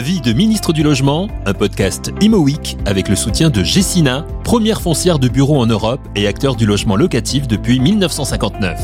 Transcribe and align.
Ma 0.00 0.06
vie 0.06 0.22
de 0.22 0.32
ministre 0.32 0.72
du 0.72 0.82
Logement, 0.82 1.28
un 1.44 1.52
podcast 1.52 2.10
Imo 2.22 2.38
Week 2.38 2.78
avec 2.86 3.10
le 3.10 3.14
soutien 3.14 3.50
de 3.50 3.62
Gessina, 3.62 4.24
première 4.44 4.80
foncière 4.80 5.18
de 5.18 5.28
bureaux 5.28 5.58
en 5.58 5.66
Europe 5.66 6.00
et 6.16 6.26
acteur 6.26 6.56
du 6.56 6.64
logement 6.64 6.96
locatif 6.96 7.46
depuis 7.46 7.80
1959. 7.80 8.80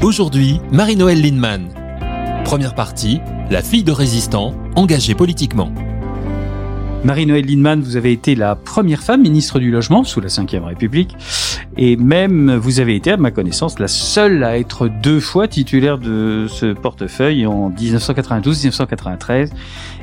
Aujourd'hui, 0.00 0.60
Marie-Noël 0.70 1.20
Lindemann. 1.20 1.66
Première 2.44 2.76
partie, 2.76 3.18
la 3.50 3.62
fille 3.62 3.82
de 3.82 3.90
résistant, 3.90 4.54
engagée 4.76 5.16
politiquement. 5.16 5.72
Marie-Noël 7.04 7.44
Lindemann, 7.44 7.80
vous 7.80 7.96
avez 7.96 8.12
été 8.12 8.36
la 8.36 8.54
première 8.54 9.02
femme 9.02 9.22
ministre 9.22 9.58
du 9.58 9.72
Logement 9.72 10.04
sous 10.04 10.20
la 10.20 10.28
Ve 10.28 10.64
République. 10.64 11.16
Et 11.76 11.96
même, 11.96 12.54
vous 12.54 12.78
avez 12.78 12.94
été, 12.94 13.10
à 13.10 13.16
ma 13.16 13.32
connaissance, 13.32 13.80
la 13.80 13.88
seule 13.88 14.44
à 14.44 14.56
être 14.56 14.88
deux 14.88 15.18
fois 15.18 15.48
titulaire 15.48 15.98
de 15.98 16.46
ce 16.48 16.72
portefeuille 16.72 17.44
en 17.44 17.70
1992, 17.70 18.56
1993 18.56 19.52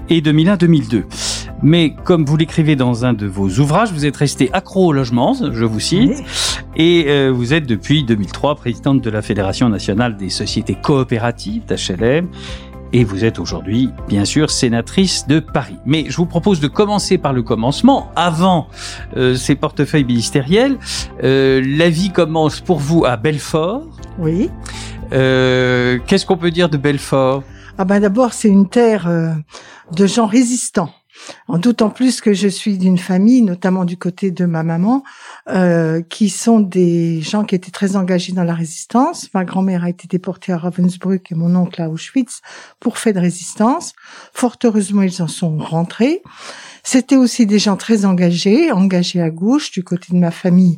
et 0.09 0.19
2001-2002. 0.19 1.03
Mais 1.61 1.95
comme 2.03 2.25
vous 2.25 2.35
l'écrivez 2.35 2.75
dans 2.75 3.05
un 3.05 3.13
de 3.13 3.27
vos 3.27 3.47
ouvrages, 3.47 3.93
vous 3.93 4.05
êtes 4.05 4.17
resté 4.17 4.49
accro 4.51 4.87
au 4.87 4.91
logement, 4.91 5.33
je 5.33 5.65
vous 5.65 5.79
cite, 5.79 6.23
et 6.75 7.05
euh, 7.07 7.31
vous 7.33 7.53
êtes 7.53 7.65
depuis 7.65 8.03
2003 8.03 8.55
présidente 8.55 9.01
de 9.01 9.09
la 9.09 9.21
Fédération 9.21 9.69
nationale 9.69 10.17
des 10.17 10.29
sociétés 10.29 10.75
coopératives 10.75 11.63
d'HLM 11.65 12.27
et 12.93 13.03
vous 13.03 13.23
êtes 13.25 13.39
aujourd'hui, 13.39 13.89
bien 14.07 14.25
sûr, 14.25 14.49
sénatrice 14.49 15.27
de 15.27 15.39
Paris. 15.39 15.77
Mais 15.85 16.05
je 16.07 16.17
vous 16.17 16.25
propose 16.25 16.59
de 16.59 16.67
commencer 16.67 17.17
par 17.17 17.33
le 17.33 17.43
commencement, 17.43 18.11
avant 18.15 18.67
euh, 19.17 19.35
ces 19.35 19.55
portefeuilles 19.55 20.05
ministériels. 20.05 20.77
Euh, 21.23 21.61
la 21.65 21.89
vie 21.89 22.11
commence 22.11 22.59
pour 22.59 22.79
vous 22.79 23.05
à 23.05 23.17
Belfort. 23.17 23.83
Oui. 24.17 24.49
Euh, 25.11 25.99
Qu'est-ce 26.07 26.25
qu'on 26.25 26.37
peut 26.37 26.51
dire 26.51 26.69
de 26.69 26.77
Belfort? 26.77 27.43
Ah 27.77 27.85
ben 27.85 27.99
d'abord, 27.99 28.33
c'est 28.33 28.49
une 28.49 28.67
terre 28.67 29.07
euh, 29.07 29.33
de 29.95 30.05
gens 30.05 30.25
résistants. 30.27 30.91
En 31.47 31.57
d'autant 31.57 31.89
plus 31.89 32.21
que 32.21 32.33
je 32.33 32.47
suis 32.47 32.77
d'une 32.77 32.97
famille, 32.97 33.41
notamment 33.41 33.85
du 33.85 33.97
côté 33.97 34.31
de 34.31 34.45
ma 34.45 34.63
maman, 34.63 35.03
euh, 35.49 36.01
qui 36.01 36.29
sont 36.29 36.59
des 36.59 37.21
gens 37.21 37.43
qui 37.43 37.55
étaient 37.55 37.71
très 37.71 37.95
engagés 37.95 38.33
dans 38.33 38.43
la 38.43 38.53
résistance. 38.53 39.27
Ma 39.33 39.45
grand-mère 39.45 39.83
a 39.83 39.89
été 39.89 40.07
déportée 40.07 40.51
à 40.51 40.57
Ravensbrück 40.57 41.31
et 41.31 41.35
mon 41.35 41.55
oncle 41.55 41.81
à 41.81 41.89
Auschwitz 41.89 42.41
pour 42.79 42.97
fait 42.97 43.13
de 43.13 43.19
résistance. 43.19 43.93
Fort 44.33 44.57
heureusement, 44.63 45.01
ils 45.01 45.21
en 45.21 45.27
sont 45.27 45.57
rentrés. 45.57 46.21
C'était 46.83 47.17
aussi 47.17 47.45
des 47.45 47.59
gens 47.59 47.77
très 47.77 48.05
engagés, 48.05 48.71
engagés 48.71 49.21
à 49.21 49.29
gauche 49.29 49.71
du 49.71 49.83
côté 49.83 50.13
de 50.13 50.17
ma 50.17 50.31
famille 50.31 50.77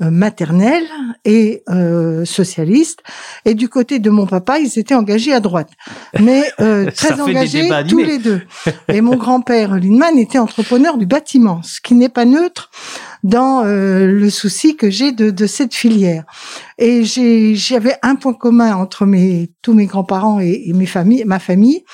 maternelle 0.00 0.84
et 1.24 1.62
euh, 1.68 2.24
socialiste. 2.24 3.02
Et 3.44 3.54
du 3.54 3.68
côté 3.68 3.98
de 3.98 4.10
mon 4.10 4.26
papa, 4.26 4.58
ils 4.58 4.78
étaient 4.78 4.94
engagés 4.94 5.32
à 5.32 5.40
droite, 5.40 5.70
mais 6.20 6.42
euh, 6.60 6.90
très 6.94 7.20
engagés 7.20 7.68
tous 7.88 7.98
les 7.98 8.18
deux. 8.18 8.40
Et 8.88 9.00
mon 9.00 9.16
grand-père 9.16 9.74
Lindman 9.74 10.18
était 10.18 10.38
entrepreneur 10.38 10.96
du 10.98 11.06
bâtiment, 11.06 11.62
ce 11.62 11.80
qui 11.80 11.94
n'est 11.94 12.08
pas 12.08 12.24
neutre 12.24 12.70
dans 13.22 13.64
euh, 13.64 14.06
le 14.06 14.30
souci 14.30 14.76
que 14.76 14.90
j'ai 14.90 15.12
de, 15.12 15.30
de, 15.30 15.46
cette 15.46 15.74
filière. 15.74 16.24
Et 16.78 17.04
j'avais 17.04 17.96
un 18.02 18.14
point 18.14 18.34
commun 18.34 18.76
entre 18.76 19.06
mes, 19.06 19.50
tous 19.62 19.74
mes 19.74 19.86
grands-parents 19.86 20.40
et, 20.40 20.62
et, 20.66 20.72
mes 20.72 20.86
familles, 20.86 21.24
ma 21.26 21.38
famille, 21.38 21.84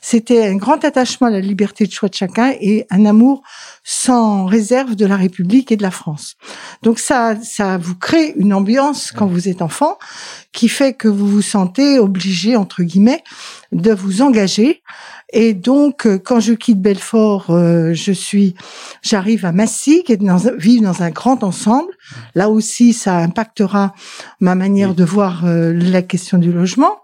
c'était 0.00 0.46
un 0.46 0.56
grand 0.56 0.84
attachement 0.84 1.28
à 1.28 1.30
la 1.30 1.40
liberté 1.40 1.86
de 1.86 1.92
choix 1.92 2.08
de 2.08 2.14
chacun 2.14 2.52
et 2.60 2.86
un 2.90 3.06
amour 3.06 3.42
sans 3.82 4.46
réserve 4.46 4.96
de 4.96 5.06
la 5.06 5.16
République 5.16 5.72
et 5.72 5.76
de 5.76 5.82
la 5.82 5.90
France. 5.90 6.36
Donc 6.82 6.98
ça, 6.98 7.36
ça 7.42 7.78
vous 7.78 7.94
crée 7.94 8.34
une 8.36 8.52
ambiance 8.52 9.12
quand 9.12 9.26
vous 9.26 9.48
êtes 9.48 9.62
enfant 9.62 9.98
qui 10.54 10.68
fait 10.68 10.94
que 10.94 11.08
vous 11.08 11.28
vous 11.28 11.42
sentez 11.42 11.98
obligé, 11.98 12.56
entre 12.56 12.82
guillemets, 12.82 13.22
de 13.72 13.92
vous 13.92 14.22
engager. 14.22 14.82
Et 15.32 15.52
donc, 15.52 16.06
euh, 16.06 16.16
quand 16.16 16.38
je 16.38 16.54
quitte 16.54 16.80
Belfort, 16.80 17.50
euh, 17.50 17.92
je 17.92 18.12
suis, 18.12 18.54
j'arrive 19.02 19.44
à 19.44 19.52
Massy, 19.52 20.04
qui 20.04 20.12
est 20.12 20.16
dans, 20.16 20.36
vivre 20.56 20.84
dans 20.84 21.02
un 21.02 21.10
grand 21.10 21.42
ensemble. 21.42 21.92
Là 22.36 22.48
aussi, 22.48 22.92
ça 22.92 23.18
impactera 23.18 23.94
ma 24.38 24.54
manière 24.54 24.94
de 24.94 25.04
voir 25.04 25.44
euh, 25.44 25.72
la 25.72 26.02
question 26.02 26.38
du 26.38 26.52
logement. 26.52 27.03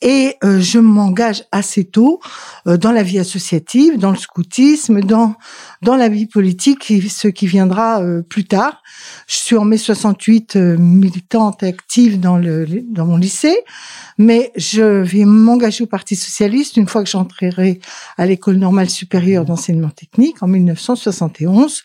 Et 0.00 0.36
euh, 0.44 0.60
je 0.60 0.78
m'engage 0.78 1.44
assez 1.52 1.84
tôt 1.84 2.20
euh, 2.66 2.76
dans 2.76 2.92
la 2.92 3.02
vie 3.02 3.18
associative, 3.18 3.98
dans 3.98 4.10
le 4.10 4.16
scoutisme, 4.16 5.00
dans 5.00 5.34
dans 5.82 5.96
la 5.96 6.08
vie 6.08 6.26
politique, 6.26 6.92
ce 7.08 7.28
qui 7.28 7.46
viendra 7.46 8.02
euh, 8.02 8.22
plus 8.22 8.44
tard. 8.44 8.82
Je 9.26 9.36
suis 9.36 9.56
en 9.56 9.64
mai 9.64 9.78
68 9.78 10.56
militante 10.56 11.62
active 11.62 12.20
dans 12.20 12.36
le 12.36 12.66
dans 12.82 13.06
mon 13.06 13.16
lycée, 13.16 13.58
mais 14.18 14.52
je 14.56 15.02
vais 15.02 15.24
m'engager 15.24 15.84
au 15.84 15.86
Parti 15.86 16.16
socialiste 16.16 16.76
une 16.76 16.88
fois 16.88 17.02
que 17.02 17.10
j'entrerai 17.10 17.80
à 18.16 18.26
l'école 18.26 18.56
normale 18.56 18.90
supérieure 18.90 19.44
d'enseignement 19.44 19.90
technique 19.90 20.42
en 20.42 20.48
1971 20.48 21.84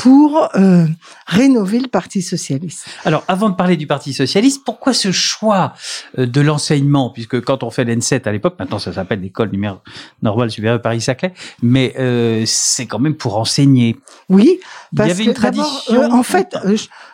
pour 0.00 0.48
euh, 0.54 0.86
rénover 1.26 1.78
le 1.78 1.86
Parti 1.86 2.22
socialiste. 2.22 2.86
Alors, 3.04 3.22
avant 3.28 3.50
de 3.50 3.54
parler 3.54 3.76
du 3.76 3.86
Parti 3.86 4.14
socialiste, 4.14 4.62
pourquoi 4.64 4.94
ce 4.94 5.12
choix 5.12 5.74
euh, 6.18 6.24
de 6.24 6.40
l'enseignement? 6.40 7.10
Puisque 7.10 7.38
quand 7.42 7.62
on 7.62 7.70
fait 7.70 7.84
l'N7 7.84 8.26
à 8.26 8.32
l'époque, 8.32 8.54
maintenant 8.58 8.78
ça 8.78 8.94
s'appelle 8.94 9.20
l'école 9.20 9.50
numéro 9.50 9.76
normale 10.22 10.50
supérieure 10.50 10.80
Paris-Saclay, 10.80 11.34
mais 11.62 11.92
euh, 11.98 12.44
c'est 12.46 12.86
quand 12.86 12.98
même 12.98 13.14
pour 13.14 13.36
enseigner. 13.36 13.98
Oui, 14.30 14.60
parce 14.96 15.08
il 15.08 15.10
y 15.10 15.12
avait 15.12 15.24
une 15.24 15.34
tradition. 15.34 16.02
Euh, 16.02 16.08
en 16.10 16.22
fait, 16.22 16.56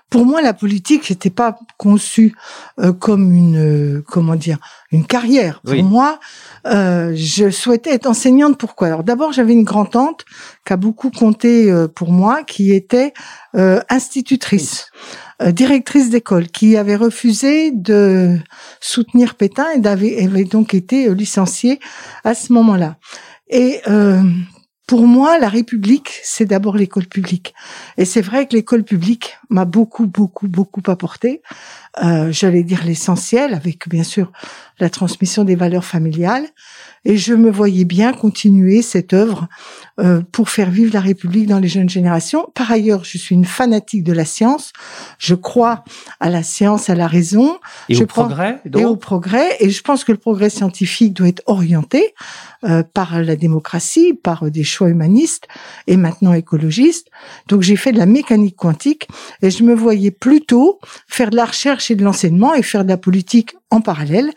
pour 0.09 0.25
moi, 0.25 0.41
la 0.41 0.55
politique 0.55 1.11
n'était 1.11 1.31
pas 1.31 1.59
conçue 1.79 2.35
euh, 2.79 2.93
comme 2.93 3.33
une, 3.33 4.03
comment 4.07 4.37
dire, 4.37 4.59
une 4.93 5.05
carrière. 5.05 5.61
Pour 5.63 5.73
Oui. 5.73 5.83
moi, 5.83 6.21
euh, 6.67 7.13
je 7.17 7.51
souhaitais 7.51 7.91
être 7.91 8.07
enseignante. 8.07 8.57
Pourquoi? 8.57 8.87
Alors 8.87 9.03
d'abord, 9.03 9.33
j'avais 9.33 9.53
une 9.53 9.65
grand 9.65 9.85
tante 9.87 10.25
qui 10.65 10.73
a 10.73 10.77
beaucoup 10.77 11.11
compté 11.11 11.71
euh, 11.71 11.89
pour 11.89 12.13
moi, 12.13 12.45
qui 12.45 12.73
était 12.73 13.13
euh, 13.57 13.81
institutrice, 13.91 14.87
euh, 15.43 15.51
directrice 15.51 16.09
d'école, 16.09 16.47
qui 16.49 16.77
avait 16.77 16.97
refusé 16.97 17.73
de 17.73 18.39
soutenir 18.81 19.35
Pétain 19.35 19.71
et 19.75 19.81
d'avait- 19.81 20.25
avait 20.25 20.45
donc 20.45 20.73
été 20.73 21.09
euh, 21.09 21.15
licenciée 21.15 21.81
à 22.23 22.35
ce 22.35 22.53
moment-là. 22.53 22.97
Et 23.49 23.81
euh, 23.89 24.23
pour 24.87 25.09
moi, 25.09 25.39
la 25.41 25.49
République, 25.49 26.13
c'est 26.23 26.45
d'abord 26.47 26.77
l'école 26.77 27.07
publique. 27.07 27.55
Et 27.99 28.05
c'est 28.05 28.21
vrai 28.21 28.47
que 28.47 28.55
l'école 28.55 28.85
publique 28.85 29.37
m'a 29.49 29.65
beaucoup, 29.65 30.07
beaucoup, 30.07 30.49
beaucoup 30.49 30.83
apporté. 30.87 31.43
Euh, 32.03 32.31
J'allais 32.31 32.63
dire 32.63 32.85
l'essentiel, 32.85 33.55
avec 33.55 33.89
bien 33.89 34.05
sûr 34.05 34.33
la 34.79 34.91
transmission 34.91 35.45
des 35.45 35.57
valeurs 35.57 35.85
familiales. 35.85 36.47
Et 37.05 37.17
je 37.17 37.35
me 37.35 37.51
voyais 37.51 37.85
bien 37.85 38.13
continuer 38.13 38.83
cette 38.83 39.13
œuvre 39.13 39.47
euh, 40.01 40.23
pour 40.33 40.51
faire 40.51 40.71
vivre 40.71 40.93
la 40.93 41.01
République 41.01 41.47
dans 41.47 41.61
les 41.61 41.69
jeunes 41.69 41.89
générations. 41.89 42.51
Par 42.53 42.71
ailleurs, 42.73 43.05
je 43.05 43.17
suis 43.17 43.35
une 43.35 43.45
fanatique 43.45 44.03
de 44.03 44.13
la 44.13 44.25
science. 44.25 44.73
Je 45.19 45.37
crois 45.37 45.85
à 46.19 46.31
la 46.31 46.43
science, 46.43 46.91
à 46.91 46.97
la 46.97 47.07
raison 47.07 47.59
Et 47.89 47.95
je 47.95 48.03
au 48.03 48.07
progrès 48.07 48.61
et 48.77 48.85
au 48.85 48.97
progrès. 48.97 49.57
Et 49.61 49.71
je 49.71 49.83
pense 49.83 50.03
que 50.03 50.11
le 50.11 50.19
progrès 50.19 50.51
scientifique 50.51 51.15
doit 51.15 51.29
être 51.29 51.45
orienté 51.47 52.13
euh, 52.65 52.83
par 52.83 53.23
la 53.23 53.37
démocratie, 53.37 54.13
par 54.13 54.51
des 54.51 54.65
choix 54.65 54.89
humanistes 54.89 55.47
et 55.87 55.97
maintenant 55.97 56.33
écologistes. 56.33 57.09
Donc 57.47 57.63
j'ai 57.63 57.77
fait 57.77 57.93
de 57.93 57.99
la 57.99 58.07
mécanique 58.07 58.57
quantique 58.57 59.07
et 59.43 59.51
je 59.51 59.63
me 59.65 59.75
voyais 59.75 60.11
plutôt 60.11 60.79
faire 61.09 61.31
de 61.31 61.37
la 61.37 61.45
recherche 61.45 61.91
et 61.91 61.95
de 61.97 62.05
l'enseignement 62.05 62.55
et 62.55 62.63
faire 62.63 62.85
de 62.85 62.89
la 62.91 62.97
politique 62.97 63.55
en 63.71 63.81
parallèle. 63.81 64.31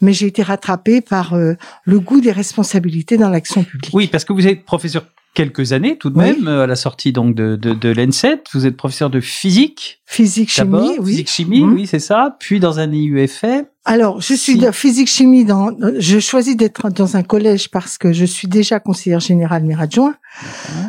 Mais 0.00 0.12
j'ai 0.12 0.26
été 0.26 0.42
rattrapée 0.42 1.00
par 1.00 1.34
euh, 1.34 1.54
le 1.84 2.00
goût 2.00 2.20
des 2.20 2.32
responsabilités 2.32 3.16
dans 3.16 3.28
l'action 3.30 3.62
publique. 3.64 3.90
Oui, 3.94 4.06
parce 4.08 4.24
que 4.24 4.32
vous 4.32 4.46
êtes 4.46 4.64
professeur 4.64 5.04
quelques 5.34 5.72
années 5.72 5.96
tout 5.96 6.10
de 6.10 6.18
Oui. 6.18 6.24
même 6.24 6.48
euh, 6.48 6.64
à 6.64 6.66
la 6.66 6.74
sortie 6.76 7.12
donc 7.12 7.34
de, 7.36 7.54
de, 7.56 7.72
de 7.72 7.88
l'N7. 7.92 8.38
Vous 8.52 8.66
êtes 8.66 8.76
professeur 8.76 9.10
de 9.10 9.20
physique 9.20 10.00
Physique, 10.06 10.50
chimie, 10.50 10.96
oui. 10.98 11.10
physique 11.12 11.30
chimie, 11.30 11.60
Mhm. 11.62 11.72
oui 11.74 11.86
c'est 11.86 12.00
ça. 12.00 12.36
Puis 12.40 12.58
dans 12.60 12.80
un 12.80 12.90
IUFM. 12.92 13.64
Alors, 13.86 14.20
je 14.20 14.34
suis 14.34 14.52
Si. 14.52 14.58
de 14.58 14.70
physique 14.72 15.08
chimie 15.08 15.44
dans, 15.44 15.70
je 15.98 16.18
choisis 16.18 16.54
d'être 16.54 16.90
dans 16.90 17.16
un 17.16 17.22
collège 17.22 17.70
parce 17.70 17.96
que 17.96 18.12
je 18.12 18.26
suis 18.26 18.46
déjà 18.46 18.78
conseillère 18.78 19.20
générale 19.20 19.64
maire 19.64 19.80
adjoint. 19.80 20.14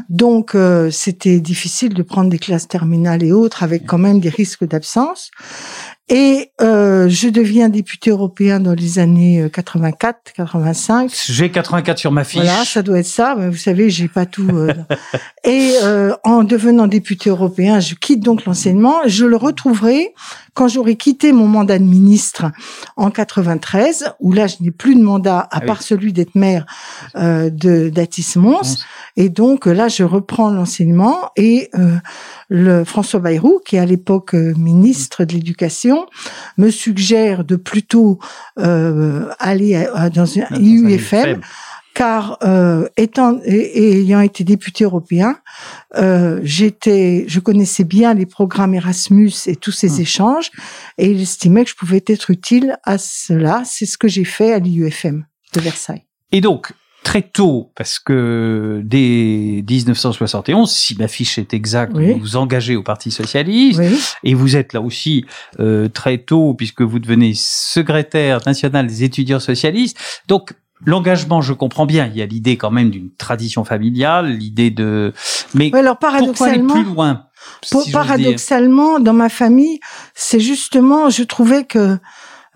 Donc, 0.09 0.55
euh, 0.55 0.91
c'était 0.91 1.39
difficile 1.39 1.93
de 1.93 2.03
prendre 2.03 2.29
des 2.29 2.37
classes 2.37 2.67
terminales 2.67 3.23
et 3.23 3.31
autres 3.31 3.63
avec 3.63 3.85
quand 3.85 3.97
même 3.97 4.19
des 4.19 4.29
risques 4.29 4.67
d'absence. 4.67 5.31
Et 6.13 6.51
euh, 6.59 7.07
je 7.07 7.29
deviens 7.29 7.69
député 7.69 8.09
européen 8.09 8.59
dans 8.59 8.73
les 8.73 8.99
années 8.99 9.47
84, 9.51 10.33
85. 10.35 11.09
J'ai 11.27 11.49
84 11.49 11.97
sur 11.97 12.11
ma 12.11 12.25
fiche. 12.25 12.41
Voilà, 12.41 12.65
ça 12.65 12.81
doit 12.81 12.99
être 12.99 13.05
ça. 13.05 13.35
Mais 13.37 13.47
vous 13.49 13.55
savez, 13.55 13.89
j'ai 13.89 14.09
pas 14.09 14.25
tout. 14.25 14.49
euh. 14.51 14.73
et 15.45 15.71
euh, 15.83 16.13
en 16.25 16.43
devenant 16.43 16.87
député 16.87 17.29
européen, 17.29 17.79
je 17.79 17.95
quitte 17.95 18.19
donc 18.19 18.43
l'enseignement. 18.43 18.97
Je 19.05 19.25
le 19.25 19.37
retrouverai 19.37 20.13
quand 20.53 20.67
j'aurai 20.67 20.95
quitté 20.95 21.31
mon 21.31 21.47
mandat 21.47 21.79
de 21.79 21.83
ministre 21.83 22.51
en 22.97 23.09
93, 23.09 24.13
où 24.19 24.33
là, 24.33 24.47
je 24.47 24.55
n'ai 24.59 24.71
plus 24.71 24.95
de 24.95 25.01
mandat 25.01 25.39
à 25.39 25.47
Ah 25.51 25.57
oui. 25.61 25.65
part 25.67 25.81
celui 25.81 26.11
d'être 26.13 26.35
maire 26.35 26.65
euh, 27.15 27.49
de 27.49 27.89
d'Atis 27.89 28.33
Mons. 28.35 28.83
Et 29.15 29.29
donc 29.29 29.65
là, 29.65 29.87
je 29.87 30.03
reprends 30.03 30.49
l'enseignement 30.49 31.31
et 31.37 31.69
euh, 31.77 31.95
le 32.49 32.83
François 32.83 33.19
Bayrou, 33.19 33.59
qui 33.65 33.77
est 33.77 33.79
à 33.79 33.85
l'époque 33.85 34.35
euh, 34.35 34.53
ministre 34.57 35.23
de 35.23 35.33
l'Éducation, 35.33 36.05
me 36.57 36.69
suggère 36.69 37.43
de 37.45 37.55
plutôt 37.55 38.19
euh, 38.59 39.29
aller 39.39 39.75
à- 39.75 39.93
à- 39.95 40.09
dans 40.09 40.37
un 40.37 40.41
Dans 40.49 40.55
un 40.57 40.59
IUFM 40.61 41.41
car 41.93 42.37
euh, 42.43 42.87
étant 42.97 43.39
et, 43.43 44.01
ayant 44.01 44.21
été 44.21 44.43
député 44.43 44.83
européen, 44.83 45.37
euh, 45.95 46.39
j'étais, 46.43 47.25
je 47.27 47.39
connaissais 47.39 47.83
bien 47.83 48.13
les 48.13 48.25
programmes 48.25 48.73
Erasmus 48.73 49.33
et 49.47 49.55
tous 49.55 49.71
ces 49.71 49.89
mmh. 49.89 50.01
échanges, 50.01 50.51
et 50.97 51.11
il 51.11 51.21
estimait 51.21 51.63
que 51.63 51.71
je 51.71 51.75
pouvais 51.75 52.03
être 52.07 52.29
utile 52.29 52.77
à 52.83 52.97
cela. 52.97 53.63
C'est 53.65 53.85
ce 53.85 53.97
que 53.97 54.07
j'ai 54.07 54.25
fait 54.25 54.53
à 54.53 54.59
l'IUFM 54.59 55.25
de 55.53 55.59
Versailles. 55.59 56.05
Et 56.31 56.39
donc, 56.39 56.73
très 57.03 57.23
tôt, 57.23 57.71
parce 57.75 57.99
que 57.99 58.81
dès 58.83 59.63
1971, 59.67 60.71
si 60.71 60.95
ma 60.97 61.07
fiche 61.07 61.37
est 61.37 61.53
exacte, 61.53 61.93
vous 61.93 62.17
vous 62.17 62.35
engagez 62.35 62.75
au 62.75 62.83
Parti 62.83 63.11
socialiste 63.11 63.81
et 64.23 64.33
vous 64.33 64.55
êtes 64.55 64.73
là 64.73 64.81
aussi 64.81 65.25
euh, 65.59 65.89
très 65.89 66.19
tôt 66.19 66.53
puisque 66.53 66.81
vous 66.81 66.99
devenez 66.99 67.33
secrétaire 67.35 68.39
national 68.45 68.87
des 68.87 69.03
étudiants 69.03 69.39
socialistes. 69.39 69.97
Donc 70.27 70.53
L'engagement, 70.85 71.41
je 71.41 71.53
comprends 71.53 71.85
bien. 71.85 72.07
Il 72.07 72.17
y 72.17 72.21
a 72.21 72.25
l'idée 72.25 72.57
quand 72.57 72.71
même 72.71 72.89
d'une 72.89 73.11
tradition 73.11 73.63
familiale, 73.63 74.31
l'idée 74.31 74.71
de. 74.71 75.13
Mais 75.53 75.71
alors 75.73 75.97
paradoxalement, 75.97 76.73
plus 76.73 76.83
loin 76.83 77.25
Paradoxalement, 77.91 78.99
dans 78.99 79.13
ma 79.13 79.29
famille, 79.29 79.79
c'est 80.13 80.39
justement, 80.39 81.09
je 81.09 81.23
trouvais 81.23 81.63
que 81.63 81.97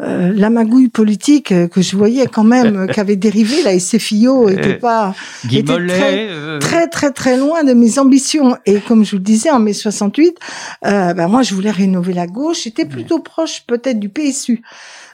euh, 0.02 0.34
la 0.36 0.50
magouille 0.50 0.90
politique 0.90 1.54
euh, 1.54 1.70
que 1.70 1.82
je 1.82 1.96
voyais 1.96 2.28
quand 2.28 2.44
même 2.44 2.76
euh, 2.76 2.86
qu'avait 2.86 3.16
dérivé 3.16 3.64
la 3.64 3.80
SFIO 3.80 4.50
était 4.50 4.74
pas 4.74 5.16
était 5.50 5.88
très, 5.88 6.60
très, 6.60 6.88
très 6.90 7.12
très 7.14 7.38
loin 7.38 7.64
de 7.64 7.72
mes 7.72 7.98
ambitions 7.98 8.58
et 8.66 8.82
comme 8.82 9.06
je 9.06 9.12
vous 9.12 9.18
le 9.20 9.24
disais 9.24 9.52
en 9.52 9.60
mai 9.60 9.72
68 9.72 10.38
ben 10.82 11.28
moi 11.30 11.44
je 11.44 11.56
voulais 11.56 11.72
rénover 11.72 12.12
la 12.12 12.28
gauche 12.28 12.64
j'étais 12.64 12.84
plutôt 12.84 13.20
proche 13.20 13.64
peut-être 13.68 13.98
du 13.98 14.10
PSU 14.10 14.64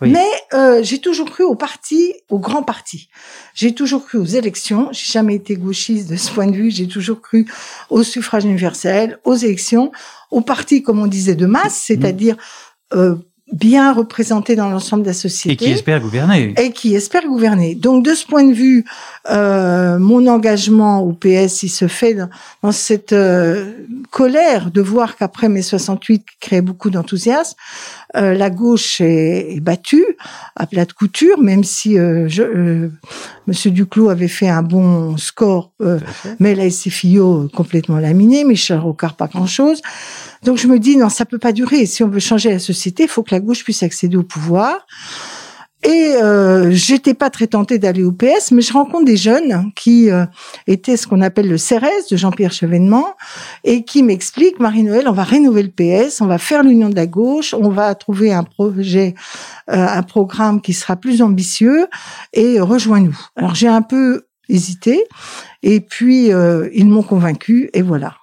mais 0.02 0.28
j'ai 0.84 1.00
toujours 1.00 1.30
cru 1.30 1.44
au 1.44 1.56
parti 1.56 2.14
au 2.30 2.40
grand 2.40 2.64
parti. 2.64 3.10
J'ai 3.54 3.74
toujours 3.74 4.06
cru 4.06 4.18
aux 4.18 4.26
élections. 4.26 4.90
J'ai 4.92 5.12
jamais 5.12 5.36
été 5.36 5.56
gauchiste 5.56 6.10
de 6.10 6.16
ce 6.16 6.32
point 6.32 6.48
de 6.48 6.56
vue. 6.56 6.72
J'ai 6.72 6.88
toujours 6.88 7.22
cru 7.22 7.46
au 7.90 8.04
suffrage 8.04 8.46
universel 8.46 9.20
aux 9.24 9.36
élections 9.36 9.92
au 10.32 10.42
parti 10.42 10.82
comme 10.82 11.00
on 11.00 11.08
disait 11.08 11.36
de 11.36 11.46
masse 11.46 11.78
mmh. 11.78 11.84
c'est-à-dire 11.86 12.38
euh, 12.94 13.16
bien 13.52 13.94
représenté 13.94 14.56
dans 14.56 14.70
l'ensemble 14.70 15.04
de 15.04 15.08
la 15.08 15.14
société. 15.14 15.66
Et 15.66 15.68
qui 15.68 15.72
espère 15.72 16.00
gouverner. 16.00 16.54
Et 16.58 16.72
qui 16.72 16.96
espère 16.96 17.26
gouverner. 17.26 17.76
Donc 17.76 18.06
de 18.06 18.14
ce 18.14 18.26
point 18.26 18.44
de 18.44 18.54
vue, 18.54 18.86
euh, 19.30 20.00
mon 20.00 20.28
engagement 20.28 21.00
au 21.00 21.14
PS, 21.14 21.64
il 21.64 21.70
se 21.70 21.88
fait 21.88 22.16
dans, 22.62 22.72
cette 22.72 23.14
euh, 23.14 23.72
colère 24.10 24.72
de 24.72 24.82
voir 24.82 25.18
qu'après 25.18 25.50
mai 25.50 25.62
68, 25.62 26.20
qui 26.20 26.38
crée 26.40 26.62
beaucoup 26.62 26.90
d'enthousiasme, 26.90 27.56
euh, 28.18 28.34
la 28.34 28.50
gauche 28.50 29.00
est, 29.00 29.62
battue 29.62 30.06
à 30.56 30.68
plat 30.68 30.86
de 30.86 30.92
couture, 30.92 31.40
même 31.40 31.64
si 31.64 31.98
euh, 31.98 32.28
je, 32.28 32.44
euh, 32.44 32.92
Monsieur 33.48 33.72
Duclos 33.72 34.10
avait 34.10 34.28
fait 34.28 34.50
un 34.50 34.64
bon 34.64 35.18
score, 35.18 35.72
mais 36.40 36.56
la 36.56 36.70
SFIO 36.70 37.50
complètement 37.54 37.98
laminé, 37.98 38.44
Michel 38.44 38.80
Rocard 38.80 39.16
pas 39.16 39.28
grand-chose. 39.28 39.82
Donc 40.44 40.58
je 40.58 40.68
me 40.68 40.80
dis 40.80 40.98
non, 40.98 41.10
ça 41.10 41.26
peut 41.26 41.38
pas 41.38 41.52
durer. 41.52 41.86
Si 41.86 42.04
on 42.04 42.08
veut 42.08 42.20
changer 42.20 42.52
la 42.52 42.60
société, 42.60 43.04
il 43.04 43.10
faut 43.10 43.24
que 43.24 43.34
la 43.34 43.40
gauche 43.40 43.64
puisse 43.64 43.84
accéder 43.84 44.18
au 44.18 44.24
pouvoir. 44.24 44.86
Et 45.84 46.16
euh, 46.22 46.70
j'étais 46.72 47.16
pas 47.16 47.32
très 47.32 47.48
tentée 47.48 47.80
d'aller 47.80 48.04
au 48.04 48.12
PS, 48.12 48.52
mais 48.52 48.62
je 48.62 48.72
rencontre 48.72 49.06
des 49.06 49.18
jeunes 49.18 49.72
qui 49.76 50.12
euh, 50.12 50.26
étaient 50.68 50.96
ce 50.96 51.08
qu'on 51.08 51.22
appelle 51.22 51.50
le 51.50 51.58
CRS 51.58 52.08
de 52.12 52.18
Jean-Pierre 52.18 52.52
Chevènement 52.52 53.16
et 53.64 53.84
qui 53.84 54.04
m'expliquent, 54.04 54.60
Marie-Noël, 54.60 55.08
on 55.08 55.12
va 55.12 55.24
rénover 55.24 55.64
le 55.64 55.70
PS, 55.70 56.22
on 56.22 56.28
va 56.28 56.38
faire 56.38 56.62
l'union 56.62 56.90
de 56.90 56.96
la 56.96 57.08
gauche, 57.08 57.56
on 57.56 57.70
va 57.70 57.96
trouver 57.96 58.32
un 58.32 58.44
projet, 58.44 59.16
euh, 59.72 59.88
un 59.88 60.04
programme 60.04 60.62
qui 60.62 60.74
sera 60.74 60.96
plus 60.98 61.24
ambitieux 61.24 61.88
et 62.34 62.60
rejoins-nous. 62.60 63.18
Alors 63.36 63.56
j'ai 63.56 63.68
un 63.68 63.82
peu 63.82 64.28
hésité 64.50 65.04
et 65.64 65.80
puis 65.80 66.32
euh, 66.32 66.70
ils 66.76 66.88
m'ont 66.88 67.04
convaincu 67.04 67.72
et 67.74 67.82
voilà. 67.82 68.21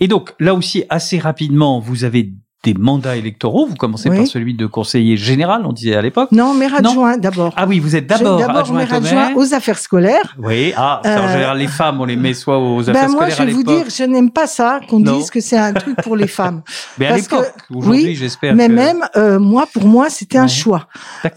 Et 0.00 0.08
donc, 0.08 0.34
là 0.38 0.54
aussi, 0.54 0.84
assez 0.88 1.18
rapidement, 1.18 1.80
vous 1.80 2.04
avez 2.04 2.32
des 2.66 2.74
mandats 2.74 3.16
électoraux. 3.16 3.66
Vous 3.66 3.76
commencez 3.76 4.10
par 4.10 4.26
celui 4.26 4.54
de 4.54 4.66
conseiller 4.66 5.16
général, 5.16 5.62
on 5.64 5.72
disait 5.72 5.94
à 5.94 6.02
l'époque. 6.02 6.32
Non, 6.32 6.52
maire 6.52 6.74
adjoint 6.74 7.16
d'abord. 7.16 7.52
Ah 7.56 7.64
oui, 7.66 7.78
vous 7.78 7.94
êtes 7.94 8.08
d'abord 8.08 8.42
adjoint, 8.42 8.80
adjoint 8.80 9.34
aux 9.34 9.54
affaires 9.54 9.78
scolaires. 9.78 10.34
Oui, 10.38 10.72
ah, 10.76 11.00
en 11.04 11.08
euh, 11.08 11.32
général, 11.32 11.58
les 11.58 11.68
femmes, 11.68 12.00
on 12.00 12.04
les 12.04 12.16
met 12.16 12.34
soit 12.34 12.58
aux 12.58 12.82
ben 12.82 12.90
affaires 12.90 13.10
scolaires 13.10 13.40
à 13.40 13.44
l'époque. 13.44 13.64
Moi, 13.64 13.74
je 13.74 13.74
vais 13.74 13.74
vous 13.84 13.84
dire, 13.84 13.94
je 13.96 14.02
n'aime 14.02 14.30
pas 14.30 14.48
ça, 14.48 14.80
qu'on 14.88 14.98
dise 14.98 15.30
que 15.30 15.40
c'est 15.40 15.56
un 15.56 15.72
truc 15.74 15.96
pour 16.02 16.16
les 16.16 16.26
femmes. 16.26 16.62
Mais 16.98 17.06
à 17.06 17.16
l'époque, 17.16 17.52
aujourd'hui, 17.70 18.16
j'espère 18.16 18.54
Mais 18.56 18.68
même, 18.68 19.06
euh, 19.16 19.38
moi, 19.38 19.66
pour 19.72 19.86
moi, 19.86 20.10
c'était 20.10 20.38
un 20.38 20.48
choix. 20.48 20.88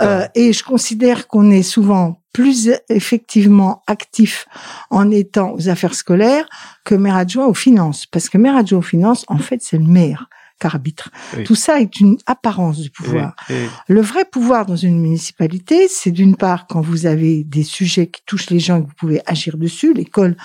Euh, 0.02 0.26
et 0.34 0.52
je 0.52 0.64
considère 0.64 1.28
qu'on 1.28 1.52
est 1.52 1.64
souvent 1.64 2.20
plus 2.34 2.72
effectivement 2.90 3.84
actif 3.86 4.48
en 4.90 5.12
étant 5.12 5.54
aux 5.54 5.70
affaires 5.70 5.94
scolaires 5.94 6.48
que 6.86 6.96
maire 6.96 7.16
adjoint 7.16 7.46
aux 7.46 7.54
finances. 7.54 8.08
Parce 8.08 8.30
que 8.30 8.38
maire 8.40 8.56
adjoint 8.56 8.80
aux 8.80 8.84
finances, 8.84 9.26
en 9.28 9.38
fait, 9.38 9.60
c'est 9.62 9.78
le 9.78 9.86
maire 9.86 10.28
qu'arbitre. 10.60 11.10
Tout 11.46 11.56
ça 11.56 11.80
est 11.80 12.00
une 12.00 12.18
apparence 12.26 12.80
du 12.80 12.90
pouvoir. 12.90 13.36
Le 13.88 14.02
vrai 14.02 14.26
pouvoir 14.26 14.66
dans 14.66 14.76
une 14.76 15.00
municipalité, 15.00 15.88
c'est 15.88 16.12
d'une 16.12 16.36
part 16.36 16.68
quand 16.68 16.82
vous 16.82 17.06
avez 17.06 17.44
des 17.44 17.64
sujets 17.64 18.08
qui 18.08 18.22
touchent 18.26 18.50
les 18.50 18.60
gens 18.60 18.78
et 18.78 18.82
que 18.82 18.88
vous 18.88 18.96
pouvez 18.98 19.22
agir 19.26 19.58
dessus. 19.58 19.94
L'école 19.94 20.36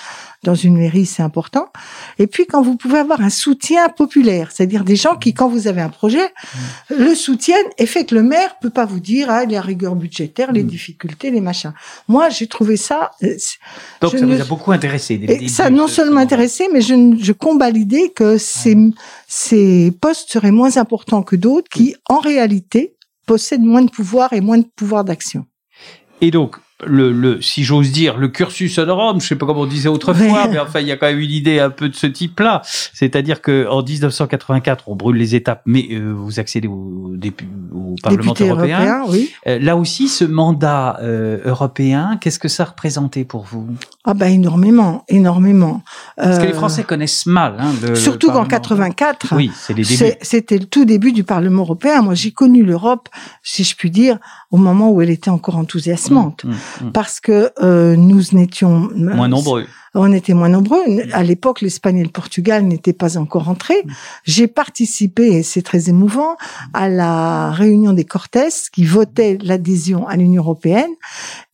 dans 0.44 0.54
une 0.54 0.76
mairie, 0.76 1.06
c'est 1.06 1.22
important. 1.22 1.68
Et 2.18 2.26
puis 2.26 2.46
quand 2.46 2.62
vous 2.62 2.76
pouvez 2.76 2.98
avoir 2.98 3.20
un 3.20 3.30
soutien 3.30 3.88
populaire, 3.88 4.50
c'est-à-dire 4.52 4.84
des 4.84 4.96
gens 4.96 5.16
qui, 5.16 5.34
quand 5.34 5.48
vous 5.48 5.66
avez 5.66 5.80
un 5.80 5.88
projet, 5.88 6.24
mm. 6.24 6.94
le 6.96 7.14
soutiennent 7.14 7.66
et 7.78 7.86
fait 7.86 8.04
que 8.04 8.14
le 8.14 8.22
maire 8.22 8.56
peut 8.60 8.70
pas 8.70 8.84
vous 8.84 9.00
dire 9.00 9.28
ah 9.30 9.44
les 9.44 9.58
rigueurs 9.58 9.96
budgétaires, 9.96 10.52
les 10.52 10.62
mm. 10.62 10.68
difficultés, 10.68 11.30
les 11.30 11.40
machins. 11.40 11.72
Moi, 12.08 12.28
j'ai 12.28 12.46
trouvé 12.46 12.76
ça. 12.76 13.10
Euh, 13.22 13.36
Donc 14.00 14.12
ça 14.12 14.26
vous 14.26 14.40
a 14.40 14.44
beaucoup 14.44 14.72
intéressé. 14.72 15.14
et 15.14 15.48
ça 15.48 15.70
non 15.70 15.88
seulement 15.88 16.20
intéressé, 16.20 16.68
mais 16.72 16.80
je, 16.80 17.16
je 17.20 17.32
combats 17.32 17.70
l'idée 17.70 18.12
que 18.14 18.38
ces, 18.38 18.76
ces 19.26 19.92
postes 20.00 20.30
seraient 20.30 20.50
moins 20.50 20.76
importants 20.76 21.22
que 21.22 21.36
d'autres 21.36 21.68
qui, 21.68 21.96
en 22.08 22.18
réalité, 22.18 22.94
possèdent 23.26 23.62
moins 23.62 23.82
de 23.82 23.90
pouvoir 23.90 24.32
et 24.32 24.40
moins 24.40 24.58
de 24.58 24.66
pouvoir 24.76 25.04
d'action. 25.04 25.46
Et 26.20 26.30
donc, 26.30 26.56
le, 26.86 27.12
le, 27.12 27.40
si 27.40 27.64
j'ose 27.64 27.92
dire, 27.92 28.16
le 28.16 28.28
cursus 28.28 28.78
honorum, 28.78 29.20
je 29.20 29.28
sais 29.28 29.36
pas 29.36 29.46
comment 29.46 29.62
on 29.62 29.66
disait 29.66 29.88
autrefois, 29.88 30.48
mais 30.50 30.58
enfin, 30.58 30.80
il 30.80 30.88
y 30.88 30.92
a 30.92 30.96
quand 30.96 31.06
même 31.06 31.20
une 31.20 31.30
idée 31.30 31.58
un 31.60 31.70
peu 31.70 31.88
de 31.88 31.94
ce 31.94 32.06
type-là. 32.06 32.62
C'est-à-dire 32.64 33.40
que 33.40 33.66
en 33.68 33.82
1984, 33.82 34.84
on 34.88 34.96
brûle 34.96 35.16
les 35.16 35.34
étapes, 35.34 35.62
mais 35.66 35.86
euh, 35.90 36.12
vous 36.16 36.40
accédez 36.40 36.68
au, 36.68 37.12
au 37.74 37.94
Parlement 38.02 38.34
européen. 38.38 39.04
oui. 39.08 39.30
Euh, 39.46 39.58
là 39.58 39.76
aussi, 39.76 40.08
ce 40.08 40.24
mandat 40.24 40.98
euh, 41.02 41.38
européen, 41.44 42.18
qu'est-ce 42.20 42.38
que 42.38 42.48
ça 42.48 42.64
représentait 42.64 43.24
pour 43.24 43.44
vous? 43.44 43.66
Ah 44.04 44.14
ben 44.14 44.26
énormément, 44.28 45.04
énormément. 45.08 45.82
Parce 46.16 46.38
que 46.38 46.44
les 46.44 46.52
Français 46.52 46.84
connaissent 46.84 47.26
mal. 47.26 47.56
Hein, 47.58 47.72
le, 47.82 47.94
surtout 47.94 48.30
qu'en 48.30 48.44
84. 48.44 49.34
Oui. 49.34 49.50
C'était 50.20 50.58
le 50.58 50.66
tout 50.66 50.84
début 50.84 51.12
du 51.12 51.24
Parlement 51.24 51.62
européen. 51.62 52.02
Moi, 52.02 52.14
j'ai 52.14 52.30
connu 52.30 52.62
l'Europe, 52.62 53.08
si 53.42 53.64
je 53.64 53.74
puis 53.76 53.90
dire, 53.90 54.18
au 54.50 54.56
moment 54.56 54.90
où 54.90 55.00
elle 55.00 55.10
était 55.10 55.30
encore 55.30 55.56
enthousiasmante. 55.56 56.44
Mmh, 56.44 56.50
mmh. 56.50 56.54
Mm. 56.80 56.90
parce 56.92 57.20
que 57.20 57.50
euh, 57.62 57.96
nous 57.96 58.22
n'étions 58.32 58.88
moins 58.94 59.28
nombreux 59.28 59.66
on 59.94 60.12
était 60.12 60.34
moins 60.34 60.48
nombreux. 60.48 60.82
À 61.12 61.22
l'époque, 61.22 61.60
l'Espagne 61.60 61.98
et 61.98 62.04
le 62.04 62.10
Portugal 62.10 62.64
n'étaient 62.64 62.92
pas 62.92 63.16
encore 63.16 63.48
entrés. 63.48 63.82
J'ai 64.24 64.48
participé, 64.48 65.28
et 65.28 65.42
c'est 65.42 65.62
très 65.62 65.88
émouvant, 65.88 66.36
à 66.72 66.88
la 66.88 67.52
réunion 67.52 67.92
des 67.92 68.04
Cortes 68.04 68.34
qui 68.72 68.84
votaient 68.84 69.38
l'adhésion 69.42 70.08
à 70.08 70.16
l'Union 70.16 70.42
européenne 70.42 70.90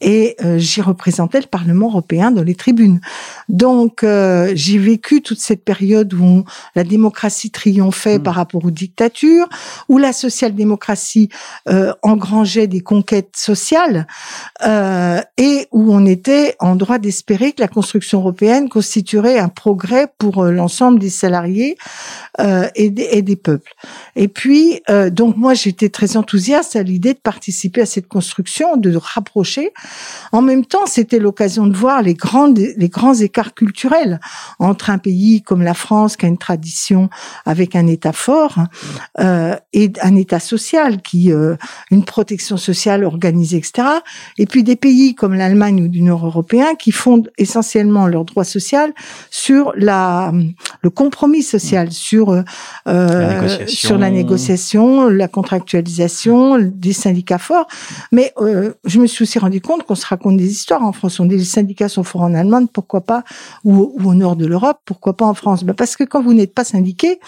et 0.00 0.36
euh, 0.42 0.58
j'y 0.58 0.80
représentais 0.80 1.40
le 1.40 1.46
Parlement 1.46 1.88
européen 1.88 2.30
dans 2.30 2.42
les 2.42 2.54
tribunes. 2.54 3.00
Donc, 3.48 4.02
euh, 4.02 4.52
j'ai 4.54 4.78
vécu 4.78 5.20
toute 5.20 5.40
cette 5.40 5.64
période 5.64 6.14
où 6.14 6.44
la 6.74 6.84
démocratie 6.84 7.50
triomphait 7.50 8.18
mm. 8.18 8.22
par 8.22 8.34
rapport 8.34 8.64
aux 8.64 8.70
dictatures, 8.70 9.48
où 9.88 9.98
la 9.98 10.12
social-démocratie 10.12 11.28
euh, 11.68 11.92
engrangeait 12.02 12.66
des 12.66 12.80
conquêtes 12.80 13.36
sociales 13.36 14.06
et 15.36 15.66
où 15.72 15.92
on 15.92 16.06
était 16.06 16.56
en 16.60 16.76
droit 16.76 16.98
d'espérer 16.98 17.52
que 17.52 17.60
la 17.60 17.68
construction 17.68 18.20
européenne 18.20 18.29
constituerait 18.68 19.38
un 19.38 19.48
progrès 19.48 20.08
pour 20.18 20.44
euh, 20.44 20.50
l'ensemble 20.50 20.98
des 20.98 21.10
salariés 21.10 21.76
euh, 22.40 22.68
et, 22.74 22.90
des, 22.90 23.36
peuples. 23.36 23.72
Et 24.16 24.28
puis, 24.28 24.80
euh, 24.88 25.10
donc 25.10 25.36
moi, 25.36 25.54
j'étais 25.54 25.88
très 25.88 26.16
enthousiaste 26.16 26.76
à 26.76 26.82
l'idée 26.82 27.14
de 27.14 27.18
participer 27.18 27.82
à 27.82 27.86
cette 27.86 28.08
construction, 28.08 28.76
de 28.76 28.96
rapprocher. 28.96 29.72
En 30.32 30.42
même 30.42 30.64
temps, 30.64 30.86
c'était 30.86 31.18
l'occasion 31.18 31.66
de 31.66 31.76
voir 31.76 32.02
les 32.02 32.14
grands, 32.14 32.52
les 32.52 32.88
grands 32.88 33.14
écarts 33.14 33.54
culturels 33.54 34.20
entre 34.58 34.90
un 34.90 34.98
pays 34.98 35.42
comme 35.42 35.62
la 35.62 35.74
France, 35.74 36.16
qui 36.16 36.26
a 36.26 36.28
une 36.28 36.38
tradition 36.38 37.10
avec 37.46 37.76
un 37.76 37.86
État 37.86 38.12
fort, 38.12 38.56
et 39.72 39.92
un 40.02 40.16
État 40.16 40.40
social 40.40 41.02
qui, 41.02 41.30
une 41.90 42.04
protection 42.04 42.56
sociale 42.56 43.04
organisée, 43.04 43.58
etc. 43.58 43.88
Et 44.38 44.46
puis 44.46 44.62
des 44.62 44.76
pays 44.76 45.14
comme 45.14 45.34
l'Allemagne 45.34 45.82
ou 45.82 45.88
du 45.88 46.02
Nord 46.02 46.26
européen 46.26 46.74
qui 46.74 46.92
fondent 46.92 47.30
essentiellement 47.38 48.06
leur 48.06 48.19
leur 48.20 48.24
droit 48.24 48.44
social, 48.44 48.92
sur 49.30 49.72
la 49.76 50.32
le 50.82 50.90
compromis 50.90 51.42
social, 51.42 51.90
sur 51.92 52.30
euh, 52.30 52.42
La 52.86 53.66
sur 53.66 53.98
la 53.98 54.10
négociation, 54.10 55.08
la 55.08 55.28
contractualisation, 55.28 56.58
des 56.58 56.92
syndicats 56.92 57.38
forts. 57.38 57.66
Mais 58.12 58.32
euh, 58.38 58.72
je 58.84 59.00
me 59.00 59.06
suis 59.06 59.22
aussi 59.22 59.38
rendu 59.38 59.60
compte 59.60 59.84
qu'on 59.84 59.94
se 59.94 60.06
raconte 60.06 60.36
des 60.36 60.50
histoires 60.50 60.84
en 60.84 60.92
France. 60.92 61.20
On 61.20 61.26
dit 61.26 61.36
les 61.36 61.44
syndicats 61.44 61.88
sont 61.88 62.04
forts 62.04 62.22
en 62.22 62.34
Allemagne, 62.34 62.66
pourquoi 62.72 63.00
pas 63.00 63.24
ou, 63.64 63.92
ou 63.98 64.10
au 64.10 64.14
nord 64.14 64.36
de 64.36 64.46
l'Europe, 64.46 64.78
pourquoi 64.84 65.16
pas 65.16 65.26
en 65.26 65.34
France? 65.34 65.64
Ben 65.64 65.74
Parce 65.74 65.96
que 65.96 66.04
quand 66.04 66.22
vous 66.22 66.34
n'êtes 66.34 66.54
pas 66.54 66.64
syndiqué, 66.64 67.20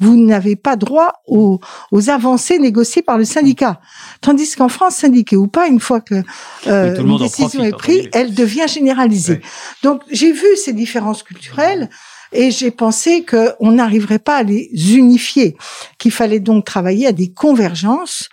vous 0.00 0.16
n'avez 0.16 0.56
pas 0.56 0.76
droit 0.76 1.12
aux, 1.26 1.60
aux 1.90 2.10
avancées 2.10 2.58
négociées 2.58 3.02
par 3.02 3.18
le 3.18 3.24
syndicat. 3.24 3.80
Tandis 4.20 4.54
qu'en 4.56 4.68
France, 4.68 4.96
syndiqué 4.96 5.36
ou 5.36 5.46
pas, 5.46 5.66
une 5.68 5.80
fois 5.80 6.00
que 6.00 6.22
euh, 6.66 6.96
une 7.00 7.18
décision 7.18 7.48
profite, 7.48 7.64
est 7.64 7.72
prise, 7.72 8.08
elle 8.12 8.34
devient 8.34 8.66
généralisée. 8.68 9.40
Donc 9.82 10.02
j'ai 10.10 10.32
vu 10.34 10.56
ces 10.56 10.72
différences 10.72 11.22
culturelles 11.22 11.88
et 12.34 12.50
j'ai 12.50 12.70
pensé 12.70 13.24
qu'on 13.24 13.72
n'arriverait 13.72 14.18
pas 14.18 14.38
à 14.38 14.42
les 14.42 14.68
unifier, 14.96 15.56
qu'il 15.98 16.10
fallait 16.10 16.40
donc 16.40 16.64
travailler 16.64 17.06
à 17.06 17.12
des 17.12 17.32
convergences. 17.32 18.28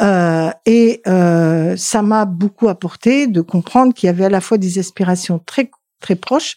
Euh, 0.00 0.50
et 0.66 1.00
euh, 1.06 1.74
ça 1.76 2.02
m'a 2.02 2.26
beaucoup 2.26 2.68
apporté 2.68 3.26
de 3.26 3.40
comprendre 3.40 3.94
qu'il 3.94 4.06
y 4.06 4.10
avait 4.10 4.26
à 4.26 4.30
la 4.30 4.40
fois 4.40 4.58
des 4.58 4.78
aspirations 4.78 5.38
très 5.38 5.70
très 6.00 6.14
proches 6.14 6.56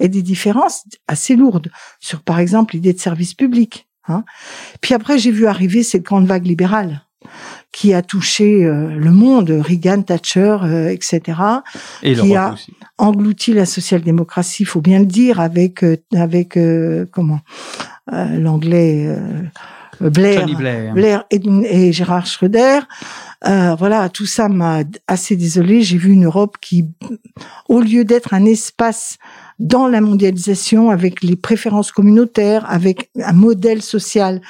et 0.00 0.08
des 0.08 0.22
différences 0.22 0.82
assez 1.06 1.36
lourdes 1.36 1.70
sur, 2.00 2.22
par 2.22 2.40
exemple, 2.40 2.74
l'idée 2.74 2.92
de 2.92 2.98
service 2.98 3.34
public. 3.34 3.86
Hein. 4.08 4.24
Puis 4.80 4.94
après, 4.94 5.18
j'ai 5.18 5.30
vu 5.30 5.46
arriver 5.46 5.84
cette 5.84 6.02
grande 6.02 6.26
vague 6.26 6.46
libérale 6.46 7.02
qui 7.72 7.94
a 7.94 8.02
touché 8.02 8.64
euh, 8.64 8.88
le 8.96 9.10
monde, 9.10 9.50
Reagan, 9.50 10.02
Thatcher, 10.02 10.56
euh, 10.62 10.88
etc 10.88 11.38
Et 12.02 12.14
qui 12.14 12.34
a- 12.36 12.52
aussi. 12.54 12.72
englouti 12.98 13.52
la 13.52 13.66
social-démocratie, 13.66 14.64
faut 14.64 14.80
bien 14.80 14.98
le 15.00 15.06
dire, 15.06 15.40
avec 15.40 15.82
euh, 15.84 15.96
avec 16.14 16.58
comment 17.12 17.40
l'anglais 18.12 19.14
Blair, 20.00 20.46
Blair. 20.56 20.94
Blair 20.94 21.24
et, 21.30 21.40
et 21.64 21.92
Gérard 21.92 22.26
Schröder. 22.26 22.80
Euh, 23.46 23.74
voilà, 23.74 24.08
tout 24.08 24.24
ça 24.26 24.48
m'a 24.48 24.80
assez 25.06 25.36
désolé. 25.36 25.82
J'ai 25.82 25.98
vu 25.98 26.12
une 26.12 26.24
Europe 26.24 26.56
qui, 26.60 26.86
au 27.68 27.80
lieu 27.80 28.04
d'être 28.04 28.32
un 28.34 28.46
espace 28.46 29.18
dans 29.62 29.86
la 29.86 30.00
mondialisation, 30.00 30.88
avec 30.90 31.22
les 31.22 31.36
préférences 31.36 31.92
communautaires, 31.92 32.64
avec 32.68 33.10
un 33.22 33.34
modèle 33.34 33.82
social 33.82 34.40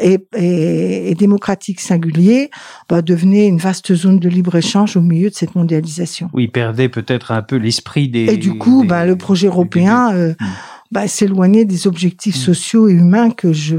et, 0.00 0.18
et- 0.36 1.10
et 1.10 1.14
démocratique 1.16 1.80
singulier, 1.80 2.48
bah, 2.88 3.02
devenait 3.02 3.48
une 3.48 3.58
vaste 3.58 3.92
zone 3.94 4.20
de 4.20 4.28
libre-échange 4.28 4.96
au 4.96 5.00
milieu 5.00 5.30
de 5.30 5.34
cette 5.34 5.56
mondialisation. 5.56 6.30
Oui, 6.32 6.46
perdait 6.46 6.88
peut-être 6.88 7.32
un 7.32 7.42
peu 7.42 7.56
l'esprit 7.56 8.08
des. 8.08 8.26
Et 8.32 8.36
du 8.36 8.56
coup, 8.56 8.82
des- 8.82 8.88
bah, 8.88 9.04
le 9.04 9.16
projet 9.16 9.48
européen 9.48 10.12
euh, 10.14 10.30
Mm. 10.40 10.46
bah, 10.92 11.08
s'éloignait 11.08 11.64
des 11.64 11.88
objectifs 11.88 12.36
Mm. 12.36 12.40
sociaux 12.40 12.88
et 12.88 12.92
humains 12.92 13.30
que 13.30 13.52
je. 13.52 13.76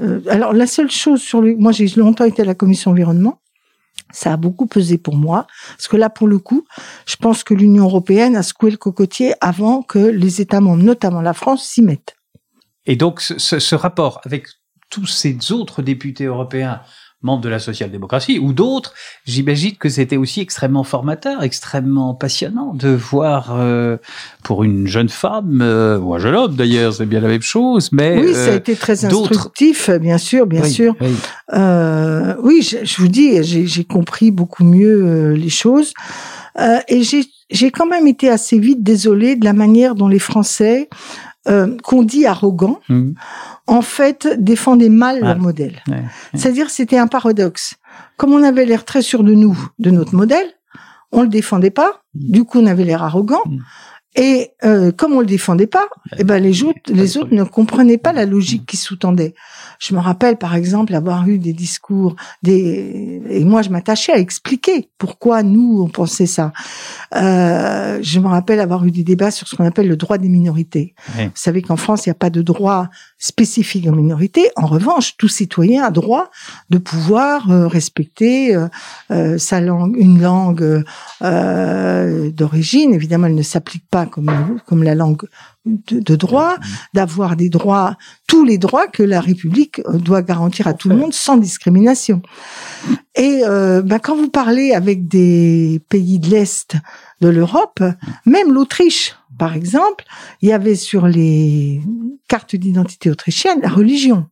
euh, 0.00 0.20
alors 0.28 0.52
la 0.52 0.66
seule 0.66 0.90
chose 0.90 1.20
sur 1.20 1.40
le, 1.40 1.56
moi 1.56 1.70
j'ai 1.72 1.86
longtemps 1.96 2.24
été 2.24 2.42
à 2.42 2.44
la 2.44 2.54
commission 2.54 2.90
environnement. 2.90 3.40
Ça 4.12 4.32
a 4.32 4.36
beaucoup 4.36 4.66
pesé 4.66 4.96
pour 4.98 5.16
moi, 5.16 5.46
parce 5.76 5.88
que 5.88 5.96
là, 5.96 6.08
pour 6.10 6.28
le 6.28 6.38
coup, 6.38 6.64
je 7.06 7.16
pense 7.16 7.44
que 7.44 7.52
l'Union 7.54 7.84
européenne 7.84 8.36
a 8.36 8.42
secoué 8.42 8.70
le 8.70 8.76
cocotier 8.78 9.34
avant 9.40 9.82
que 9.82 9.98
les 9.98 10.40
États 10.40 10.60
membres, 10.60 10.82
notamment 10.82 11.20
la 11.20 11.34
France, 11.34 11.64
s'y 11.64 11.82
mettent. 11.82 12.16
Et 12.86 12.96
donc, 12.96 13.20
ce, 13.20 13.38
ce- 13.38 13.74
rapport 13.74 14.20
avec 14.24 14.46
tous 14.88 15.06
ces 15.06 15.52
autres 15.52 15.82
députés 15.82 16.24
européens 16.24 16.80
membres 17.22 17.42
de 17.42 17.48
la 17.48 17.58
social-démocratie 17.58 18.38
ou 18.38 18.52
d'autres, 18.52 18.94
j'imagine 19.24 19.76
que 19.76 19.88
c'était 19.88 20.16
aussi 20.16 20.40
extrêmement 20.40 20.84
formateur, 20.84 21.42
extrêmement 21.42 22.14
passionnant 22.14 22.74
de 22.74 22.90
voir 22.90 23.56
euh, 23.56 23.96
pour 24.44 24.62
une 24.62 24.86
jeune 24.86 25.08
femme 25.08 25.60
euh, 25.60 25.98
ou 25.98 26.14
un 26.14 26.18
jeune 26.18 26.36
homme 26.36 26.54
d'ailleurs, 26.54 26.92
c'est 26.92 27.06
bien 27.06 27.20
la 27.20 27.28
même 27.28 27.42
chose, 27.42 27.90
mais 27.92 28.18
oui, 28.18 28.34
ça 28.34 28.44
a 28.44 28.48
euh, 28.50 28.56
été 28.56 28.76
très 28.76 29.04
instructif, 29.04 29.90
bien 29.90 30.18
sûr, 30.18 30.46
bien 30.46 30.62
oui, 30.62 30.70
sûr. 30.70 30.94
oui. 31.00 31.14
Euh, 31.54 32.34
oui, 32.42 32.62
je, 32.62 32.84
je 32.84 32.96
vous 33.00 33.08
dis, 33.08 33.42
j'ai 33.42 33.84
compris 33.84 34.30
beaucoup 34.30 34.64
mieux 34.64 35.04
euh, 35.04 35.36
les 35.36 35.50
choses. 35.50 35.92
Euh, 36.58 36.78
et 36.88 37.02
j'ai 37.02 37.24
j'ai 37.50 37.70
quand 37.70 37.86
même 37.86 38.06
été 38.06 38.28
assez 38.28 38.58
vite 38.58 38.82
désolée 38.82 39.34
de 39.34 39.44
la 39.44 39.54
manière 39.54 39.94
dont 39.94 40.08
les 40.08 40.18
Français, 40.18 40.90
euh, 41.48 41.76
qu'on 41.82 42.02
dit 42.02 42.26
arrogants, 42.26 42.80
Mhm. 42.88 43.14
en 43.66 43.82
fait, 43.82 44.28
défendaient 44.38 44.88
mal 44.88 45.18
Ah. 45.22 45.26
leur 45.28 45.38
modèle. 45.38 45.82
Ouais. 45.88 46.02
C'est-à-dire, 46.34 46.70
c'était 46.70 46.98
un 46.98 47.06
paradoxe. 47.06 47.76
Comme 48.16 48.32
on 48.32 48.42
avait 48.42 48.64
l'air 48.66 48.84
très 48.84 49.02
sûr 49.02 49.22
de 49.24 49.34
nous, 49.34 49.56
de 49.78 49.90
notre 49.90 50.14
modèle, 50.14 50.46
on 51.12 51.22
le 51.22 51.28
défendait 51.28 51.70
pas. 51.70 52.02
Du 52.14 52.44
coup, 52.44 52.58
on 52.60 52.66
avait 52.66 52.84
l'air 52.84 53.02
arrogant. 53.02 53.42
Mm. 54.16 54.20
Et 54.20 54.50
euh, 54.64 54.92
comme 54.92 55.12
on 55.12 55.20
le 55.20 55.26
défendait 55.26 55.66
pas, 55.66 55.88
eh 56.18 56.24
ben 56.24 56.42
les 56.42 56.62
autres, 56.62 56.80
les 56.88 57.16
autres 57.16 57.32
ne 57.34 57.44
comprenaient 57.44 57.98
pas 57.98 58.12
la 58.12 58.26
logique 58.26 58.66
qui 58.66 58.76
sous-tendait. 58.76 59.34
Je 59.78 59.94
me 59.94 60.00
rappelle, 60.00 60.36
par 60.36 60.54
exemple, 60.54 60.94
avoir 60.94 61.28
eu 61.28 61.38
des 61.38 61.52
discours, 61.52 62.16
des 62.42 63.22
et 63.28 63.44
moi 63.44 63.62
je 63.62 63.70
m'attachais 63.70 64.12
à 64.12 64.18
expliquer 64.18 64.88
pourquoi 64.98 65.42
nous 65.42 65.82
on 65.84 65.88
pensait 65.88 66.26
ça. 66.26 66.52
Euh, 67.14 67.98
je 68.02 68.20
me 68.20 68.28
rappelle 68.28 68.60
avoir 68.60 68.84
eu 68.84 68.90
des 68.90 69.04
débats 69.04 69.30
sur 69.30 69.46
ce 69.46 69.56
qu'on 69.56 69.66
appelle 69.66 69.88
le 69.88 69.96
droit 69.96 70.18
des 70.18 70.28
minorités. 70.28 70.94
Vous 71.16 71.30
savez 71.34 71.62
qu'en 71.62 71.76
France, 71.76 72.06
il 72.06 72.08
n'y 72.08 72.12
a 72.12 72.14
pas 72.14 72.30
de 72.30 72.42
droit 72.42 72.88
spécifique 73.18 73.86
aux 73.88 73.94
minorités. 73.94 74.50
En 74.56 74.66
revanche, 74.66 75.16
tout 75.16 75.28
citoyen 75.28 75.84
a 75.84 75.90
droit 75.90 76.30
de 76.70 76.78
pouvoir 76.78 77.50
euh, 77.50 77.66
respecter 77.66 78.54
euh, 78.54 78.68
euh, 79.10 79.38
sa 79.38 79.60
langue, 79.60 79.96
une 79.96 80.20
langue 80.20 80.84
euh, 81.22 82.30
d'origine. 82.30 82.94
Évidemment, 82.94 83.26
elle 83.26 83.34
ne 83.34 83.42
s'applique 83.42 83.84
pas 83.90 83.97
comme 84.06 84.58
comme 84.66 84.82
la 84.82 84.94
langue 84.94 85.22
de, 85.66 86.00
de 86.00 86.16
droit, 86.16 86.56
d'avoir 86.94 87.36
des 87.36 87.48
droits, 87.48 87.96
tous 88.26 88.44
les 88.44 88.58
droits 88.58 88.86
que 88.86 89.02
la 89.02 89.20
République 89.20 89.80
euh, 89.80 89.98
doit 89.98 90.22
garantir 90.22 90.66
à 90.66 90.74
tout 90.74 90.88
le 90.88 90.96
monde 90.96 91.12
sans 91.12 91.36
discrimination. 91.36 92.22
Et 93.14 93.42
euh, 93.44 93.82
ben, 93.82 93.98
quand 93.98 94.16
vous 94.16 94.30
parlez 94.30 94.72
avec 94.72 95.08
des 95.08 95.82
pays 95.88 96.18
de 96.18 96.28
l'Est 96.28 96.76
de 97.20 97.28
l'Europe, 97.28 97.82
même 98.24 98.52
l'Autriche, 98.52 99.16
par 99.38 99.54
exemple, 99.54 100.04
il 100.42 100.48
y 100.48 100.52
avait 100.52 100.74
sur 100.74 101.06
les 101.06 101.80
cartes 102.28 102.56
d'identité 102.56 103.10
autrichiennes 103.10 103.60
la 103.60 103.68
religion. 103.68 104.26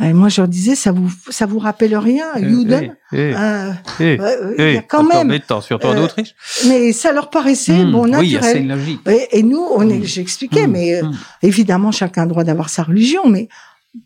Et 0.00 0.12
moi, 0.12 0.28
je 0.28 0.40
leur 0.40 0.48
disais, 0.48 0.76
ça 0.76 0.92
vous, 0.92 1.10
ça 1.28 1.46
vous 1.46 1.58
rappelle 1.58 1.96
rien, 1.96 2.26
Juden 2.36 2.94
Eh, 3.12 3.16
eh, 3.16 3.34
Euh, 3.34 3.72
eh, 3.98 4.20
euh, 4.20 4.54
Il 4.58 4.64
y 4.64 4.68
eh, 4.74 4.76
a 4.78 4.82
quand 4.82 5.02
même, 5.02 5.36
surtout 5.60 5.86
en 5.88 5.96
euh, 5.96 6.04
Autriche. 6.04 6.34
mais 6.68 6.92
ça 6.92 7.12
leur 7.12 7.30
paraissait 7.30 7.84
Hmm, 7.84 7.90
bon 7.90 8.04
oui, 8.04 8.38
c'est 8.40 8.60
naturel. 8.60 8.68
logique. 8.68 9.00
Et, 9.08 9.38
et 9.38 9.42
nous, 9.42 9.58
on 9.74 9.88
est, 9.88 9.98
Mm. 9.98 10.04
j'expliquais, 10.04 10.66
Hmm, 10.68 10.70
mais 10.72 10.94
euh, 10.94 11.04
hmm. 11.04 11.16
évidemment, 11.42 11.90
chacun 11.90 12.22
a 12.22 12.24
le 12.26 12.30
droit 12.30 12.44
d'avoir 12.44 12.68
sa 12.68 12.84
religion, 12.84 13.28
mais 13.28 13.48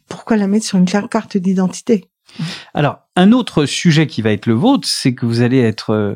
pourquoi 0.09 0.37
la 0.39 0.47
mettre 0.47 0.65
sur 0.65 0.79
une 0.79 0.87
carte 0.87 1.37
d'identité? 1.37 2.09
Alors, 2.75 2.99
un 3.15 3.33
autre 3.33 3.67
sujet 3.67 4.07
qui 4.07 4.23
va 4.23 4.33
être 4.33 4.47
le 4.47 4.55
vôtre, 4.55 4.89
c'est 4.91 5.15
que 5.15 5.27
vous 5.27 5.43
allez 5.43 5.59
être 5.59 5.91
euh, 5.91 6.15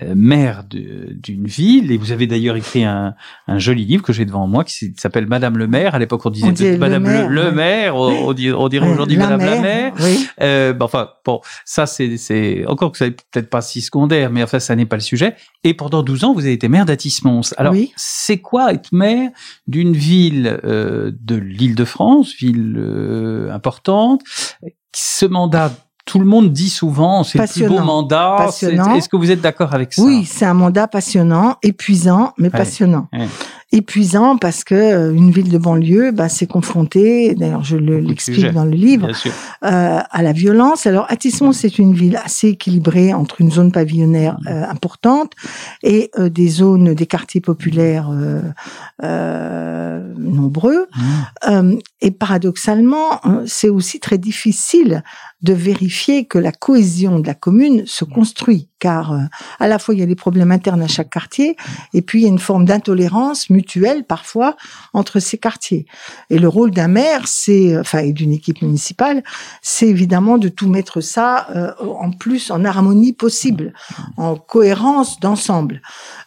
euh, 0.00 0.14
maire 0.14 0.62
d'une 0.68 1.44
ville, 1.46 1.90
et 1.90 1.96
vous 1.96 2.12
avez 2.12 2.28
d'ailleurs 2.28 2.54
écrit 2.54 2.84
un, 2.84 3.14
un 3.48 3.58
joli 3.58 3.84
livre 3.84 4.04
que 4.04 4.12
j'ai 4.12 4.24
devant 4.24 4.46
moi 4.46 4.62
qui 4.62 4.94
s'appelle 4.96 5.26
Madame 5.26 5.58
le 5.58 5.66
maire. 5.66 5.96
À 5.96 5.98
l'époque, 5.98 6.24
on 6.24 6.30
disait 6.30 6.74
On 6.76 6.78
Madame 6.78 7.02
le 7.04 7.08
maire, 7.10 7.28
le, 7.28 7.34
le 7.34 7.44
ouais. 7.48 7.52
maire, 7.52 7.96
on, 7.96 8.28
on 8.28 8.32
dit- 8.32 8.52
on 8.52 8.68
dirait 8.68 8.86
Ouais, 8.86 8.92
aujourd'hui 8.92 9.16
Madame 9.16 9.40
la 9.40 9.60
maire. 9.60 9.92
Oui. 9.98 10.28
Euh, 10.40 10.72
bah, 10.72 10.84
enfin, 10.84 11.08
bon, 11.24 11.40
ça 11.64 11.86
c'est, 11.86 12.64
encore 12.66 12.92
que 12.92 12.98
ça 12.98 13.06
n'est 13.06 13.16
peut-être 13.32 13.50
pas 13.50 13.60
si 13.60 13.80
secondaire, 13.80 14.30
mais 14.30 14.44
enfin, 14.44 14.60
ça 14.60 14.76
n'est 14.76 14.86
pas 14.86 14.96
le 14.96 15.02
sujet. 15.02 15.34
Et 15.64 15.74
pendant 15.74 16.04
12 16.04 16.22
ans, 16.24 16.32
vous 16.32 16.40
avez 16.44 16.52
été 16.52 16.68
maire 16.68 16.84
d'Atis-Mons. 16.86 17.54
Alors, 17.56 17.72
Oui. 17.72 17.92
c'est 17.96 18.38
quoi 18.38 18.72
être 18.72 18.92
maire 18.92 19.30
d'une 19.66 19.94
ville 19.94 20.60
euh, 20.64 21.10
de 21.20 21.34
l'Île-de-France, 21.34 22.34
ville 22.38 22.76
euh, 22.78 23.50
importante 23.52 24.20
Ce 24.98 25.26
mandat, 25.26 25.72
tout 26.06 26.18
le 26.18 26.24
monde 26.24 26.54
dit 26.54 26.70
souvent, 26.70 27.22
c'est 27.22 27.36
le 27.38 27.46
plus 27.46 27.68
beau 27.68 27.80
mandat. 27.80 28.46
Est-ce 28.48 29.10
que 29.10 29.16
vous 29.18 29.30
êtes 29.30 29.42
d'accord 29.42 29.74
avec 29.74 29.92
ça 29.92 30.02
Oui, 30.02 30.24
c'est 30.24 30.46
un 30.46 30.54
mandat 30.54 30.88
passionnant, 30.88 31.56
épuisant, 31.62 32.32
mais 32.38 32.48
passionnant. 32.48 33.06
ouais. 33.12 33.28
Épuisant 33.72 34.36
parce 34.36 34.62
que 34.62 34.76
euh, 34.76 35.12
une 35.12 35.32
ville 35.32 35.50
de 35.50 35.58
banlieue, 35.58 36.12
bah, 36.12 36.28
c'est 36.28 36.46
confronté. 36.46 37.34
D'ailleurs, 37.34 37.64
je 37.64 37.76
l'explique 37.76 38.52
dans 38.52 38.64
le 38.64 38.70
livre. 38.70 39.10
Euh, 39.64 39.98
à 40.08 40.22
la 40.22 40.32
violence. 40.32 40.86
Alors, 40.86 41.06
Atismon, 41.08 41.50
c'est 41.50 41.80
une 41.80 41.92
ville 41.92 42.16
assez 42.24 42.50
équilibrée 42.50 43.12
entre 43.12 43.40
une 43.40 43.50
zone 43.50 43.72
pavillonnaire 43.72 44.38
euh, 44.46 44.64
importante 44.68 45.32
et 45.82 46.10
euh, 46.16 46.28
des 46.28 46.46
zones, 46.46 46.94
des 46.94 47.06
quartiers 47.06 47.40
populaires 47.40 48.08
euh, 48.12 48.40
euh, 49.02 50.14
nombreux. 50.16 50.86
Mmh. 50.94 51.02
Euh, 51.48 51.76
et 52.00 52.12
paradoxalement, 52.12 53.20
c'est 53.46 53.68
aussi 53.68 53.98
très 53.98 54.18
difficile 54.18 55.02
de 55.42 55.52
vérifier 55.52 56.24
que 56.24 56.38
la 56.38 56.52
cohésion 56.52 57.18
de 57.18 57.26
la 57.26 57.34
commune 57.34 57.84
se 57.86 58.04
construit, 58.04 58.68
car 58.78 59.12
euh, 59.12 59.18
à 59.58 59.68
la 59.68 59.78
fois 59.78 59.94
il 59.94 60.00
y 60.00 60.02
a 60.02 60.06
des 60.06 60.14
problèmes 60.14 60.50
internes 60.50 60.82
à 60.82 60.88
chaque 60.88 61.10
quartier, 61.10 61.56
et 61.92 62.02
puis 62.02 62.20
il 62.20 62.22
y 62.22 62.26
a 62.26 62.30
une 62.30 62.38
forme 62.38 62.64
d'intolérance 62.64 63.50
mutuelle 63.50 64.04
parfois 64.04 64.56
entre 64.94 65.20
ces 65.20 65.38
quartiers. 65.38 65.86
Et 66.30 66.38
le 66.38 66.48
rôle 66.48 66.70
d'un 66.70 66.88
maire, 66.88 67.22
c'est, 67.26 67.78
enfin, 67.78 67.98
et 67.98 68.12
d'une 68.12 68.32
équipe 68.32 68.62
municipale, 68.62 69.22
c'est 69.60 69.88
évidemment 69.88 70.38
de 70.38 70.48
tout 70.48 70.68
mettre 70.68 71.00
ça 71.00 71.48
euh, 71.54 71.72
en 71.80 72.10
plus 72.10 72.50
en 72.50 72.64
harmonie 72.64 73.12
possible, 73.12 73.74
en 74.16 74.36
cohérence 74.36 75.20
d'ensemble. 75.20 75.82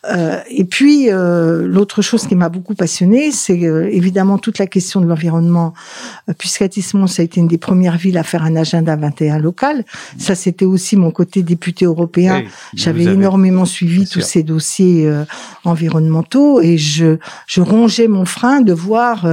Euh, 0.06 0.40
et 0.50 0.64
puis 0.64 1.12
euh, 1.12 1.68
l'autre 1.68 2.02
chose 2.02 2.26
qui 2.26 2.36
m'a 2.36 2.48
beaucoup 2.48 2.74
passionnée, 2.74 3.32
c'est 3.32 3.66
euh, 3.66 3.90
évidemment 3.92 4.38
toute 4.38 4.58
la 4.58 4.66
question 4.66 5.02
de 5.02 5.06
l'environnement, 5.06 5.74
euh, 6.30 6.34
puisqu'Atismont 6.38 7.06
ça 7.08 7.22
a 7.22 7.26
été 7.26 7.42
une 7.42 7.48
des 7.50 7.58
premières 7.58 7.98
villes 7.98 8.18
à 8.18 8.24
faire 8.24 8.44
un 8.44 8.56
agenda 8.56 8.96
21 8.96 9.40
local. 9.40 9.84
Ça 10.18 10.36
c'était 10.36 10.64
aussi 10.66 10.96
mon 10.96 11.12
côté 11.12 11.44
député 11.44 11.84
européen. 11.86 12.44
J'avais 12.74 13.08
avez- 13.08 13.16
énormément 13.16 13.66
suivi 13.66 13.98
Bien 13.98 14.06
tous 14.06 14.20
sûr. 14.22 14.24
ces 14.24 14.44
dossiers 14.44 15.12
environnementaux 15.66 16.62
et 16.62 16.78
je, 16.78 17.18
je 17.48 17.62
rongeais 17.62 18.08
mon 18.08 18.26
frein 18.26 18.62
de 18.62 18.74
voir 18.74 19.28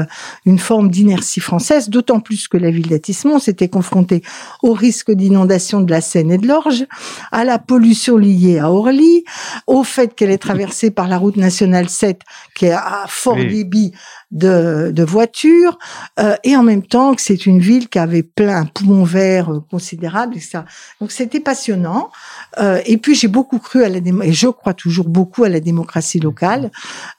une 0.44 0.58
forme 0.58 0.90
d'inertie 0.90 1.40
française, 1.40 1.88
d'autant 1.88 2.20
plus 2.20 2.48
que 2.48 2.56
la 2.56 2.70
ville 2.70 2.88
d'Atismont 2.88 3.38
s'était 3.38 3.68
confrontée 3.68 4.22
au 4.62 4.72
risque 4.72 5.10
d'inondation 5.12 5.80
de 5.80 5.90
la 5.90 6.00
Seine 6.00 6.30
et 6.30 6.38
de 6.38 6.46
l'Orge, 6.46 6.84
à 7.32 7.44
la 7.44 7.58
pollution 7.58 8.16
liée 8.16 8.58
à 8.58 8.70
Orly, 8.70 9.24
au 9.66 9.84
fait 9.84 10.14
qu'elle 10.14 10.30
est 10.30 10.38
traversée 10.56 10.90
par 10.90 11.08
la 11.08 11.18
route 11.18 11.36
nationale 11.36 11.88
7 11.88 12.20
qui 12.54 12.66
est 12.66 12.72
à 12.72 13.04
fort 13.08 13.36
Oui. 13.36 13.48
débit 13.48 13.92
de, 14.30 14.90
de 14.92 15.02
voitures, 15.04 15.78
euh, 16.18 16.34
et 16.42 16.56
en 16.56 16.62
même 16.62 16.82
temps 16.82 17.14
que 17.14 17.22
c'est 17.22 17.46
une 17.46 17.60
ville 17.60 17.88
qui 17.88 17.98
avait 17.98 18.22
plein 18.22 18.56
un 18.62 18.64
poumon 18.66 19.04
vert 19.04 19.52
euh, 19.52 19.60
considérable, 19.70 20.36
et 20.36 20.40
ça. 20.40 20.64
Donc 21.00 21.12
c'était 21.12 21.40
passionnant. 21.40 22.10
Euh, 22.58 22.80
et 22.86 22.96
puis 22.96 23.14
j'ai 23.14 23.28
beaucoup 23.28 23.58
cru 23.58 23.84
à 23.84 23.88
la 23.88 24.00
démo 24.00 24.22
et 24.22 24.32
je 24.32 24.48
crois 24.48 24.74
toujours 24.74 25.08
beaucoup 25.08 25.44
à 25.44 25.48
la 25.48 25.60
démocratie 25.60 26.18
locale, 26.18 26.70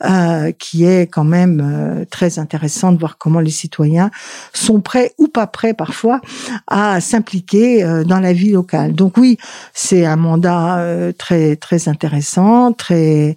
euh, 0.03 0.51
qui 0.51 0.83
est 0.83 1.07
quand 1.07 1.23
même 1.23 1.61
euh, 1.63 2.05
très 2.09 2.39
intéressant 2.39 2.91
de 2.91 2.99
voir 2.99 3.17
comment 3.17 3.39
les 3.39 3.51
citoyens 3.51 4.09
sont 4.53 4.81
prêts 4.81 5.13
ou 5.17 5.27
pas 5.27 5.47
prêts 5.47 5.73
parfois 5.73 6.19
à 6.67 6.99
s'impliquer 6.99 7.83
euh, 7.83 8.03
dans 8.03 8.19
la 8.19 8.33
vie 8.33 8.51
locale. 8.51 8.93
Donc 8.93 9.17
oui, 9.17 9.37
c'est 9.73 10.05
un 10.05 10.15
mandat 10.17 10.83
très 11.17 11.55
très 11.55 11.87
intéressant, 11.87 12.73
très 12.73 13.35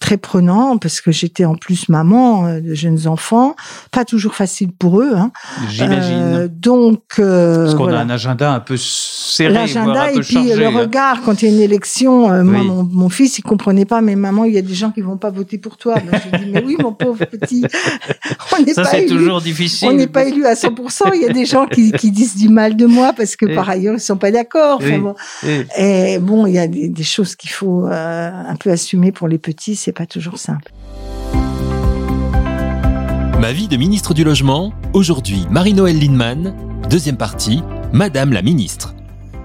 très 0.00 0.16
prenant 0.18 0.76
parce 0.76 1.00
que 1.00 1.10
j'étais 1.12 1.46
en 1.46 1.54
plus 1.54 1.88
maman 1.88 2.46
euh, 2.46 2.60
de 2.60 2.74
jeunes 2.74 3.06
enfants, 3.06 3.54
pas 3.90 4.04
toujours 4.04 4.34
facile 4.34 4.70
pour 4.72 5.00
eux. 5.00 5.14
Hein. 5.16 5.30
J'imagine. 5.70 6.12
Euh, 6.14 6.48
donc 6.50 7.00
euh, 7.18 7.64
Parce 7.64 7.74
qu'on 7.74 7.84
voilà. 7.84 8.00
a 8.00 8.02
un 8.02 8.10
agenda 8.10 8.52
un 8.52 8.60
peu 8.60 8.76
serré, 8.76 9.54
L'agenda 9.54 10.10
et 10.12 10.20
puis 10.20 10.34
chargé. 10.34 10.56
le 10.56 10.66
hein. 10.66 10.70
regard 10.78 11.22
quand 11.22 11.40
il 11.40 11.48
y 11.48 11.52
a 11.52 11.54
une 11.54 11.62
élection. 11.62 12.30
euh, 12.30 12.42
Moi, 12.44 12.62
mon, 12.64 12.82
mon 12.84 13.08
fils, 13.08 13.38
il 13.38 13.42
comprenait 13.42 13.86
pas. 13.86 14.02
Mais 14.02 14.14
maman, 14.14 14.44
il 14.44 14.52
y 14.52 14.58
a 14.58 14.62
des 14.62 14.74
gens 14.74 14.90
qui 14.90 15.00
vont 15.00 15.16
pas 15.16 15.30
voter 15.30 15.56
pour 15.56 15.78
toi. 15.78 15.94
Ben, 15.94 16.20
je 16.22 16.36
lui 16.38 16.44
dis 16.44 16.50
mais 16.52 16.62
oui, 16.64 16.76
mon 16.78 16.92
pauvre 16.92 17.24
petit, 17.24 17.64
on 18.58 18.62
n'est 18.62 18.74
Ça, 18.74 18.82
pas 18.82 18.90
c'est 18.90 19.04
élu. 19.04 19.16
toujours 19.16 19.40
difficile. 19.40 19.88
On 19.88 19.92
n'est 19.94 20.06
pas 20.06 20.24
élu 20.24 20.44
à 20.44 20.52
100%. 20.54 21.12
Il 21.14 21.22
y 21.22 21.26
a 21.26 21.32
des 21.32 21.46
gens 21.46 21.66
qui, 21.66 21.92
qui 21.92 22.10
disent 22.10 22.36
du 22.36 22.50
mal 22.50 22.76
de 22.76 22.84
moi 22.84 23.14
parce 23.16 23.36
que 23.36 23.46
par 23.54 23.70
ailleurs 23.70 23.94
ils 23.94 24.00
sont 24.00 24.18
pas 24.18 24.30
d'accord. 24.32 24.80
Enfin, 24.82 24.98
bon. 24.98 25.14
Et 25.78 26.18
bon, 26.18 26.44
il 26.46 26.52
y 26.54 26.58
a 26.58 26.66
des, 26.66 26.88
des 26.90 27.02
choses 27.04 27.36
qu'il 27.36 27.50
faut 27.50 27.86
un 27.86 28.56
peu 28.56 28.70
assumer 28.70 29.10
pour 29.10 29.28
les 29.28 29.38
petits. 29.38 29.76
C'est 29.84 29.92
pas 29.92 30.06
toujours 30.06 30.38
simple. 30.38 30.72
Ma 33.38 33.52
vie 33.52 33.68
de 33.68 33.76
ministre 33.76 34.14
du 34.14 34.24
Logement, 34.24 34.72
aujourd'hui 34.94 35.44
Marie-Noël 35.50 36.00
Lindemann, 36.00 36.56
deuxième 36.88 37.18
partie, 37.18 37.60
Madame 37.92 38.32
la 38.32 38.40
ministre. 38.40 38.94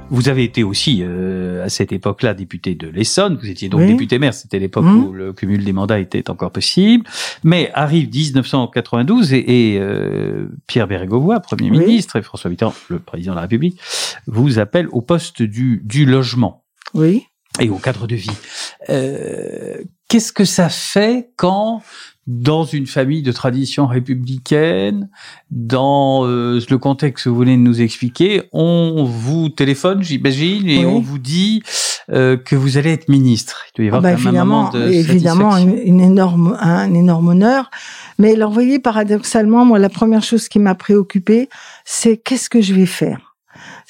Vous 0.09 0.29
avez 0.29 0.45
été 0.45 0.63
aussi 0.63 0.99
euh, 1.01 1.65
à 1.65 1.67
cette 1.67 1.91
époque-là 1.91 2.33
député 2.33 2.73
de 2.73 2.87
l'Essonne. 2.87 3.37
Vous 3.41 3.49
étiez 3.49 3.67
donc 3.67 3.81
Oui. 3.81 3.87
député 3.87 4.17
maire. 4.17 4.33
C'était 4.33 4.59
l'époque 4.59 4.85
Mhm. 4.85 5.03
où 5.07 5.11
le 5.11 5.33
cumul 5.33 5.65
des 5.65 5.73
mandats 5.73 5.99
était 5.99 6.29
encore 6.29 6.51
possible. 6.51 7.03
Mais 7.43 7.69
arrive 7.73 8.07
1992 8.09 9.33
et, 9.33 9.73
et, 9.73 9.77
euh, 9.81 10.47
Pierre 10.67 10.87
Bérégovoy, 10.87 11.41
Premier 11.41 11.69
Oui. 11.69 11.79
ministre, 11.79 12.15
et 12.15 12.21
François 12.21 12.49
Mitterrand, 12.49 12.73
le 12.87 12.99
président 12.99 13.33
de 13.33 13.35
la 13.35 13.41
République, 13.41 13.77
vous 14.25 14.57
appellent 14.57 14.87
au 14.93 15.01
poste 15.01 15.41
du, 15.41 15.81
du 15.83 16.05
logement 16.05 16.63
Oui. 16.93 17.25
et 17.59 17.67
au 17.67 17.75
cadre 17.75 18.07
de 18.07 18.15
vie. 18.15 18.31
Euh, 18.89 19.79
Qu'est-ce 20.09 20.33
que 20.33 20.43
ça 20.43 20.69
fait 20.69 21.29
quand, 21.37 21.81
dans 22.27 22.63
une 22.63 22.87
famille 22.87 23.21
de 23.21 23.31
tradition 23.31 23.87
républicaine, 23.87 25.07
dans 25.51 26.25
euh, 26.25 26.59
le 26.69 26.77
contexte 26.77 27.25
que 27.25 27.29
vous 27.29 27.37
venez 27.37 27.55
de 27.55 27.61
nous 27.61 27.81
expliquer, 27.81 28.41
on 28.51 29.03
vous 29.03 29.49
téléphone, 29.49 30.01
j'imagine, 30.03 30.67
et 30.67 30.79
Oui. 30.79 30.85
on 30.85 30.99
vous 30.99 31.19
dit 31.19 31.61
euh, 32.11 32.37
que 32.37 32.55
vous 32.55 32.77
allez 32.77 32.91
être 32.91 33.07
ministre. 33.07 33.65
Il 33.67 33.77
doit 33.77 33.85
y 33.85 33.87
Ah 33.89 33.97
avoir 33.97 34.01
bah, 34.01 34.11
quand 34.17 34.17
même 34.17 34.27
un 34.27 34.29
évidemment, 34.31 34.63
moment 34.63 34.69
de 34.71 34.91
évidemment, 34.91 35.57
une 35.57 36.01
énorme, 36.01 36.57
un 36.59 36.93
énorme 36.93 37.27
honneur. 37.29 37.69
Mais 38.17 38.33
alors, 38.33 38.49
vous 38.49 38.55
voyez, 38.55 38.79
paradoxalement, 38.79 39.63
moi, 39.63 39.77
la 39.79 39.89
première 39.89 40.23
chose 40.23 40.49
qui 40.49 40.57
m'a 40.59 40.75
préoccupée, 40.75 41.49
c'est 41.85 42.17
qu'est-ce 42.17 42.49
que 42.49 42.61
je 42.61 42.73
vais 42.73 42.87
faire? 42.87 43.28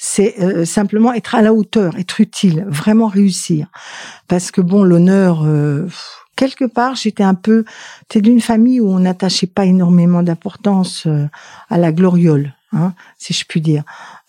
C'est 0.02 0.40
euh, 0.40 0.64
simplement 0.64 1.12
être 1.12 1.34
à 1.34 1.42
la 1.42 1.52
hauteur, 1.52 1.98
être 1.98 2.22
utile, 2.22 2.64
vraiment 2.66 3.06
réussir. 3.06 3.66
Parce 4.28 4.50
que 4.50 4.62
bon, 4.62 4.82
l'honneur, 4.82 5.42
euh, 5.44 5.86
quelque 6.36 6.64
part, 6.64 6.94
j'étais 6.94 7.22
un 7.22 7.34
peu, 7.34 7.66
t'es 8.08 8.22
d'une 8.22 8.40
famille 8.40 8.80
où 8.80 8.88
on 8.88 9.00
n'attachait 9.00 9.46
pas 9.46 9.66
énormément 9.66 10.22
d'importance 10.22 11.04
euh, 11.06 11.26
à 11.68 11.76
la 11.76 11.92
gloriole, 11.92 12.54
hein, 12.72 12.94
si 13.18 13.34
je 13.34 13.44
puis 13.46 13.60
dire. 13.60 13.82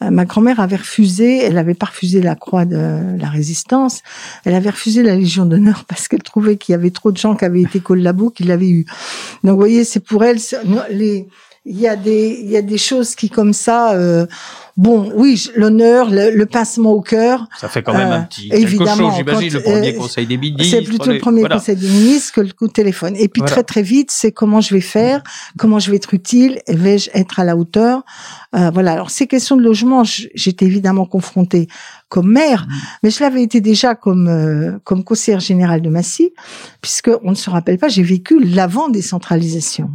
Euh, 0.04 0.10
ma 0.10 0.26
grand-mère 0.26 0.60
avait 0.60 0.76
refusé, 0.76 1.38
elle 1.38 1.58
avait 1.58 1.74
pas 1.74 1.86
refusé 1.86 2.22
la 2.22 2.36
croix 2.36 2.66
de 2.66 3.18
la 3.18 3.30
résistance, 3.30 4.02
elle 4.44 4.56
avait 4.56 4.72
refusé 4.72 5.04
la 5.04 5.16
Légion 5.16 5.46
d'honneur 5.46 5.86
parce 5.88 6.10
qu'elle 6.10 6.24
trouvait 6.24 6.58
qu'il 6.58 6.74
y 6.74 6.76
avait 6.76 6.92
trop 6.92 7.14
de 7.14 7.18
gens 7.18 7.34
qui 7.34 7.46
avaient 7.46 7.62
été 7.62 7.80
collabos 7.80 8.32
qui 8.32 8.44
l'avaient 8.44 8.68
eu. 8.68 8.86
Donc, 9.46 9.54
vous 9.54 9.60
voyez, 9.60 9.86
c'est 9.86 10.02
pour 10.02 10.26
elle, 10.26 10.40
il 11.66 11.80
y 11.80 11.88
a 11.88 11.96
des, 11.96 12.42
y 12.44 12.58
a 12.58 12.62
des 12.62 12.78
choses 12.78 13.16
qui 13.16 13.30
comme 13.30 13.54
ça. 13.54 13.94
Euh, 13.94 14.26
bon, 14.78 15.12
oui, 15.16 15.50
l'honneur, 15.56 16.10
le, 16.10 16.32
le 16.32 16.46
pincement 16.46 16.92
au 16.92 17.02
cœur, 17.02 17.48
Ça 17.60 17.68
fait 17.70 17.84
quand 17.84 17.94
même 17.94 18.12
Euh, 18.12 18.18
un 18.18 18.22
petit 18.24 18.50
quelque 18.50 18.62
évidemment, 18.62 19.10
chose, 19.10 19.18
j'imagine, 19.18 19.54
le 19.54 19.62
premier 19.62 19.94
euh, 19.96 19.98
conseil 19.98 20.26
des 20.28 20.38
ministres. 20.38 20.78
c'est 20.78 20.84
plutôt 20.84 21.12
le 21.12 21.18
premier 21.20 21.40
voilà. 21.42 21.56
conseil 21.56 21.76
des 21.76 21.88
ministres 21.88 22.34
que 22.34 22.42
le 22.42 22.52
coup 22.54 22.68
de 22.68 22.74
téléphone. 22.74 23.16
Et 23.16 23.28
puis 23.28 23.42
Voilà. 23.42 23.52
très 23.54 23.64
très 23.64 23.82
vite, 23.82 24.10
c'est 24.12 24.32
comment 24.32 24.62
je 24.62 24.74
vais 24.74 24.82
faire, 24.82 25.22
comment 25.58 25.80
je 25.80 25.90
vais 25.92 25.98
être 25.98 26.14
utile, 26.14 26.62
et 26.68 26.76
vais-je 26.76 27.10
être 27.14 27.40
à 27.40 27.44
la 27.44 27.56
hauteur. 27.58 28.04
Euh, 28.56 28.70
voilà. 28.72 28.94
Alors 28.94 29.10
ces 29.12 29.28
questions 29.28 29.56
de 29.56 29.62
logement, 29.64 30.04
j'étais 30.04 30.66
évidemment 30.66 31.06
confrontée 31.06 31.68
comme 32.10 32.30
maire, 32.32 32.66
Mmh. 32.68 32.74
mais 33.04 33.10
je 33.10 33.22
l'avais 33.24 33.42
été 33.42 33.62
déjà 33.62 33.96
comme 33.96 34.28
euh, 34.28 34.78
comme 34.84 35.04
conseillère 35.06 35.40
générale 35.40 35.82
de 35.82 35.90
Massy, 35.90 36.32
puisque 36.82 37.10
on 37.24 37.30
ne 37.32 37.36
se 37.36 37.50
rappelle 37.50 37.78
pas, 37.78 37.88
j'ai 37.88 38.04
vécu 38.04 38.38
l'avant 38.44 38.90
décentralisation. 38.90 39.90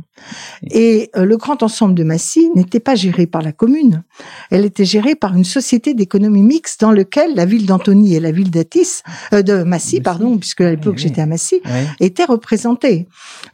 Et 0.71 1.11
euh, 1.17 1.25
le 1.27 1.37
grand 1.37 1.63
ensemble 1.63 1.95
de 1.95 2.03
Massy 2.05 2.49
n'était 2.55 2.81
pas 2.81 2.95
géré 2.95 3.27
par 3.27 3.43
la 3.43 3.53
commune, 3.53 4.03
elle 4.51 4.65
était 4.67 4.85
gérée 4.85 5.15
par 5.15 5.35
une 5.35 5.45
société 5.45 5.95
d'économie 5.95 6.43
mixte 6.43 6.81
dans 6.81 6.93
lequel 6.93 7.35
la 7.35 7.45
ville 7.47 7.65
d'Antony 7.67 8.15
et 8.15 8.21
la 8.21 8.33
ville 8.33 8.51
d'Atis, 8.51 9.03
euh, 9.33 9.43
de 9.43 9.63
Massy, 9.63 9.67
Massy. 9.97 10.01
pardon, 10.01 10.37
puisque 10.39 10.61
à 10.61 10.71
l'époque 10.71 10.95
Oui, 10.97 11.03
oui. 11.03 11.09
j'étais 11.09 11.21
à 11.23 11.27
Massy, 11.27 11.61
étaient 12.01 12.25
représentés. 12.25 13.07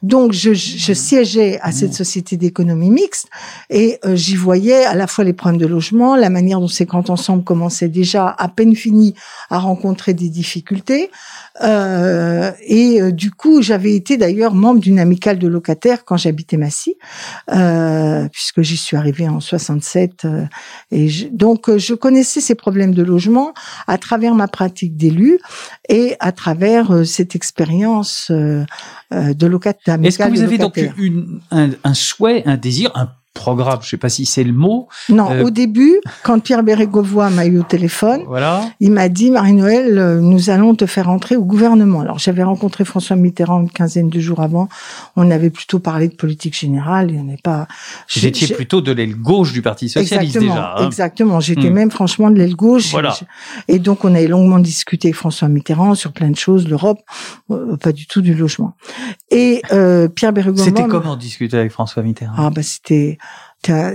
Donc 0.02 0.32
je, 0.32 0.52
je 0.54 0.92
siégeais 0.92 1.58
à 1.60 1.70
cette 1.72 1.94
société 1.94 2.36
d'économie 2.36 2.90
mixte 2.90 3.28
et 3.70 3.98
euh, 4.04 4.16
j'y 4.16 4.34
voyais 4.36 4.84
à 4.84 4.94
la 4.94 5.06
fois 5.06 5.24
les 5.24 5.32
problèmes 5.32 5.60
de 5.60 5.66
logement, 5.66 6.16
la 6.16 6.30
manière 6.30 6.60
dont 6.60 6.68
ces 6.68 6.84
grands 6.86 7.08
ensembles 7.08 7.44
commençaient 7.44 7.88
déjà 7.88 8.26
à 8.28 8.48
peine 8.48 8.74
finis 8.74 9.14
à 9.50 9.58
rencontrer 9.58 10.14
des 10.14 10.28
difficultés. 10.28 11.10
Euh, 11.62 12.50
et 12.66 13.12
du 13.12 13.30
coup, 13.30 13.60
j'avais 13.62 13.94
été 13.94 14.16
d'ailleurs 14.16 14.54
membre 14.54 14.80
d'une 14.80 14.98
amicale 14.98 15.38
de 15.38 15.48
locataires 15.48 16.04
quand 16.04 16.16
j'habitais 16.16 16.56
Massy, 16.56 16.96
puisque 18.32 18.62
j'y 18.62 18.76
suis 18.76 18.96
arrivée 18.96 19.28
en 19.28 19.40
67. 19.40 20.24
euh, 20.24 20.44
et 21.02 21.08
je- 21.08 21.26
donc, 21.28 21.68
euh, 21.68 21.78
je 21.78 21.94
connaissais 21.94 22.40
ces 22.40 22.54
problèmes 22.54 22.94
de 22.94 23.02
logement 23.02 23.52
à 23.86 23.98
travers 23.98 24.34
ma 24.34 24.48
pratique 24.48 24.96
d'élu 24.96 25.38
et 25.88 26.14
à 26.20 26.32
travers 26.32 26.90
euh, 26.92 27.04
cette 27.04 27.34
expérience 27.36 28.30
euh, 28.30 28.64
de 29.10 29.46
locataire. 29.46 29.98
Est-ce 30.08 30.18
que 30.18 30.22
vous 30.36 30.42
avez 30.42 30.58
donc 30.58 30.74
une, 30.98 31.40
un, 31.50 31.70
un 31.84 31.94
souhait, 31.94 32.42
un 32.46 32.56
désir, 32.56 32.90
un 32.94 33.08
programme, 33.34 33.78
je 33.82 33.88
sais 33.88 33.96
pas 33.96 34.08
si 34.08 34.26
c'est 34.26 34.44
le 34.44 34.52
mot, 34.52 34.88
Non, 35.08 35.30
euh, 35.30 35.44
au 35.44 35.50
début, 35.50 36.00
quand 36.22 36.38
Pierre 36.40 36.62
Bérégovoy 36.62 37.30
m'a 37.30 37.46
eu 37.46 37.58
au 37.58 37.62
téléphone, 37.62 38.22
voilà. 38.26 38.62
il 38.80 38.92
m'a 38.92 39.08
dit 39.08 39.30
Marie-Noël, 39.30 39.98
euh, 39.98 40.20
nous 40.20 40.50
allons 40.50 40.74
te 40.74 40.86
faire 40.86 41.08
entrer 41.08 41.36
au 41.36 41.44
gouvernement. 41.44 42.00
Alors 42.00 42.18
j'avais 42.18 42.42
rencontré 42.42 42.84
François 42.84 43.16
Mitterrand 43.16 43.60
une 43.62 43.70
quinzaine 43.70 44.08
de 44.10 44.20
jours 44.20 44.40
avant. 44.40 44.68
On 45.16 45.30
avait 45.30 45.50
plutôt 45.50 45.78
parlé 45.78 46.08
de 46.08 46.14
politique 46.14 46.56
générale. 46.56 47.10
Il 47.10 47.22
n'y 47.24 47.36
pas. 47.36 47.66
Vous 48.14 48.26
étiez 48.26 48.54
plutôt 48.54 48.80
de 48.80 48.92
l'aile 48.92 49.14
gauche 49.16 49.52
du 49.52 49.62
Parti 49.62 49.88
socialiste 49.88 50.36
exactement, 50.36 50.54
déjà. 50.54 50.74
hein. 50.78 50.86
exactement. 50.86 51.40
J'étais 51.40 51.70
Hmm. 51.70 51.74
même 51.74 51.90
franchement 51.90 52.30
de 52.30 52.36
l'aile 52.36 52.54
gauche. 52.56 52.90
Voilà. 52.90 53.16
Et 53.68 53.78
donc 53.78 54.04
on 54.04 54.14
avait 54.14 54.26
longuement 54.28 54.58
discuté 54.58 55.08
avec 55.08 55.16
François 55.16 55.48
Mitterrand 55.48 55.94
sur 55.94 56.12
plein 56.12 56.30
de 56.30 56.36
choses, 56.36 56.68
l'Europe, 56.68 56.98
euh, 57.50 57.76
pas 57.76 57.92
du 57.92 58.06
tout 58.06 58.20
du 58.20 58.34
logement. 58.34 58.74
Et 59.30 59.62
euh, 59.72 60.08
Pierre 60.08 60.32
Bérégovoy. 60.32 60.64
C'était 60.64 60.86
comment 60.86 61.16
discuter 61.16 61.56
avec 61.56 61.72
François 61.72 62.02
Mitterrand? 62.02 62.34
Ah 62.36 62.50
bah 62.50 62.62
c'était 62.62 63.18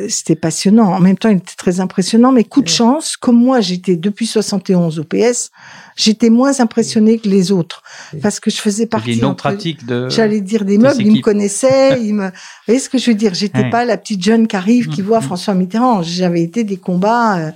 c'était 0.10 0.36
passionnant. 0.36 0.93
En 0.93 0.99
même 0.99 1.17
temps, 1.17 1.30
il 1.30 1.38
était 1.38 1.56
très 1.58 1.80
impressionnant, 1.80 2.32
mais 2.32 2.43
coup 2.43 2.62
de 2.62 2.67
chance, 2.67 3.17
comme 3.17 3.38
moi, 3.38 3.62
j'étais 3.62 3.95
depuis 3.97 4.27
71 4.27 4.99
au 4.99 5.03
PS, 5.03 5.51
j'étais 5.97 6.29
moins 6.29 6.60
impressionnée 6.62 7.17
que 7.17 7.27
les 7.27 7.51
autres 7.51 7.81
parce 8.21 8.39
que 8.39 8.49
je 8.49 8.57
faisais 8.57 8.86
partie. 8.86 9.15
Des 9.15 9.21
non 9.21 9.36
pratiques 9.36 9.86
de. 9.86 10.07
J'allais 10.10 10.39
dire 10.39 10.63
des 10.63 10.77
meubles, 10.77 11.01
ils 11.01 11.17
me 11.17 11.21
connaissaient, 11.21 11.99
ils 12.01 12.13
me. 12.13 12.27
Vous 12.27 12.31
voyez 12.67 12.79
ce 12.79 12.89
que 12.89 12.97
je 12.97 13.12
veux 13.12 13.17
dire? 13.17 13.33
J'étais 13.33 13.69
pas 13.69 13.83
la 13.83 13.97
petite 13.97 14.23
jeune 14.23 14.47
qui 14.47 14.55
arrive, 14.55 14.88
qui 14.88 15.01
mmh, 15.01 15.05
voit 15.05 15.19
mmh. 15.19 15.23
François 15.23 15.53
Mitterrand. 15.55 16.03
J'avais 16.03 16.41
été 16.41 16.63
des 16.63 16.77
combats 16.77 17.38
euh, 17.38 17.51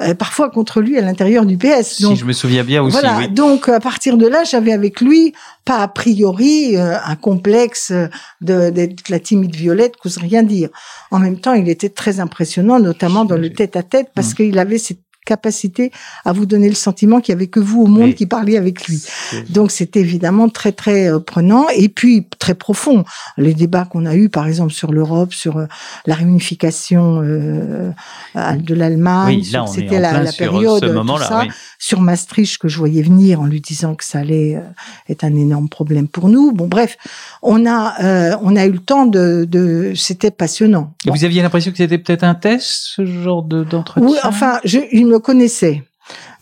euh, 0.00 0.14
parfois 0.14 0.50
contre 0.50 0.80
lui 0.80 0.96
à 0.96 1.02
l'intérieur 1.02 1.44
du 1.44 1.58
PS. 1.58 2.00
Donc, 2.00 2.12
si 2.12 2.16
je 2.16 2.24
me 2.24 2.32
souviens 2.32 2.64
bien 2.64 2.82
aussi. 2.82 2.96
Voilà. 2.98 3.26
Donc 3.26 3.68
à 3.68 3.80
partir 3.80 4.16
de 4.16 4.26
là, 4.26 4.44
j'avais 4.44 4.72
avec 4.72 5.00
lui 5.00 5.34
pas 5.64 5.78
a 5.78 5.88
priori 5.88 6.76
euh, 6.76 6.96
un 7.04 7.16
complexe 7.16 7.92
d'être 8.40 9.08
la 9.08 9.18
timide 9.18 9.54
violette, 9.54 9.96
qu'ose 9.96 10.16
rien 10.16 10.42
dire. 10.42 10.68
En 11.10 11.18
même 11.18 11.38
temps, 11.38 11.54
il 11.54 11.68
était 11.68 11.88
très 11.88 12.20
impressionnant, 12.20 12.78
notamment 12.78 13.24
dans 13.24 13.36
le 13.36 13.52
tête-à-tête, 13.52 14.08
parce 14.14 14.32
mmh. 14.32 14.34
qu'il 14.34 14.58
avait 14.58 14.78
cette 14.78 15.00
capacité 15.30 15.92
à 16.24 16.32
vous 16.32 16.44
donner 16.44 16.68
le 16.68 16.74
sentiment 16.74 17.20
qu'il 17.20 17.32
y 17.32 17.36
avait 17.36 17.46
que 17.46 17.60
vous 17.60 17.82
au 17.82 17.86
monde 17.86 18.14
qui 18.14 18.26
parliez 18.26 18.56
avec 18.56 18.88
lui. 18.88 19.00
Donc 19.48 19.70
c'était 19.70 20.00
évidemment 20.00 20.48
très 20.48 20.72
très 20.72 21.08
euh, 21.08 21.20
prenant 21.20 21.68
et 21.68 21.88
puis 21.88 22.26
très 22.40 22.54
profond. 22.54 23.04
Les 23.36 23.54
débats 23.54 23.84
qu'on 23.84 24.06
a 24.06 24.16
eus 24.16 24.28
par 24.28 24.48
exemple 24.48 24.72
sur 24.72 24.90
l'Europe, 24.92 25.32
sur 25.32 25.58
euh, 25.58 25.66
la 26.04 26.16
réunification 26.16 27.20
euh, 27.22 27.90
de 28.34 28.74
l'Allemagne, 28.74 29.44
c'était 29.68 30.00
la, 30.00 30.20
la, 30.20 30.32
période 30.32 30.84
ce 30.84 30.90
moment 30.90 31.16
ça, 31.18 31.44
sur 31.78 32.00
Maastricht 32.00 32.58
que 32.58 32.66
je 32.66 32.78
voyais 32.78 33.02
venir 33.02 33.40
en 33.40 33.46
lui 33.46 33.60
disant 33.60 33.94
que 33.94 34.04
ça 34.04 34.18
allait 34.18 34.60
être 35.08 35.22
un 35.22 35.36
énorme 35.36 35.68
problème 35.68 36.08
pour 36.08 36.28
nous. 36.28 36.50
Bon 36.50 36.66
bref, 36.66 36.96
on 37.42 37.66
a 37.66 38.36
on 38.42 38.56
a 38.56 38.66
eu 38.66 38.72
le 38.72 38.80
temps 38.80 39.06
de, 39.06 39.46
de 39.48 39.92
c'était 39.94 40.32
passionnant. 40.32 40.92
Et 41.06 41.10
vous 41.10 41.24
aviez 41.24 41.40
l'impression 41.40 41.70
que 41.70 41.76
c'était 41.76 41.98
peut-être 41.98 42.24
un 42.24 42.34
test 42.34 42.80
ce 42.96 43.06
genre 43.06 43.44
d'entretien? 43.44 44.10
Oui, 44.10 44.16
enfin, 44.24 44.58
je, 44.64 44.80
il 44.90 45.06
me 45.06 45.19
connaissait, 45.20 45.82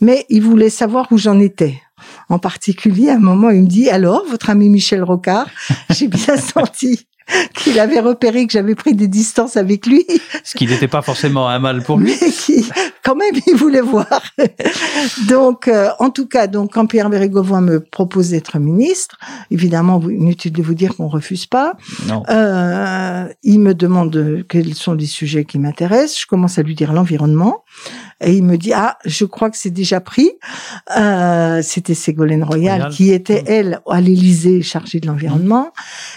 mais 0.01 0.25
il 0.29 0.43
voulait 0.43 0.71
savoir 0.71 1.09
où 1.11 1.19
j'en 1.19 1.39
étais. 1.39 1.81
En 2.29 2.39
particulier, 2.39 3.11
à 3.11 3.15
un 3.15 3.21
moment, 3.21 3.51
il 3.51 3.63
me 3.63 3.67
dit, 3.67 3.89
alors, 3.91 4.25
votre 4.29 4.51
ami 4.51 4.69
Michel 4.69 5.03
Rocard, 5.03 5.49
j'ai 5.91 6.09
bien 6.09 6.37
senti 6.37 7.07
qu'il 7.55 7.79
avait 7.79 8.01
repéré 8.01 8.47
que 8.47 8.53
j'avais 8.53 8.75
pris 8.75 8.95
des 8.95 9.09
distances 9.09 9.57
avec 9.57 9.87
lui. 9.87 10.07
Ce 10.45 10.57
qui 10.57 10.67
n'était 10.67 10.89
pas 10.89 11.03
forcément 11.03 11.49
un 11.49 11.59
mal 11.59 11.83
pour 11.83 11.99
lui. 11.99 12.15
Mais 12.21 12.31
qui, 12.31 12.65
quand 13.05 13.17
même, 13.17 13.35
il 13.47 13.55
voulait 13.55 13.81
voir. 13.81 14.23
donc, 15.29 15.69
euh, 15.69 15.91
en 15.99 16.11
tout 16.11 16.27
cas, 16.27 16.47
donc, 16.47 16.73
quand 16.73 16.87
Pierre 16.87 17.11
Bérégovoy 17.11 17.61
me 17.61 17.81
propose 17.81 18.31
d'être 18.31 18.59
ministre, 18.59 19.19
évidemment, 19.51 20.01
inutile 20.09 20.53
de 20.53 20.63
vous 20.63 20.75
dire 20.75 20.97
qu'on 20.97 21.09
refuse 21.09 21.47
pas. 21.47 21.75
Non. 22.07 22.23
Euh, 22.31 23.29
il 23.43 23.61
me 23.61 23.75
demande 23.75 24.45
quels 24.49 24.75
sont 24.75 24.95
les 24.95 25.07
sujets 25.07 25.45
qui 25.45 25.59
m'intéressent. 25.59 26.23
Je 26.23 26.27
commence 26.27 26.59
à 26.59 26.63
lui 26.63 26.75
dire 26.75 26.93
l'environnement. 26.93 27.65
Et 28.21 28.37
il 28.37 28.45
me 28.45 28.57
dit 28.57 28.73
ah 28.73 28.99
je 29.05 29.25
crois 29.25 29.51
que 29.51 29.57
c'est 29.57 29.71
déjà 29.71 30.01
pris. 30.01 30.31
Euh, 30.97 31.61
C'était 31.63 31.95
Ségolène 31.95 32.45
Royal, 32.45 32.89
qui 32.91 33.13
était 33.13 33.43
mm. 33.43 33.47
elle 33.47 33.81
à 33.89 34.01
l'Élysée 34.01 34.63
chargée 34.63 35.01
de 35.01 35.07
l'environnement. 35.07 35.73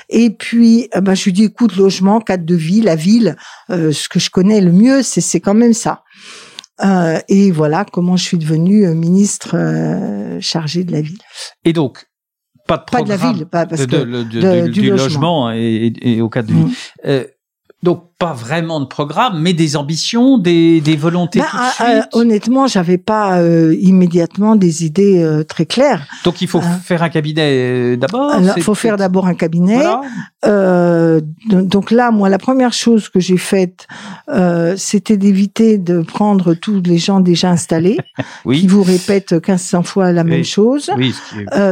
Et 0.10 0.30
puis 0.30 0.90
ben, 0.96 1.14
je 1.14 1.26
lui 1.26 1.34
dis 1.34 1.44
écoute 1.46 1.76
logement, 1.76 2.20
cadre 2.20 2.46
de 2.46 2.56
vie, 2.56 2.82
la 2.82 2.96
ville, 2.96 3.36
euh, 3.70 3.92
ce 3.92 4.10
que 4.10 4.20
je 4.20 4.30
connais 4.30 4.62
le 4.62 4.72
mieux 4.72 5.04
c'est 5.04 5.22
c'est 5.22 5.40
quand 5.40 5.54
même 5.54 5.74
ça. 5.74 6.04
Euh, 6.84 7.20
et 7.28 7.52
voilà 7.52 7.86
comment 7.86 8.18
je 8.18 8.24
suis 8.24 8.38
devenue 8.38 8.86
euh, 8.86 8.94
ministre 8.94 9.56
euh, 9.56 10.40
chargée 10.42 10.84
de 10.84 10.92
la 10.92 11.02
ville. 11.02 11.20
Et 11.64 11.74
donc 11.74 12.08
pas 12.68 12.78
de 12.78 12.84
pas 12.92 13.02
de 13.02 13.10
la 13.10 13.18
ville, 13.18 13.46
pas 13.46 13.66
parce 13.66 13.86
de, 13.86 13.98
que 13.98 14.68
du, 14.68 14.90
logement, 14.90 15.52
et, 15.52 15.94
et, 16.02 16.22
au 16.22 16.30
cadre 16.30 16.50
de 16.50 16.54
vie. 16.54 16.64
Mm. 16.64 16.72
Euh, 17.06 17.26
donc 17.84 18.11
pas 18.22 18.34
vraiment 18.34 18.80
de 18.80 18.86
programme, 18.86 19.42
mais 19.42 19.54
des 19.54 19.76
ambitions, 19.76 20.38
des, 20.38 20.80
des 20.80 20.96
volontés. 20.96 21.40
Bah, 21.40 21.72
euh, 21.82 22.02
honnêtement, 22.14 22.68
j'avais 22.68 23.00
pas 23.00 23.40
euh, 23.40 23.76
immédiatement 23.80 24.56
des 24.56 24.86
idées 24.86 25.24
euh, 25.24 25.44
très 25.44 25.66
claires. 25.66 26.06
Donc 26.24 26.40
il 26.44 26.48
faut 26.48 26.62
faire 26.62 27.02
un 27.02 27.10
cabinet 27.10 27.98
d'abord. 27.98 28.36
Il 28.56 28.62
faut 28.62 28.76
faire 28.76 28.98
d'abord 28.98 29.26
un 29.26 29.34
cabinet. 29.34 29.84
donc 30.44 31.90
là, 31.90 32.12
moi, 32.12 32.30
la 32.30 32.38
première 32.38 32.74
chose 32.74 33.10
que 33.10 33.20
j'ai 33.20 33.38
faite, 33.38 33.88
c'était 34.78 35.18
d'éviter 35.18 35.80
de 35.80 36.02
prendre 36.02 36.54
tous 36.54 36.80
les 36.86 37.00
gens 37.00 37.22
déjà 37.22 37.50
installés, 37.50 37.98
qui 38.44 38.68
vous 38.68 38.84
répètent 38.84 39.34
1500 39.34 39.82
fois 39.82 40.12
la 40.12 40.24
même 40.24 40.44
chose. 40.44 40.92
Oui, 40.96 41.16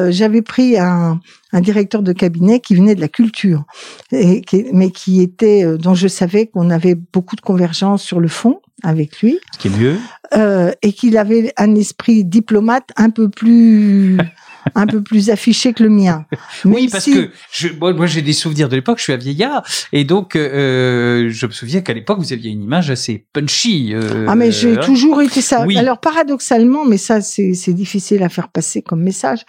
j'avais 0.10 0.42
pris 0.42 0.80
un, 0.80 1.20
un 1.52 1.62
directeur 1.62 2.02
de 2.02 2.12
cabinet 2.12 2.60
qui 2.60 2.74
venait 2.74 2.96
de 2.96 3.02
la 3.02 3.08
culture, 3.08 3.66
et 4.12 4.42
mais 4.74 4.90
qui 4.90 5.22
était, 5.22 5.78
dont 5.78 5.94
je 5.94 6.08
savais 6.08 6.39
qu'on 6.48 6.70
avait 6.70 6.96
beaucoup 6.96 7.36
de 7.36 7.42
convergence 7.42 8.04
sur 8.04 8.20
le 8.20 8.28
fond 8.28 8.62
avec 8.84 9.22
lui. 9.22 9.40
Ce 9.54 9.58
qui 9.60 9.68
est 9.68 9.78
mieux. 9.78 9.96
Euh, 10.36 10.72
et 10.82 10.94
qu'il 10.94 11.18
avait 11.18 11.54
un 11.58 11.76
esprit 11.76 12.24
diplomate 12.24 12.90
un 12.98 13.10
peu 13.10 13.30
plus 13.30 14.18
un 14.76 14.88
peu 14.88 15.02
plus 15.02 15.30
affiché 15.30 15.74
que 15.74 15.84
le 15.84 15.90
mien. 15.90 16.26
oui, 16.66 16.88
parce 16.92 17.06
que 17.06 17.30
je, 17.52 17.70
moi, 17.70 18.06
j'ai 18.06 18.22
des 18.22 18.34
souvenirs 18.34 18.70
de 18.70 18.76
l'époque. 18.76 18.98
Je 19.00 19.04
suis 19.04 19.14
un 19.14 19.18
vieillard 19.18 19.64
et 19.92 20.04
donc 20.04 20.36
euh, 20.36 21.30
je 21.30 21.46
me 21.46 21.52
souviens 21.52 21.82
qu'à 21.82 21.94
l'époque 21.94 22.20
vous 22.20 22.34
aviez 22.34 22.52
une 22.52 22.64
image 22.64 22.92
assez 22.92 23.26
punchy. 23.34 23.92
Euh, 23.94 24.26
ah 24.28 24.36
mais 24.36 24.52
j'ai 24.52 24.78
toujours 24.78 25.22
été 25.22 25.42
ça. 25.42 25.66
Alors 25.76 26.00
paradoxalement, 26.00 26.86
mais 26.86 26.98
ça 26.98 27.22
c'est 27.22 27.74
difficile 27.74 28.24
à 28.24 28.30
faire 28.30 28.50
passer 28.50 28.82
comme 28.82 29.02
message. 29.02 29.46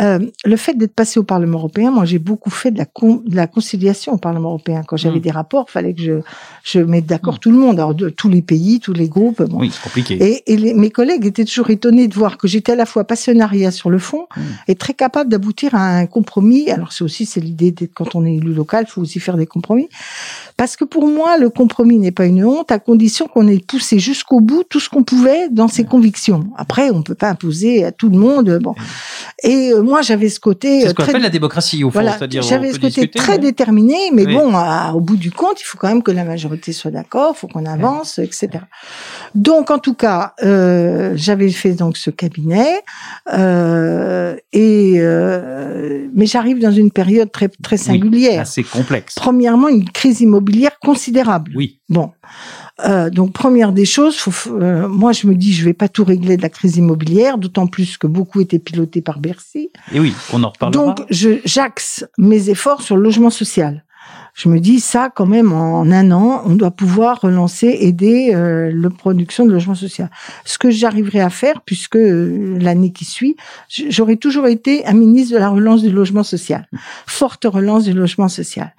Euh, 0.00 0.18
le 0.44 0.56
fait 0.56 0.74
d'être 0.74 0.94
passé 0.94 1.20
au 1.20 1.22
Parlement 1.22 1.58
européen, 1.58 1.90
moi 1.90 2.04
j'ai 2.04 2.18
beaucoup 2.18 2.50
fait 2.50 2.70
de 2.70 2.78
la, 2.78 2.84
de 2.84 3.36
la 3.36 3.46
conciliation 3.46 4.12
au 4.12 4.16
Parlement 4.18 4.48
européen. 4.48 4.82
Quand 4.86 4.96
j'avais 4.96 5.18
mm. 5.18 5.22
des 5.22 5.30
rapports, 5.30 5.70
fallait 5.70 5.94
que 5.94 6.02
je, 6.02 6.12
je 6.64 6.80
mette 6.80 7.06
d'accord 7.06 7.34
mm. 7.34 7.38
tout 7.38 7.50
le 7.50 7.58
monde, 7.58 7.78
alors 7.78 7.94
de 7.94 8.08
tous 8.08 8.28
les 8.28 8.42
pays, 8.42 8.80
tous 8.80 8.92
les 8.92 9.08
groupes. 9.08 9.42
Bon. 9.42 9.60
Oui, 9.60 9.70
c'est 9.72 9.82
compliqué. 9.82 10.14
Et, 10.20 10.52
et 10.52 10.74
mes 10.74 10.90
collègues 10.90 11.26
étaient 11.26 11.44
toujours 11.44 11.70
étonnés 11.70 12.08
de 12.08 12.14
voir 12.14 12.38
que 12.38 12.48
j'étais 12.48 12.72
à 12.72 12.76
la 12.76 12.86
fois 12.86 13.04
passionnariat 13.04 13.70
sur 13.70 13.90
le 13.90 13.98
fond 13.98 14.26
mm. 14.36 14.40
et 14.68 14.74
très 14.74 14.94
capable 14.94 15.30
d'aboutir 15.30 15.74
à 15.74 15.98
un 15.98 16.06
compromis. 16.06 16.70
Alors 16.70 16.92
c'est 16.92 17.04
aussi 17.04 17.24
c'est 17.26 17.40
l'idée 17.40 17.70
d'être 17.70 17.94
quand 17.94 18.14
on 18.14 18.24
est 18.24 18.34
élu 18.34 18.52
local, 18.52 18.86
il 18.88 18.90
faut 18.90 19.00
aussi 19.02 19.20
faire 19.20 19.36
des 19.36 19.46
compromis. 19.46 19.88
Parce 20.56 20.76
que 20.76 20.84
pour 20.84 21.06
moi, 21.08 21.36
le 21.36 21.50
compromis 21.50 21.98
n'est 21.98 22.12
pas 22.12 22.26
une 22.26 22.44
honte, 22.44 22.70
à 22.70 22.78
condition 22.78 23.26
qu'on 23.26 23.48
ait 23.48 23.58
poussé 23.58 23.98
jusqu'au 23.98 24.40
bout 24.40 24.62
tout 24.68 24.80
ce 24.80 24.88
qu'on 24.88 25.02
pouvait 25.02 25.48
dans 25.48 25.68
ses 25.68 25.84
convictions. 25.84 26.44
Après, 26.56 26.90
on 26.90 27.02
peut 27.02 27.14
pas 27.14 27.28
imposer 27.28 27.84
à 27.84 27.92
tout 27.92 28.08
le 28.08 28.16
monde. 28.16 28.58
Bon. 28.62 28.74
Et 29.42 29.72
euh, 29.72 29.82
moi, 29.82 30.02
j'avais 30.02 30.28
ce 30.28 30.38
côté. 30.38 30.82
C'est 30.82 30.88
ce 30.90 30.94
qu'on 30.94 31.04
appelle 31.04 31.22
la 31.22 31.30
démocratie, 31.30 31.82
au 31.82 31.90
fond. 31.90 32.00
Voilà, 32.00 32.16
j'avais 32.40 32.72
ce 32.72 32.78
côté 32.78 33.08
très 33.08 33.38
déterminé, 33.38 33.96
mais 34.12 34.26
bon, 34.26 34.52
au 34.94 35.00
bout 35.00 35.16
du 35.16 35.32
compte, 35.32 35.60
il 35.60 35.64
faut 35.64 35.78
quand 35.78 35.88
même 35.88 36.02
que 36.02 36.12
la 36.12 36.24
majorité 36.24 36.72
soit 36.72 36.90
d'accord, 36.90 37.34
il 37.36 37.40
faut 37.40 37.48
qu'on 37.48 37.66
avance, 37.66 38.18
etc. 38.18 38.50
Donc, 39.34 39.70
en 39.70 39.78
tout 39.78 39.94
cas, 39.94 40.34
euh, 40.42 41.12
j'avais 41.16 41.50
fait 41.50 41.72
donc 41.72 41.96
ce 41.96 42.10
cabinet, 42.10 42.82
euh, 43.32 44.36
et 44.52 44.94
euh, 44.96 46.06
mais 46.14 46.26
j'arrive 46.26 46.60
dans 46.60 46.70
une 46.70 46.90
période 46.90 47.32
très 47.32 47.48
très 47.48 47.76
singulière, 47.76 48.42
assez 48.42 48.62
complexe. 48.62 49.14
Premièrement, 49.16 49.68
une 49.68 49.88
crise 49.88 50.20
immobilière 50.20 50.43
considérable. 50.80 51.52
Oui. 51.54 51.80
Bon. 51.88 52.12
Euh, 52.84 53.10
donc 53.10 53.32
première 53.32 53.72
des 53.72 53.84
choses, 53.84 54.18
euh, 54.48 54.88
moi 54.88 55.12
je 55.12 55.26
me 55.26 55.34
dis 55.34 55.52
je 55.52 55.64
vais 55.64 55.74
pas 55.74 55.88
tout 55.88 56.04
régler 56.04 56.36
de 56.36 56.42
la 56.42 56.48
crise 56.48 56.76
immobilière, 56.76 57.38
d'autant 57.38 57.66
plus 57.66 57.96
que 57.96 58.06
beaucoup 58.06 58.40
étaient 58.40 58.58
pilotés 58.58 59.00
par 59.00 59.20
Bercy. 59.20 59.70
Et 59.92 60.00
oui, 60.00 60.12
on 60.32 60.42
en 60.42 60.50
reparlera. 60.50 60.94
Donc 60.94 61.06
j'axe 61.10 62.04
mes 62.18 62.50
efforts 62.50 62.82
sur 62.82 62.96
le 62.96 63.02
logement 63.02 63.30
social 63.30 63.84
je 64.34 64.48
me 64.48 64.58
dis 64.58 64.80
ça 64.80 65.10
quand 65.14 65.26
même 65.26 65.52
en 65.52 65.82
un 65.82 66.10
an, 66.10 66.42
on 66.44 66.56
doit 66.56 66.72
pouvoir 66.72 67.20
relancer, 67.20 67.68
aider 67.80 68.32
euh, 68.34 68.72
la 68.74 68.90
production 68.90 69.46
de 69.46 69.52
logement 69.52 69.76
social. 69.76 70.10
Ce 70.44 70.58
que 70.58 70.70
j'arriverai 70.70 71.20
à 71.20 71.30
faire, 71.30 71.60
puisque 71.62 71.96
euh, 71.96 72.58
l'année 72.60 72.90
qui 72.92 73.04
suit, 73.04 73.36
j'aurai 73.68 74.16
toujours 74.16 74.48
été 74.48 74.84
un 74.86 74.92
ministre 74.94 75.34
de 75.34 75.38
la 75.38 75.48
relance 75.48 75.82
du 75.82 75.90
logement 75.90 76.24
social, 76.24 76.68
forte 77.06 77.44
relance 77.44 77.84
du 77.84 77.92
logement 77.92 78.28
social. 78.28 78.74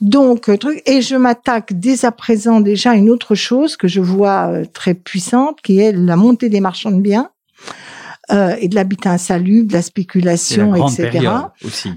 Donc 0.00 0.48
euh, 0.48 0.56
truc 0.56 0.82
et 0.86 1.02
je 1.02 1.16
m'attaque 1.16 1.74
dès 1.74 2.06
à 2.06 2.12
présent 2.12 2.60
déjà 2.60 2.92
à 2.92 2.94
une 2.94 3.10
autre 3.10 3.34
chose 3.34 3.76
que 3.76 3.88
je 3.88 4.00
vois 4.00 4.48
euh, 4.48 4.64
très 4.72 4.94
puissante, 4.94 5.60
qui 5.62 5.80
est 5.80 5.92
la 5.92 6.16
montée 6.16 6.48
des 6.48 6.60
marchands 6.60 6.90
de 6.90 7.00
biens 7.00 7.28
euh, 8.30 8.56
et 8.58 8.68
de 8.68 8.74
l'habitat 8.74 9.10
insalubre, 9.12 9.68
de 9.68 9.74
la 9.74 9.82
spéculation, 9.82 10.74
etc. 10.74 11.28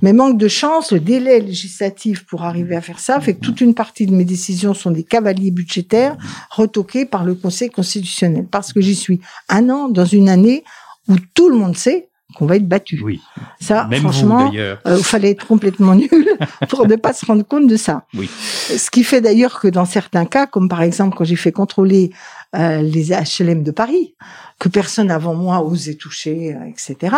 Mais 0.02 0.12
manque 0.12 0.38
de 0.38 0.48
chance, 0.48 0.92
le 0.92 1.00
délai 1.00 1.40
législatif 1.40 2.26
pour 2.26 2.44
arriver 2.44 2.76
à 2.76 2.82
faire 2.82 3.00
ça 3.00 3.22
fait 3.22 3.36
que 3.36 3.40
toute 3.40 3.62
une 3.62 3.74
partie 3.74 4.06
de 4.06 4.14
mes 4.14 4.26
décisions 4.26 4.74
sont 4.74 4.92
des 4.92 5.04
cavaliers 5.04 5.52
budgétaires 5.52 6.18
retoqués 6.50 7.06
par 7.06 7.24
le 7.24 7.36
Conseil 7.36 7.70
constitutionnel. 7.70 8.46
Parce 8.50 8.74
que 8.74 8.82
j'y 8.82 8.96
suis 8.96 9.22
un 9.48 9.70
an 9.70 9.88
dans 9.88 10.06
une 10.06 10.28
année 10.28 10.64
où 11.08 11.16
tout 11.34 11.50
le 11.50 11.56
monde 11.56 11.78
sait 11.78 12.10
qu'on 12.36 12.46
va 12.46 12.58
être 12.58 12.68
battu. 12.68 13.00
Oui. 13.04 13.22
Ça, 13.60 13.88
franchement, 14.00 14.52
euh, 14.54 14.76
il 14.86 15.04
fallait 15.04 15.32
être 15.32 15.48
complètement 15.48 15.96
nul 15.96 16.10
pour 16.70 16.86
ne 16.86 16.96
pas 16.96 17.14
se 17.14 17.26
rendre 17.26 17.44
compte 17.44 17.68
de 17.68 17.78
ça. 17.78 18.04
Oui. 18.16 18.30
Ce 18.30 18.92
qui 18.92 19.04
fait 19.04 19.22
d'ailleurs 19.22 19.60
que 19.60 19.68
dans 19.68 19.86
certains 19.86 20.26
cas, 20.26 20.46
comme 20.46 20.68
par 20.68 20.82
exemple 20.82 21.16
quand 21.18 21.24
j'ai 21.24 21.38
fait 21.38 21.54
contrôler 21.54 22.12
euh, 22.56 22.82
les 22.82 23.10
HLM 23.12 23.64
de 23.64 23.72
Paris 23.72 24.16
que 24.60 24.70
personne 24.70 25.12
avant 25.12 25.36
moi 25.36 25.62
osait 25.64 25.94
toucher, 25.96 26.56
euh, 26.56 26.66
etc. 26.66 27.16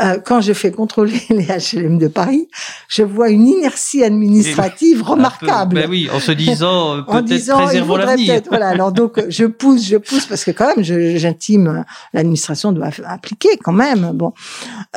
Euh, 0.00 0.18
quand 0.24 0.40
je 0.40 0.52
fais 0.52 0.70
contrôler 0.70 1.20
les 1.30 1.46
HLM 1.46 1.98
de 1.98 2.06
Paris, 2.08 2.48
je 2.88 3.02
vois 3.02 3.28
une 3.30 3.46
inertie 3.46 4.04
administrative 4.04 5.02
remarquable. 5.14 5.74
ben 5.74 5.90
oui, 5.90 6.08
en 6.14 6.20
se 6.20 6.30
disant 6.32 6.98
euh, 6.98 7.02
peut-être 7.10 7.26
préservons 7.56 7.96
l'avenir. 7.96 8.34
peut-être- 8.34 8.48
Voilà. 8.48 8.68
Alors 8.68 8.92
donc 8.92 9.20
je 9.28 9.44
pousse, 9.46 9.84
je 9.86 9.96
pousse 9.96 10.26
parce 10.26 10.44
que 10.44 10.52
quand 10.52 10.74
même, 10.76 10.84
j'intime. 10.84 11.84
L'administration 12.12 12.72
doit 12.72 12.90
appliquer 13.06 13.56
quand 13.62 13.72
même. 13.72 14.12
Bon, 14.14 14.32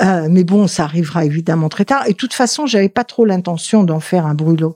Euh, 0.02 0.28
mais 0.30 0.44
bon, 0.44 0.68
ça 0.68 0.84
arrivera 0.84 1.24
évidemment 1.26 1.70
très 1.70 1.86
tard. 1.86 2.04
Et 2.08 2.12
de 2.14 2.18
toute 2.18 2.34
façon, 2.34 2.66
j'avais 2.66 2.90
pas 2.90 3.04
trop 3.04 3.26
l'intention 3.26 3.84
d'en 3.84 4.00
faire 4.00 4.26
un 4.26 4.34
brûlot, 4.34 4.76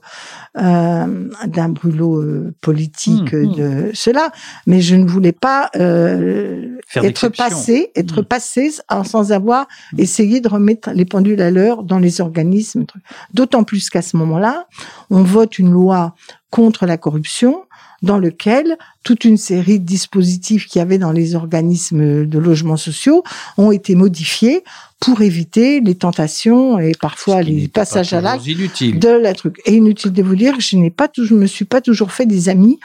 euh, 0.58 1.28
d'un 1.46 1.68
brûlot 1.68 2.16
euh, 2.22 2.54
politique 2.60 3.32
Hum, 3.34 3.44
hum. 3.46 3.54
de 3.54 3.90
cela. 3.94 4.30
Mais 4.66 4.80
je 4.80 4.94
ne 4.96 5.06
voulais 5.06 5.32
pas 5.32 5.70
euh, 5.76 6.76
Faire 6.90 7.02
être 7.10 7.28
passé, 7.36 7.90
être 7.96 8.22
passé 8.22 8.70
sans- 9.04 9.30
avoir 9.30 9.66
essayé 9.98 10.40
de 10.40 10.48
remettre 10.48 10.90
les 10.92 11.04
pendules 11.04 11.42
à 11.42 11.50
l'heure 11.50 11.82
dans 11.82 11.98
les 11.98 12.22
organismes. 12.22 12.86
D'autant 13.34 13.62
plus 13.62 13.90
qu'à 13.90 14.00
ce 14.00 14.16
moment-là, 14.16 14.66
on 15.10 15.22
vote 15.22 15.58
une 15.58 15.70
loi 15.70 16.14
contre 16.50 16.86
la 16.86 16.96
corruption 16.96 17.64
dans 18.00 18.18
lequel 18.18 18.78
toute 19.02 19.24
une 19.24 19.36
série 19.36 19.80
de 19.80 19.84
dispositifs 19.84 20.66
qu'il 20.66 20.78
y 20.78 20.82
avait 20.82 20.98
dans 20.98 21.12
les 21.12 21.34
organismes 21.34 22.24
de 22.24 22.38
logements 22.38 22.76
sociaux 22.76 23.22
ont 23.58 23.70
été 23.72 23.94
modifiés 23.94 24.62
pour 25.00 25.22
éviter 25.22 25.80
les 25.80 25.94
tentations 25.94 26.78
et 26.80 26.92
parfois 27.00 27.42
les 27.42 27.68
pas 27.68 27.82
passages 27.82 28.12
à 28.12 28.20
l'acte 28.20 28.44
de 28.44 29.08
la 29.08 29.32
truc. 29.32 29.60
Et 29.64 29.74
inutile 29.74 30.12
de 30.12 30.22
vous 30.22 30.34
dire 30.34 30.58
je 30.58 30.76
n'ai 30.76 30.90
pas 30.90 31.08
je 31.16 31.34
me 31.34 31.46
suis 31.46 31.64
pas 31.64 31.80
toujours 31.80 32.10
fait 32.10 32.26
des 32.26 32.48
amis 32.48 32.80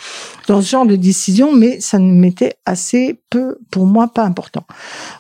dans 0.48 0.62
ce 0.62 0.70
genre 0.70 0.86
de 0.86 0.96
décision, 0.96 1.54
mais 1.56 1.80
ça 1.80 1.98
ne 2.00 2.12
m'était 2.12 2.54
assez 2.66 3.20
peu, 3.30 3.58
pour 3.72 3.86
moi, 3.88 4.08
pas 4.10 4.24
important. 4.24 4.64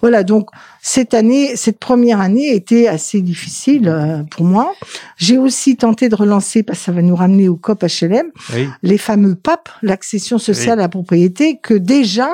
Voilà. 0.01 0.23
Donc, 0.23 0.49
cette 0.81 1.13
année, 1.13 1.55
cette 1.55 1.79
première 1.79 2.19
année 2.21 2.53
était 2.53 2.87
assez 2.87 3.21
difficile 3.21 3.87
euh, 3.87 4.21
pour 4.29 4.45
moi. 4.45 4.73
J'ai 5.17 5.37
aussi 5.37 5.75
tenté 5.77 6.09
de 6.09 6.15
relancer, 6.15 6.61
parce 6.61 6.79
que 6.79 6.85
ça 6.85 6.91
va 6.91 7.01
nous 7.01 7.15
ramener 7.15 7.47
au 7.49 7.55
COP 7.55 7.83
HLM, 7.83 8.27
Oui. 8.53 8.67
les 8.83 8.97
fameux 8.97 9.35
PAP, 9.35 9.69
l'accession 9.81 10.37
sociale 10.37 10.77
Oui. 10.77 10.83
à 10.83 10.83
la 10.83 10.89
propriété, 10.89 11.57
que 11.61 11.73
déjà, 11.73 12.29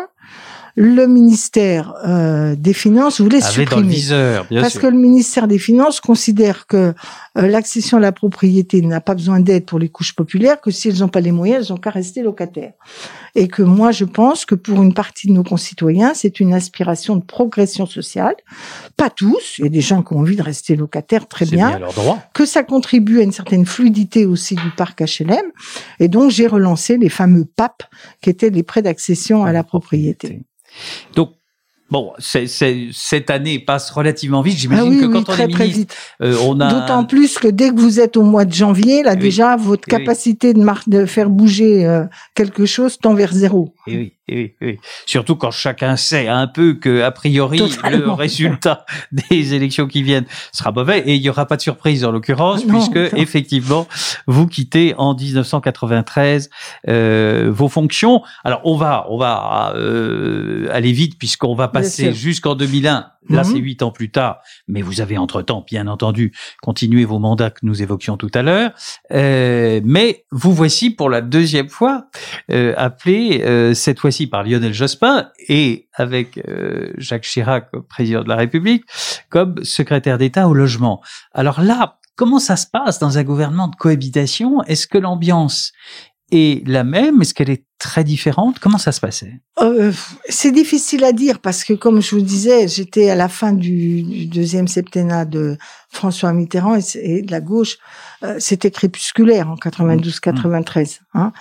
le 0.75 1.07
ministère 1.07 1.93
euh, 2.05 2.55
des 2.55 2.73
Finances 2.73 3.21
voulait 3.21 3.43
Avait 3.43 3.65
dans 3.65 3.77
le 3.77 3.83
supprimer. 3.83 3.87
viseur, 3.93 4.45
bien 4.49 4.61
Parce 4.61 4.73
sûr. 4.73 4.81
que 4.81 4.87
le 4.87 4.97
ministère 4.97 5.47
des 5.47 5.59
Finances 5.59 5.99
considère 5.99 6.67
que 6.67 6.77
euh, 6.77 6.93
l'accession 7.47 7.97
à 7.97 8.01
la 8.01 8.11
propriété 8.11 8.81
n'a 8.81 9.01
pas 9.01 9.15
besoin 9.15 9.39
d'aide 9.39 9.65
pour 9.65 9.79
les 9.79 9.89
couches 9.89 10.15
populaires, 10.15 10.61
que 10.61 10.71
si 10.71 10.89
elles 10.89 10.99
n'ont 10.99 11.07
pas 11.07 11.21
les 11.21 11.31
moyens, 11.31 11.65
elles 11.65 11.73
n'ont 11.73 11.79
qu'à 11.79 11.89
rester 11.89 12.21
locataires. 12.21 12.73
Et 13.35 13.47
que 13.47 13.61
moi, 13.61 13.91
je 13.91 14.05
pense 14.05 14.45
que 14.45 14.55
pour 14.55 14.81
une 14.81 14.93
partie 14.93 15.27
de 15.27 15.33
nos 15.33 15.43
concitoyens, 15.43 16.13
c'est 16.13 16.39
une 16.39 16.53
aspiration 16.53 17.15
de 17.15 17.23
progression 17.23 17.85
sociale. 17.85 18.35
Pas 18.97 19.09
tous, 19.09 19.55
il 19.59 19.63
y 19.65 19.67
a 19.67 19.69
des 19.69 19.81
gens 19.81 20.01
qui 20.01 20.13
ont 20.13 20.19
envie 20.19 20.35
de 20.35 20.43
rester 20.43 20.75
locataires, 20.75 21.27
très 21.27 21.45
bien. 21.45 21.69
bien 21.69 21.79
leur 21.79 21.93
droit. 21.93 22.19
Que 22.33 22.45
ça 22.45 22.63
contribue 22.63 23.19
à 23.19 23.23
une 23.23 23.31
certaine 23.31 23.65
fluidité 23.65 24.25
aussi 24.25 24.55
du 24.55 24.71
parc 24.75 25.01
HLM. 25.01 25.45
Et 25.99 26.07
donc, 26.07 26.31
j'ai 26.31 26.47
relancé 26.47 26.97
les 26.97 27.09
fameux 27.09 27.45
PAP, 27.45 27.83
qui 28.21 28.29
étaient 28.29 28.49
les 28.49 28.63
prêts 28.63 28.81
d'accession 28.81 29.43
à 29.45 29.51
la 29.51 29.63
propriété. 29.63 30.41
Donc, 31.15 31.31
bon, 31.89 32.13
cette 32.19 33.29
année 33.29 33.59
passe 33.59 33.89
relativement 33.91 34.41
vite. 34.41 34.55
Ah 34.57 34.61
J'imagine 34.61 34.89
oui, 34.89 34.99
que 34.99 35.05
oui, 35.05 35.13
quand 35.13 35.19
on 35.19 35.33
très, 35.33 35.43
est 35.43 35.47
ministre, 35.47 35.95
euh, 36.21 36.35
on 36.43 36.59
a 36.59 36.71
D'autant 36.71 37.05
plus 37.05 37.37
que 37.37 37.47
dès 37.47 37.69
que 37.69 37.79
vous 37.79 37.99
êtes 37.99 38.17
au 38.17 38.23
mois 38.23 38.45
de 38.45 38.53
janvier, 38.53 39.03
là 39.03 39.13
Oui. 39.13 39.19
déjà, 39.19 39.55
votre 39.55 39.87
Eh 39.87 39.91
capacité 39.91 40.53
de, 40.53 40.89
de 40.89 41.05
faire 41.05 41.29
bouger 41.29 41.85
euh, 41.85 42.05
quelque 42.35 42.65
chose 42.65 42.97
tend 42.97 43.13
vers 43.13 43.33
zéro. 43.33 43.73
Eh 43.87 43.97
oui, 43.97 44.13
eh 44.13 44.18
oui, 44.35 44.53
oui. 44.61 44.77
Surtout 45.05 45.35
quand 45.35 45.51
chacun 45.51 45.95
sait 45.95 46.27
un 46.27 46.47
peu 46.47 46.73
que, 46.73 47.01
a 47.01 47.11
priori, 47.11 47.59
le 47.59 48.11
résultat 48.11 48.85
des 49.11 49.53
élections 49.53 49.87
qui 49.87 50.03
viennent 50.03 50.25
sera 50.51 50.71
mauvais 50.71 50.99
et 50.99 51.15
il 51.15 51.21
n'y 51.21 51.29
aura 51.29 51.45
pas 51.45 51.57
de 51.57 51.61
surprise 51.61 52.03
en 52.03 52.11
l'occurrence 52.11 52.65
Non, 52.65 52.73
puisque, 52.73 53.13
non. 53.13 53.19
effectivement, 53.19 53.87
vous 54.27 54.47
quittez 54.47 54.93
en 54.97 55.15
1993 55.15 56.49
euh, 56.87 57.49
vos 57.51 57.69
fonctions. 57.69 58.21
Alors, 58.43 58.61
on 58.63 58.75
va, 58.75 59.05
on 59.09 59.17
va 59.17 59.73
euh, 59.75 60.67
aller 60.71 60.91
vite 60.91 61.17
puisqu'on 61.17 61.55
va 61.55 61.67
passer 61.67 62.13
jusqu'en 62.13 62.55
2001. 62.55 63.07
Là, 63.27 63.43
Mhm. 63.43 63.51
c'est 63.51 63.57
huit 63.59 63.81
ans 63.83 63.91
plus 63.91 64.11
tard, 64.11 64.39
mais 64.67 64.81
vous 64.81 65.01
avez 65.01 65.17
entre-temps, 65.17 65.65
bien 65.67 65.87
entendu, 65.87 66.33
continué 66.61 67.03
vos 67.03 67.19
mandats 67.19 67.49
que 67.49 67.59
nous 67.63 67.81
évoquions 67.81 68.15
tout 68.15 68.31
à 68.33 68.41
l'heure. 68.41 68.71
Euh, 69.11 69.81
mais 69.83 70.25
vous 70.31 70.53
voici 70.53 70.89
pour 70.89 71.09
la 71.09 71.21
deuxième 71.21 71.69
fois 71.69 72.05
euh, 72.51 72.73
appelé 72.77 73.41
euh, 73.43 73.73
cette 73.73 73.99
fois-ci 73.99 74.27
par 74.27 74.43
Lionel 74.43 74.73
Jospin 74.73 75.29
et 75.47 75.87
avec 75.93 76.37
euh, 76.47 76.93
Jacques 76.97 77.23
Chirac, 77.23 77.69
président 77.89 78.23
de 78.23 78.29
la 78.29 78.35
République, 78.37 78.83
comme 79.29 79.63
secrétaire 79.63 80.17
d'État 80.17 80.47
au 80.47 80.53
logement. 80.53 81.01
Alors 81.33 81.61
là, 81.61 81.97
comment 82.15 82.39
ça 82.39 82.55
se 82.55 82.67
passe 82.67 82.99
dans 82.99 83.17
un 83.17 83.23
gouvernement 83.23 83.67
de 83.67 83.75
cohabitation? 83.75 84.63
Est-ce 84.63 84.87
que 84.87 84.97
l'ambiance 84.97 85.71
est 86.31 86.67
la 86.67 86.83
même 86.83 87.21
Est-ce 87.21 87.33
qu'elle 87.33 87.49
est 87.49 87.63
très 87.79 88.03
différente? 88.03 88.59
Comment 88.59 88.77
ça 88.77 88.91
se 88.91 88.99
passait? 88.99 89.39
Euh, 89.61 89.91
c'est 90.27 90.51
difficile 90.51 91.03
à 91.03 91.11
dire 91.11 91.39
parce 91.39 91.63
que, 91.63 91.73
comme 91.73 92.01
je 92.01 92.15
vous 92.15 92.21
disais, 92.21 92.67
j'étais 92.67 93.09
à 93.09 93.15
la 93.15 93.29
fin 93.29 93.53
du, 93.53 94.03
du 94.03 94.25
deuxième 94.25 94.67
septennat 94.67 95.25
de 95.25 95.57
François 95.89 96.33
Mitterrand 96.33 96.77
et, 96.95 97.21
de 97.21 97.31
la 97.31 97.41
gauche. 97.41 97.77
euh, 98.23 98.35
C'était 98.39 98.71
crépusculaire 98.71 99.49
en 99.49 99.55
92-93. 99.55 100.99
Hein. 101.13 101.31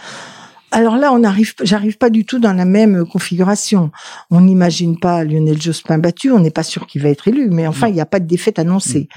Alors 0.70 0.96
là, 0.96 1.12
on 1.12 1.24
arrive, 1.24 1.54
j'arrive 1.62 1.96
pas 1.96 2.10
du 2.10 2.26
tout 2.26 2.38
dans 2.38 2.52
la 2.52 2.66
même 2.66 3.06
configuration. 3.06 3.90
On 4.30 4.42
n'imagine 4.42 4.98
pas 4.98 5.24
Lionel 5.24 5.60
Jospin 5.60 5.96
battu, 5.96 6.30
on 6.30 6.40
n'est 6.40 6.50
pas 6.50 6.62
sûr 6.62 6.86
qu'il 6.86 7.00
va 7.02 7.08
être 7.08 7.26
élu, 7.26 7.48
mais 7.50 7.66
enfin, 7.66 7.88
il 7.88 7.94
n'y 7.94 8.02
a 8.02 8.06
pas 8.06 8.20
de 8.20 8.26
défaite 8.26 8.58
annoncée. 8.58 9.08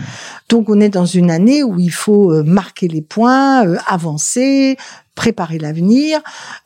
Donc, 0.47 0.69
on 0.69 0.79
est 0.79 0.87
dans 0.89 1.05
une 1.05 1.29
année 1.29 1.61
où 1.61 1.77
il 1.77 1.91
faut 1.91 2.31
euh, 2.31 2.43
marquer 2.43 2.87
les 2.87 3.01
points, 3.01 3.65
euh, 3.67 3.77
avancer, 3.85 4.77
préparer 5.21 5.59
l'avenir, 5.59 6.19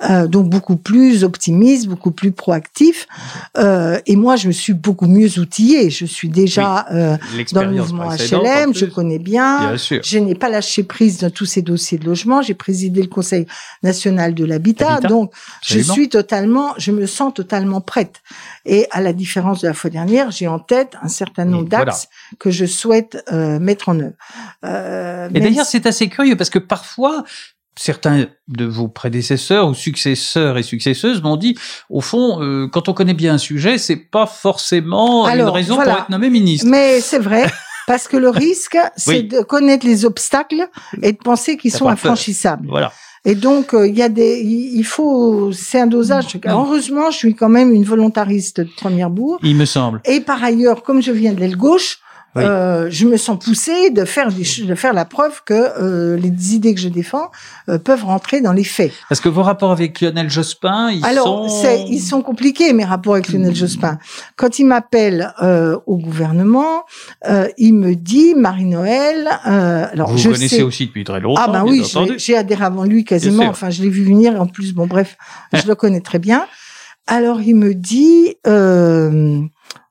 euh, 0.09 0.27
donc 0.27 0.49
beaucoup 0.49 0.77
plus 0.77 1.25
optimiste, 1.25 1.87
beaucoup 1.87 2.11
plus 2.11 2.31
proactif. 2.31 3.05
Euh, 3.57 3.99
et 4.05 4.15
moi, 4.15 4.37
je 4.37 4.47
me 4.47 4.53
suis 4.53 4.71
beaucoup 4.71 5.07
mieux 5.07 5.39
outillée. 5.39 5.89
Je 5.89 6.05
suis 6.05 6.29
déjà 6.29 6.85
euh, 6.93 7.17
dans 7.51 7.63
le 7.63 7.71
mouvement 7.71 8.09
HLM, 8.15 8.73
je 8.73 8.85
connais 8.85 9.19
bien. 9.19 9.67
Bien 9.71 9.77
sûr. 9.77 9.99
Je 10.05 10.17
n'ai 10.19 10.35
pas 10.35 10.47
lâché 10.47 10.83
prise 10.83 11.17
dans 11.17 11.29
tous 11.29 11.45
ces 11.45 11.61
dossiers 11.61 11.97
de 11.97 12.05
logement. 12.05 12.41
J'ai 12.41 12.53
présidé 12.53 13.01
le 13.01 13.09
Conseil 13.09 13.45
national 13.83 14.33
de 14.33 14.45
l'habitat, 14.45 14.93
Habitat, 14.93 15.09
donc 15.09 15.33
je 15.61 15.79
suis 15.79 16.07
totalement, 16.07 16.73
je 16.77 16.91
me 16.93 17.05
sens 17.05 17.33
totalement 17.33 17.81
prête. 17.81 18.21
Et 18.65 18.87
à 18.91 19.01
la 19.01 19.11
différence 19.11 19.59
de 19.63 19.67
la 19.67 19.73
fois 19.73 19.89
dernière, 19.89 20.31
j'ai 20.31 20.47
en 20.47 20.59
tête 20.59 20.93
un 21.01 21.09
certain 21.09 21.43
nombre 21.43 21.67
voilà. 21.69 21.85
d'axes 21.85 22.07
que 22.39 22.51
je 22.51 22.65
souhaite 22.65 23.21
euh, 23.33 23.59
mettre 23.59 23.89
en 23.89 23.99
œuvre. 23.99 24.13
Euh, 24.63 25.27
Et 25.35 25.41
d'ailleurs, 25.41 25.65
si- 25.65 25.71
c'est 25.73 25.85
assez 25.87 26.07
curieux 26.07 26.37
parce 26.37 26.49
que 26.49 26.59
parfois, 26.59 27.25
certains 27.77 28.27
de 28.47 28.65
vos 28.65 28.87
prédécesseurs 28.87 29.67
ou 29.67 29.73
successeurs 29.73 30.57
et 30.57 30.63
successeuses 30.63 31.21
m'ont 31.21 31.35
dit, 31.35 31.57
au 31.89 32.01
fond, 32.01 32.41
euh, 32.41 32.67
quand 32.67 32.89
on 32.89 32.93
connaît 32.93 33.13
bien 33.13 33.33
un 33.35 33.37
sujet, 33.37 33.77
c'est 33.77 33.97
pas 33.97 34.25
forcément 34.25 35.27
une 35.29 35.41
raison 35.43 35.75
voilà. 35.75 35.91
pour 35.91 36.01
être 36.01 36.09
nommé 36.09 36.29
ministre. 36.29 36.67
Mais 36.67 37.01
c'est 37.01 37.19
vrai, 37.19 37.45
parce 37.87 38.07
que 38.07 38.17
le 38.17 38.29
risque, 38.29 38.77
c'est 38.95 39.09
Oui. 39.09 39.23
de 39.23 39.41
connaître 39.41 39.85
les 39.85 40.05
obstacles 40.05 40.67
et 41.01 41.11
de 41.11 41.17
penser 41.17 41.57
qu'ils 41.57 41.71
sont 41.71 41.85
peur. 41.85 41.93
infranchissables. 41.93 42.67
Voilà. 42.69 42.91
Et 43.27 43.33
donc, 43.33 43.73
euh, 43.73 43.87
il 43.87 43.97
y 43.97 44.03
a 44.03 44.09
des, 44.09 44.39
il 44.43 44.83
faut, 44.83 45.51
c'est 45.51 45.79
un 45.79 45.87
dosage. 45.87 46.37
Heureusement, 46.45 47.09
je 47.09 47.17
suis 47.17 47.33
quand 47.33 47.49
même 47.49 47.73
une 47.73 47.83
volontariste 47.83 48.61
de 48.61 48.69
première 48.77 49.09
bourre. 49.09 49.39
Il 49.41 49.55
me 49.55 49.65
semble. 49.65 49.99
Et 50.05 50.21
par 50.21 50.43
ailleurs, 50.43 50.83
comme 50.83 51.01
je 51.01 51.11
viens 51.11 51.33
de 51.33 51.39
l'aile 51.39 51.57
gauche, 51.57 51.99
Oui. 52.35 52.43
euh, 52.43 52.87
je 52.89 53.05
me 53.05 53.17
sens 53.17 53.43
poussée 53.43 53.89
de 53.91 54.03
faire 54.05 54.29
des, 54.31 54.43
de 54.65 54.75
faire 54.75 54.93
la 54.93 55.05
preuve 55.05 55.41
que 55.45 55.53
euh, 55.53 56.17
les 56.17 56.53
idées 56.55 56.73
que 56.75 56.81
je 56.81 56.89
défends 56.89 57.31
euh, 57.69 57.77
peuvent 57.77 58.03
rentrer 58.03 58.41
dans 58.41 58.51
les 58.51 58.63
faits. 58.63 58.91
Parce 59.09 59.21
que 59.21 59.29
vos 59.29 59.41
rapports 59.43 59.71
avec 59.71 60.01
Lionel 60.01 60.29
Jospin, 60.29 60.91
ils 60.91 61.05
Alors, 61.05 61.49
sont... 61.49 61.85
ils 61.87 62.01
sont 62.01 62.21
compliqués 62.21 62.73
mes 62.73 62.83
rapports 62.85 63.13
avec 63.13 63.29
Lionel 63.29 63.55
Jospin. 63.55 63.97
Quand 64.35 64.59
il 64.59 64.65
m'appelle 64.65 65.33
euh, 65.41 65.77
au 65.85 65.97
gouvernement, 65.97 66.83
euh, 67.27 67.47
il 67.57 67.73
me 67.73 67.95
dit 67.95 68.35
Marie-Noël. 68.35 69.29
Euh, 69.47 69.87
alors, 69.91 70.11
Vous 70.11 70.17
je 70.17 70.29
connaissez 70.29 70.57
sais. 70.57 70.61
aussi 70.63 70.87
depuis 70.87 71.03
très 71.03 71.19
longtemps, 71.19 71.41
Ah 71.45 71.47
ben 71.51 71.63
oui, 71.65 71.83
j'ai 72.17 72.35
adhéré 72.35 72.65
avant 72.65 72.83
lui 72.83 73.03
quasiment. 73.05 73.45
Enfin, 73.45 73.69
je 73.69 73.81
l'ai 73.81 73.89
vu 73.89 74.03
venir. 74.03 74.41
En 74.41 74.47
plus, 74.47 74.73
bon 74.73 74.87
bref, 74.87 75.17
je 75.53 75.65
le 75.67 75.75
connais 75.75 76.01
très 76.01 76.19
bien. 76.19 76.45
Alors, 77.07 77.39
il 77.41 77.55
me 77.55 77.73
dit, 77.75 78.35
euh, 78.47 79.39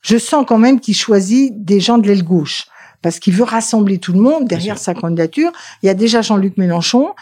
je 0.04 0.18
sens 0.18 0.44
quand 0.46 0.58
même 0.58 0.78
qu'il 0.78 0.94
choisit 0.94 1.64
des 1.64 1.80
gens 1.80 1.98
de 1.98 2.06
l'aile 2.06 2.22
gauche 2.22 2.66
parce 3.02 3.18
qu'il 3.18 3.34
veut 3.34 3.44
rassembler 3.44 3.98
tout 3.98 4.12
le 4.12 4.20
monde 4.20 4.46
derrière 4.46 4.78
sa 4.78 4.94
candidature. 4.94 5.50
Il 5.82 5.86
y 5.86 5.88
a 5.88 5.94
déjà 5.94 6.22
Jean-Luc 6.22 6.56
Mélenchon. 6.56 7.14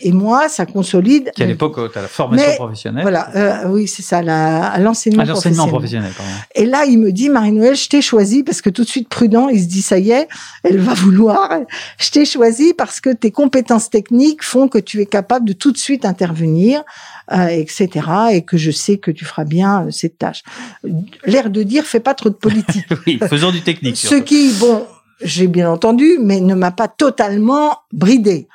Et 0.00 0.12
moi, 0.12 0.48
ça 0.48 0.64
consolide. 0.64 1.30
Qui 1.34 1.42
à 1.42 1.46
l'époque, 1.46 1.92
tu 1.92 1.98
as 1.98 2.02
la 2.02 2.08
formation 2.08 2.54
professionnelle. 2.56 3.02
Voilà, 3.02 3.28
euh, 3.36 3.68
oui, 3.68 3.86
c'est 3.86 4.02
ça, 4.02 4.22
la, 4.22 4.78
l'enseignement 4.78 5.22
ah, 5.26 5.32
professionnel. 5.32 5.68
professionnel 5.68 6.12
pardon. 6.16 6.32
Et 6.54 6.64
là, 6.64 6.86
il 6.86 6.98
me 6.98 7.12
dit, 7.12 7.28
Marie-Noël, 7.28 7.76
je 7.76 7.88
t'ai 7.88 8.00
choisi 8.00 8.42
parce 8.42 8.62
que 8.62 8.70
tout 8.70 8.84
de 8.84 8.88
suite 8.88 9.08
prudent, 9.08 9.48
il 9.48 9.60
se 9.60 9.68
dit, 9.68 9.82
ça 9.82 9.98
y 9.98 10.12
est, 10.12 10.28
elle 10.62 10.78
va 10.78 10.94
vouloir. 10.94 11.50
Je 11.98 12.10
t'ai 12.10 12.24
choisi 12.24 12.72
parce 12.72 13.00
que 13.00 13.10
tes 13.10 13.30
compétences 13.30 13.90
techniques 13.90 14.42
font 14.42 14.68
que 14.68 14.78
tu 14.78 15.00
es 15.02 15.06
capable 15.06 15.46
de 15.46 15.52
tout 15.52 15.72
de 15.72 15.78
suite 15.78 16.04
intervenir, 16.04 16.82
euh, 17.32 17.46
etc. 17.48 17.88
Et 18.32 18.42
que 18.42 18.56
je 18.56 18.70
sais 18.70 18.96
que 18.96 19.10
tu 19.10 19.24
feras 19.24 19.44
bien 19.44 19.86
euh, 19.86 19.90
cette 19.90 20.18
tâche. 20.18 20.42
L'air 21.26 21.50
de 21.50 21.62
dire, 21.62 21.84
fais 21.84 22.00
pas 22.00 22.14
trop 22.14 22.30
de 22.30 22.34
politique. 22.34 22.86
oui, 23.06 23.18
faisons 23.28 23.50
du 23.50 23.60
technique. 23.60 23.96
Ce 23.96 24.14
qui, 24.14 24.52
bon, 24.54 24.86
j'ai 25.20 25.48
bien 25.48 25.70
entendu, 25.70 26.18
mais 26.20 26.40
ne 26.40 26.54
m'a 26.54 26.70
pas 26.70 26.88
totalement 26.88 27.80
bridé. 27.92 28.48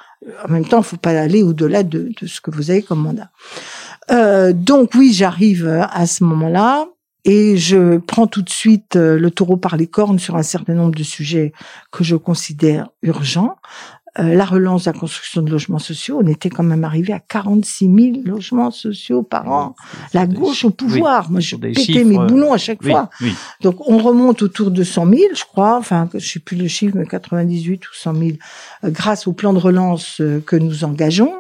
En 0.45 0.51
même 0.51 0.65
temps, 0.65 0.79
il 0.79 0.83
faut 0.83 0.97
pas 0.97 1.19
aller 1.19 1.43
au-delà 1.43 1.83
de, 1.83 2.11
de, 2.19 2.27
ce 2.27 2.41
que 2.41 2.51
vous 2.51 2.69
avez 2.69 2.83
comme 2.83 3.01
mandat. 3.01 3.31
Euh, 4.11 4.53
donc 4.53 4.91
oui, 4.95 5.13
j'arrive 5.13 5.67
à 5.67 6.05
ce 6.05 6.23
moment-là 6.23 6.87
et 7.23 7.57
je 7.57 7.97
prends 7.97 8.27
tout 8.27 8.41
de 8.41 8.49
suite 8.49 8.95
euh, 8.95 9.17
le 9.17 9.31
taureau 9.31 9.57
par 9.57 9.77
les 9.77 9.87
cornes 9.87 10.19
sur 10.19 10.35
un 10.35 10.43
certain 10.43 10.73
nombre 10.73 10.95
de 10.95 11.03
sujets 11.03 11.53
que 11.91 12.03
je 12.03 12.15
considère 12.15 12.89
urgents. 13.03 13.57
Euh, 14.19 14.35
la 14.35 14.43
relance 14.43 14.83
de 14.83 14.91
la 14.91 14.99
construction 14.99 15.41
de 15.41 15.49
logements 15.49 15.79
sociaux, 15.79 16.19
on 16.21 16.27
était 16.27 16.49
quand 16.49 16.63
même 16.63 16.83
arrivé 16.83 17.13
à 17.13 17.19
46 17.19 17.85
000 17.85 18.25
logements 18.25 18.69
sociaux 18.69 19.23
par 19.23 19.49
an. 19.49 19.73
La 20.13 20.27
gauche 20.27 20.65
au 20.65 20.69
pouvoir, 20.69 21.31
moi 21.31 21.39
je 21.39 21.55
pétais 21.55 22.03
mes 22.03 22.17
boulons 22.17 22.51
à 22.51 22.57
chaque 22.57 22.83
fois. 22.83 23.09
Donc 23.61 23.87
on 23.87 23.99
remonte 23.99 24.41
autour 24.41 24.69
de 24.69 24.83
100 24.83 25.09
000, 25.09 25.21
je 25.33 25.45
crois, 25.45 25.77
enfin 25.77 26.09
je 26.13 26.27
sais 26.27 26.39
plus 26.39 26.57
le 26.57 26.67
chiffre, 26.67 26.97
mais 26.97 27.05
98 27.05 27.87
ou 27.87 27.93
100 27.93 28.15
000, 28.15 28.29
euh, 28.83 28.89
grâce 28.89 29.27
au 29.27 29.33
plan 29.33 29.53
de 29.53 29.59
relance 29.59 30.19
euh, 30.19 30.43
que 30.45 30.57
nous 30.57 30.83
engageons. 30.83 31.33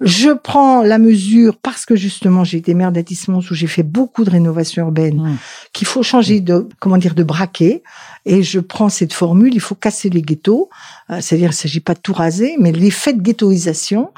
Je 0.00 0.30
prends 0.30 0.82
la 0.82 0.98
mesure 0.98 1.56
parce 1.56 1.86
que 1.86 1.96
justement 1.96 2.44
j'ai 2.44 2.58
été 2.58 2.74
maire 2.74 2.92
d'Atismons 2.92 3.38
où 3.38 3.54
j'ai 3.54 3.66
fait 3.66 3.82
beaucoup 3.82 4.24
de 4.24 4.30
rénovation 4.30 4.84
urbaine, 4.84 5.16
mmh. 5.16 5.36
qu'il 5.72 5.86
faut 5.86 6.02
changer 6.02 6.40
de 6.40 6.68
comment 6.80 6.98
dire 6.98 7.14
de 7.14 7.22
braquet. 7.22 7.82
Et 8.28 8.42
je 8.42 8.58
prends 8.58 8.88
cette 8.88 9.12
formule, 9.12 9.54
il 9.54 9.60
faut 9.60 9.76
casser 9.76 10.10
les 10.10 10.20
ghettos, 10.20 10.68
euh, 11.10 11.18
c'est-à-dire 11.20 11.46
il 11.46 11.50
ne 11.50 11.54
s'agit 11.54 11.80
pas 11.80 11.94
de 11.94 12.00
tout 12.00 12.12
raser, 12.12 12.56
mais 12.58 12.72
l'effet 12.72 13.12
de 13.12 13.22
ghettoisation. 13.22 14.10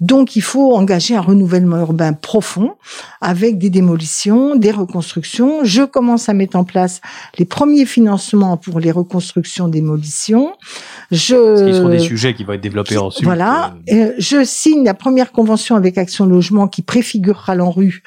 Donc 0.00 0.36
il 0.36 0.42
faut 0.42 0.76
engager 0.76 1.16
un 1.16 1.22
renouvellement 1.22 1.78
urbain 1.78 2.12
profond 2.12 2.74
avec 3.22 3.56
des 3.56 3.70
démolitions, 3.70 4.54
des 4.54 4.70
reconstructions. 4.70 5.64
Je 5.64 5.82
commence 5.82 6.28
à 6.28 6.34
mettre 6.34 6.56
en 6.56 6.64
place 6.64 7.00
les 7.38 7.46
premiers 7.46 7.86
financements 7.86 8.58
pour 8.58 8.80
les 8.80 8.90
reconstructions, 8.90 9.68
démolitions. 9.68 10.52
Je, 11.10 11.34
Ce 11.34 11.72
sont 11.72 11.88
des 11.88 12.00
sujets 12.00 12.34
qui 12.34 12.44
vont 12.44 12.52
être 12.52 12.60
développés 12.60 12.98
ensuite. 12.98 13.24
Voilà. 13.24 13.74
Euh, 13.90 14.12
je 14.18 14.44
signe 14.44 14.84
la 14.84 14.94
première 14.94 15.23
convention 15.32 15.76
avec 15.76 15.98
Action 15.98 16.26
Logement 16.26 16.68
qui 16.68 16.82
préfigurera 16.82 17.54
l'ANRU, 17.54 18.02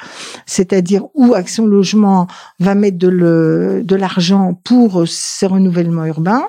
c'est-à-dire 0.46 1.04
où 1.14 1.34
Action 1.34 1.66
Logement 1.66 2.28
va 2.60 2.76
mettre 2.76 2.98
de 2.98 3.96
l'argent 3.96 4.60
pour 4.64 5.08
ces 5.08 5.46
renouvellements 5.46 6.06
urbains, 6.06 6.48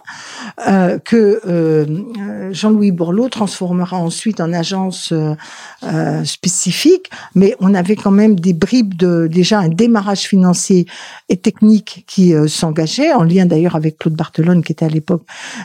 euh, 0.66 0.98
que 0.98 1.40
euh, 1.46 2.52
Jean-Louis 2.52 2.92
Borloo 2.92 3.28
transformera 3.28 3.96
ensuite 3.96 4.40
en 4.40 4.52
agence 4.52 5.12
euh, 5.12 6.24
spécifique, 6.24 7.11
mais 7.35 7.54
on 7.61 7.74
avait 7.74 7.96
quand 7.96 8.11
même 8.11 8.38
des 8.38 8.52
bribes 8.52 8.94
de 8.94 9.28
déjà 9.31 9.61
un 9.61 9.68
démarrage 9.68 10.22
financier 10.22 10.87
et 11.28 11.37
technique 11.37 12.04
qui 12.07 12.35
s'engageait, 12.48 13.12
en 13.12 13.22
lien 13.22 13.46
d'ailleurs 13.46 13.76
avec 13.76 13.98
Claude 13.98 14.14
Barthelone 14.14 14.62
qui 14.62 14.72
était 14.72 14.85
à 14.85 14.88
l'époque 14.88 15.22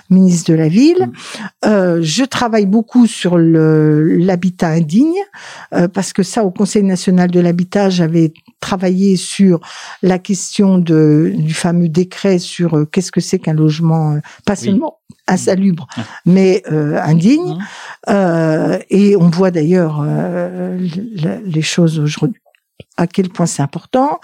ministre 0.09 0.51
de 0.51 0.57
la 0.57 0.67
Ville. 0.67 1.09
Mm. 1.65 2.01
je 2.01 2.23
travaille 2.25 2.65
beaucoup 2.65 3.07
sur 3.07 3.37
l'habitat 3.37 4.69
indigne, 4.69 4.92
parce 5.93 6.13
que 6.13 6.23
ça, 6.23 6.43
au 6.43 6.51
Conseil 6.51 6.84
national 6.84 7.32
de 7.32 7.39
l'habitat, 7.39 7.89
j'avais 7.89 8.34
travaillé 8.63 9.17
sur 9.17 9.60
la 10.01 10.19
question 10.19 10.77
de, 10.77 11.34
du 11.36 11.53
fameux 11.53 11.89
décret 11.89 12.39
sur 12.39 12.86
qu'est-ce 12.91 13.12
que 13.12 13.19
c'est 13.19 13.39
qu'un 13.39 13.53
logement, 13.53 14.13
euh, 14.13 14.19
pas 14.45 14.56
seulement 14.56 14.99
insalubre, 15.27 15.88
mais 16.25 16.63
euh, 16.71 16.99
indigne. 17.01 17.58
Euh, 18.10 18.79
et 18.89 19.15
on 19.17 19.29
voit 19.29 19.51
d'ailleurs 19.51 20.06
les 21.45 21.62
choses 21.62 21.99
aujourd'hui 21.99 22.42
à 22.97 23.07
quel 23.07 23.29
point 23.29 23.45
c'est 23.45 23.62
important. 23.62 24.19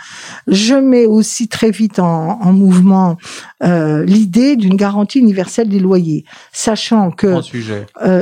Je 0.47 0.75
mets 0.75 1.05
aussi 1.05 1.47
très 1.47 1.71
vite 1.71 1.99
en, 1.99 2.39
en 2.41 2.53
mouvement 2.53 3.17
l'idée 3.61 4.55
d'une 4.55 4.75
garantie 4.75 5.19
universelle 5.19 5.69
des 5.69 5.79
loyers, 5.79 6.23
sachant 6.51 7.11
que 7.11 7.35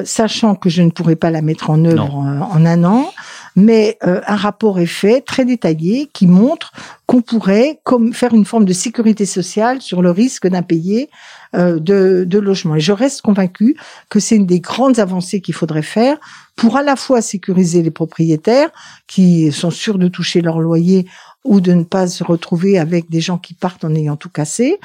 sachant 0.06 0.56
que 0.56 0.70
je 0.70 0.82
ne 0.82 0.90
pourrais 0.90 1.16
pas 1.16 1.32
la 1.32 1.42
mettre 1.42 1.70
en 1.70 1.84
œuvre 1.86 2.16
en, 2.16 2.66
un 2.66 2.84
an, 2.84 3.12
mais 3.56 3.98
un 4.02 4.36
rapport 4.36 4.80
est 4.80 4.86
fait 4.86 5.22
très 5.22 5.46
détaillé 5.46 6.10
qui 6.12 6.28
montre 6.28 6.72
qu'on 7.06 7.22
pourrait 7.22 7.80
comme 7.84 8.14
faire 8.14 8.34
une 8.34 8.46
forme 8.46 8.66
de 8.66 8.74
sécurité 8.74 9.26
sociale 9.26 9.82
sur 9.82 10.02
le 10.02 10.12
risque 10.12 10.48
d'impayé 10.48 11.04
euh, 11.06 11.37
de, 11.54 12.24
de 12.26 12.40
logement. 12.40 12.76
Et 12.76 12.80
je 12.80 12.92
reste 12.92 13.22
convaincu 13.22 13.76
que 14.10 14.20
c'est 14.20 14.36
une 14.36 14.46
des 14.46 14.60
grandes 14.60 15.00
avancées 15.00 15.42
qu'il 15.42 15.54
faudrait 15.54 15.82
faire 15.82 16.18
pour 16.56 16.76
à 16.78 16.84
la 16.84 16.96
fois 16.96 17.22
sécuriser 17.22 17.84
les 17.84 17.92
propriétaires 17.92 18.70
qui 19.08 19.52
sont 19.52 19.72
sûrs 19.72 19.98
de 19.98 20.08
toucher 20.08 20.42
leur 20.42 20.60
loyer 20.60 21.08
ou 21.48 21.62
de 21.62 21.74
ne 21.74 21.84
pas 21.84 22.08
se 22.08 22.24
retrouver 22.24 22.78
avec 22.78 23.10
des 23.10 23.22
gens 23.22 23.38
qui 23.38 23.54
partent 23.54 23.86
en 23.86 23.96
ayant 23.96 24.16
tout 24.16 24.30
cassé. 24.30 24.80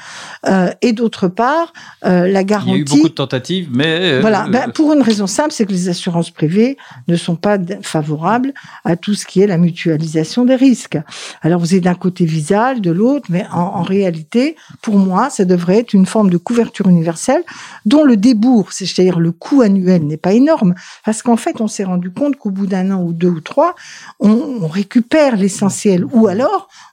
Euh, 0.47 0.71
et 0.81 0.93
d'autre 0.93 1.27
part, 1.27 1.73
euh, 2.05 2.27
la 2.27 2.43
garantie. 2.43 2.71
Il 2.71 2.75
y 2.75 2.77
a 2.77 2.81
eu 2.81 2.83
beaucoup 2.85 3.09
de 3.09 3.13
tentatives, 3.13 3.69
mais. 3.71 4.13
Euh, 4.13 4.21
voilà, 4.21 4.47
ben, 4.47 4.71
pour 4.71 4.93
une 4.93 5.01
raison 5.01 5.27
simple, 5.27 5.51
c'est 5.51 5.65
que 5.65 5.71
les 5.71 5.89
assurances 5.89 6.31
privées 6.31 6.77
ne 7.07 7.15
sont 7.15 7.35
pas 7.35 7.57
favorables 7.81 8.53
à 8.85 8.95
tout 8.95 9.13
ce 9.13 9.25
qui 9.25 9.41
est 9.41 9.47
la 9.47 9.57
mutualisation 9.57 10.45
des 10.45 10.55
risques. 10.55 10.97
Alors 11.41 11.59
vous 11.59 11.75
êtes 11.75 11.83
d'un 11.83 11.95
côté 11.95 12.25
Visal, 12.25 12.81
de 12.81 12.91
l'autre, 12.91 13.27
mais 13.29 13.45
en, 13.51 13.59
en, 13.59 13.81
réalité, 13.81 14.55
pour 14.81 14.97
moi, 14.97 15.29
ça 15.29 15.45
devrait 15.45 15.79
être 15.79 15.93
une 15.93 16.05
forme 16.05 16.29
de 16.29 16.37
couverture 16.37 16.87
universelle 16.87 17.43
dont 17.85 18.03
le 18.03 18.15
débours, 18.15 18.71
c'est-à-dire 18.71 19.19
le 19.19 19.31
coût 19.31 19.61
annuel, 19.61 20.05
n'est 20.07 20.17
pas 20.17 20.33
énorme, 20.33 20.75
parce 21.05 21.21
qu'en 21.21 21.37
fait, 21.37 21.59
on 21.59 21.67
s'est 21.67 21.83
rendu 21.83 22.11
compte 22.11 22.37
qu'au 22.37 22.51
bout 22.51 22.67
d'un 22.67 22.91
an 22.91 23.01
ou 23.01 23.11
deux 23.11 23.29
ou 23.29 23.41
trois, 23.41 23.75
on, 24.19 24.29
on 24.61 24.67
récupère 24.67 25.35
l'essentiel, 25.35 26.05
ou 26.13 26.27
alors 26.27 26.42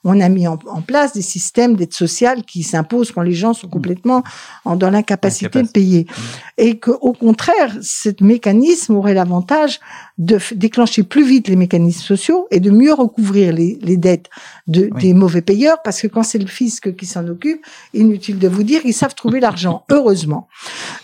on 0.05 0.21
a 0.21 0.29
mis 0.29 0.47
en, 0.47 0.57
place 0.57 1.13
des 1.13 1.23
systèmes 1.23 1.77
d'aide 1.77 1.93
sociale 1.93 2.43
qui 2.45 2.63
s'imposent 2.63 3.13
quand 3.13 3.23
les 3.23 3.33
gens 3.33 3.53
sont 3.53 3.69
complètement 3.69 4.23
dans 4.65 4.91
l'incapacité 4.91 5.63
de 5.63 5.69
payer. 5.69 6.07
Mmh. 6.09 6.23
Et 6.59 6.79
qu'au 6.79 7.13
contraire, 7.13 7.77
ce 7.83 8.09
mécanisme 8.21 8.97
aurait 8.97 9.15
l'avantage 9.15 9.81
de 10.21 10.39
déclencher 10.55 11.03
plus 11.03 11.25
vite 11.25 11.49
les 11.49 11.57
mécanismes 11.57 12.03
sociaux 12.03 12.47
et 12.51 12.61
de 12.61 12.71
mieux 12.71 12.93
recouvrir 12.93 13.55
les, 13.55 13.97
dettes 13.97 14.29
de, 14.67 14.91
des 15.01 15.15
mauvais 15.15 15.41
payeurs, 15.41 15.79
parce 15.83 16.03
que 16.03 16.09
quand 16.09 16.23
c'est 16.23 16.39
le 16.39 16.47
fisc 16.47 16.95
qui 16.95 17.07
s'en 17.07 17.27
occupe, 17.27 17.65
inutile 17.95 18.39
de 18.39 18.47
vous 18.47 18.63
dire, 18.63 18.83
ils 18.85 18.93
savent 18.93 19.15
trouver 19.15 19.41
l'argent, 19.41 19.85
heureusement. 19.91 20.47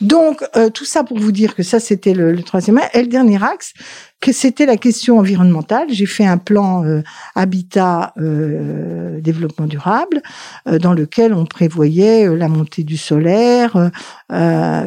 Donc, 0.03 0.45
euh, 0.55 0.69
tout 0.69 0.85
ça 0.85 1.03
pour 1.03 1.19
vous 1.19 1.33
dire 1.33 1.55
que 1.55 1.63
ça, 1.63 1.81
c'était 1.81 2.13
le, 2.13 2.31
le 2.31 2.43
troisième 2.43 2.79
Et 2.93 3.01
le 3.01 3.09
dernier 3.09 3.43
axe, 3.43 3.73
que 4.21 4.33
c'était 4.33 4.67
la 4.67 4.77
question 4.77 5.19
environnementale. 5.19 5.89
J'ai 5.91 6.07
fait 6.07 6.25
un 6.25 6.39
plan 6.39 6.85
euh, 6.85 7.03
habitat 7.35 8.13
euh, 8.19 9.21
développement 9.21 9.67
durable 9.67 10.23
euh, 10.67 10.79
dans 10.79 10.95
lequel 10.95 11.35
on 11.35 11.45
prévoyait 11.45 12.27
la 12.35 12.49
montée 12.49 12.83
du 12.83 12.97
solaire, 12.97 13.91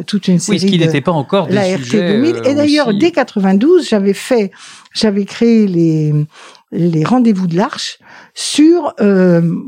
toute 0.08 0.28
une 0.28 0.40
série 0.40 0.58
oui, 0.58 0.60
ce 0.60 0.66
qui 0.66 0.80
n'était 0.80 1.02
pas 1.02 1.12
encore 1.12 1.48
des 1.48 1.54
la 1.54 1.76
RT 1.78 1.92
2000. 1.92 2.42
Et 2.46 2.56
d'ailleurs, 2.56 2.94
dès 2.94 3.12
92, 3.12 3.88
j'avais 3.88 4.14
fait, 4.20 4.52
j'avais 4.94 5.26
créé 5.26 5.68
les 5.68 6.14
les 6.72 7.04
rendez-vous 7.04 7.48
de 7.48 7.56
l'Arche 7.58 7.98
sur 8.36 8.94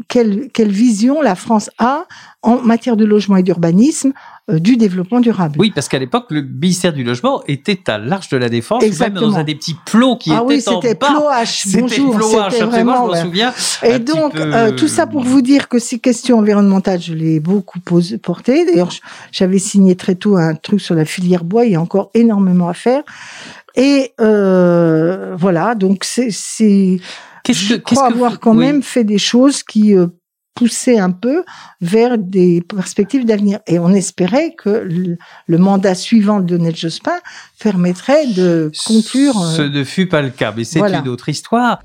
quelle, 0.08 0.50
quelle 0.54 0.72
vision 0.72 1.24
la 1.24 1.34
France 1.34 1.72
a 1.80 2.06
en 2.44 2.62
matière 2.62 2.96
de 2.96 3.06
logement 3.06 3.38
et 3.38 3.44
d'urbanisme 3.44 4.14
euh, 4.50 4.58
du 4.58 4.76
développement 4.76 5.20
durable. 5.20 5.56
Oui, 5.60 5.72
parce 5.74 5.88
qu'à 5.88 6.00
l'époque, 6.00 6.26
le 6.32 6.42
ministère 6.42 6.94
du 6.94 7.04
Logement 7.04 7.44
était 7.48 7.80
à 7.88 8.00
l'Arche 8.00 8.30
de 8.30 8.38
la 8.38 8.50
Défense, 8.50 8.84
Exactement. 8.84 9.22
même 9.22 9.30
dans 9.30 9.38
un 9.38 9.44
des 9.44 9.54
petits 9.54 9.76
plots 9.86 10.16
qui 10.16 10.32
ah 10.32 10.38
étaient 10.38 10.46
oui, 10.46 10.62
c'était 10.62 10.96
Plot 10.96 11.30
H. 11.30 11.80
Bonjour, 11.80 12.48
c'était 12.50 12.64
vraiment. 12.64 13.06
Je 13.06 13.12
m'en 13.12 13.24
souviens. 13.24 13.54
Et 13.84 14.00
donc, 14.00 14.36
euh, 14.36 14.72
tout 14.72 14.88
ça 14.88 15.06
pour 15.06 15.22
vous 15.22 15.44
dire 15.44 15.70
que 15.70 15.78
ces 15.78 16.00
questions 16.00 16.40
environnementales, 16.40 17.00
je 17.00 17.14
l'ai 17.14 17.40
beaucoup 17.40 17.80
portées. 17.80 18.66
D'ailleurs, 18.66 18.90
j'avais 19.32 19.60
signé 19.60 19.96
très 19.96 20.16
tôt 20.16 20.38
un 20.38 20.56
truc 20.56 20.82
sur 20.82 20.96
la 20.96 21.06
filière 21.06 21.44
bois. 21.44 21.66
Il 21.66 21.74
y 21.74 21.76
a 21.76 21.82
encore 21.82 22.10
énormément 22.16 22.68
à 22.68 22.74
faire. 22.74 23.04
Et 23.76 24.14
euh, 24.20 25.36
voilà, 25.38 25.76
donc 25.76 26.04
c'est, 26.04 26.32
c'est 26.32 27.00
je 27.50 27.76
crois 27.76 28.08
avoir 28.08 28.40
quand 28.40 28.54
même 28.54 28.84
fait 28.84 29.04
des 29.04 29.18
choses 29.18 29.64
qui 29.64 29.96
euh, 29.96 30.08
pousser 30.56 31.00
un 31.00 31.12
peu 31.12 31.44
vers 31.80 32.18
des 32.18 32.62
perspectives 32.62 33.26
d'avenir. 33.26 33.60
Et 33.68 33.80
on 33.80 33.90
espérait 33.90 34.54
que 34.58 34.88
le, 35.48 35.58
mandat 35.58 35.96
suivant 35.96 36.40
de 36.40 36.56
Lionel 36.56 36.76
Jospin 36.76 37.18
permettrait 37.60 38.28
de 38.28 38.72
conclure. 38.86 39.34
Ce 39.36 39.62
ne 39.62 39.84
fut 39.84 40.08
pas 40.08 40.22
le 40.22 40.30
cas, 40.30 40.54
mais 40.56 40.64
c'est 40.64 40.80
une 40.80 41.08
autre 41.08 41.30
histoire. 41.30 41.82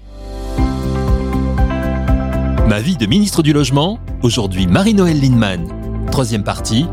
Ma 2.69 2.81
vie 2.81 2.97
de 2.97 3.07
ministre 3.07 3.43
du 3.43 3.53
Logement, 3.53 4.01
aujourd'hui 4.23 4.67
Marie-Noël 4.67 5.21
Lindemann. 5.21 5.69
Troisième 6.11 6.43
partie, 6.43 6.87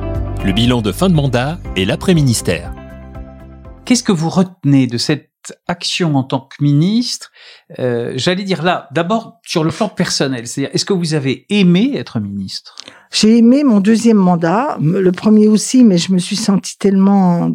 le 0.45 0.51
bilan 0.51 0.81
de 0.81 0.91
fin 0.91 1.09
de 1.09 1.15
mandat 1.15 1.57
et 1.75 1.85
l'après-ministère. 1.85 2.72
Qu'est-ce 3.85 4.03
que 4.03 4.11
vous 4.13 4.29
retenez 4.29 4.87
de 4.87 4.97
cette 4.97 5.29
action 5.67 6.15
en 6.15 6.23
tant 6.23 6.39
que 6.39 6.63
ministre, 6.63 7.31
euh, 7.79 8.13
j'allais 8.15 8.43
dire 8.43 8.63
là, 8.63 8.87
d'abord 8.91 9.39
sur 9.45 9.63
le 9.63 9.71
plan 9.71 9.89
personnel, 9.89 10.47
c'est-à-dire 10.47 10.73
est-ce 10.73 10.85
que 10.85 10.93
vous 10.93 11.13
avez 11.15 11.45
aimé 11.49 11.91
être 11.95 12.21
ministre? 12.21 12.77
J'ai 13.11 13.37
aimé 13.37 13.63
mon 13.65 13.81
deuxième 13.81 14.17
mandat, 14.17 14.77
le 14.79 15.11
premier 15.11 15.49
aussi, 15.49 15.83
mais 15.83 15.97
je 15.97 16.13
me 16.13 16.17
suis 16.17 16.37
sentie 16.37 16.77
tellement 16.77 17.51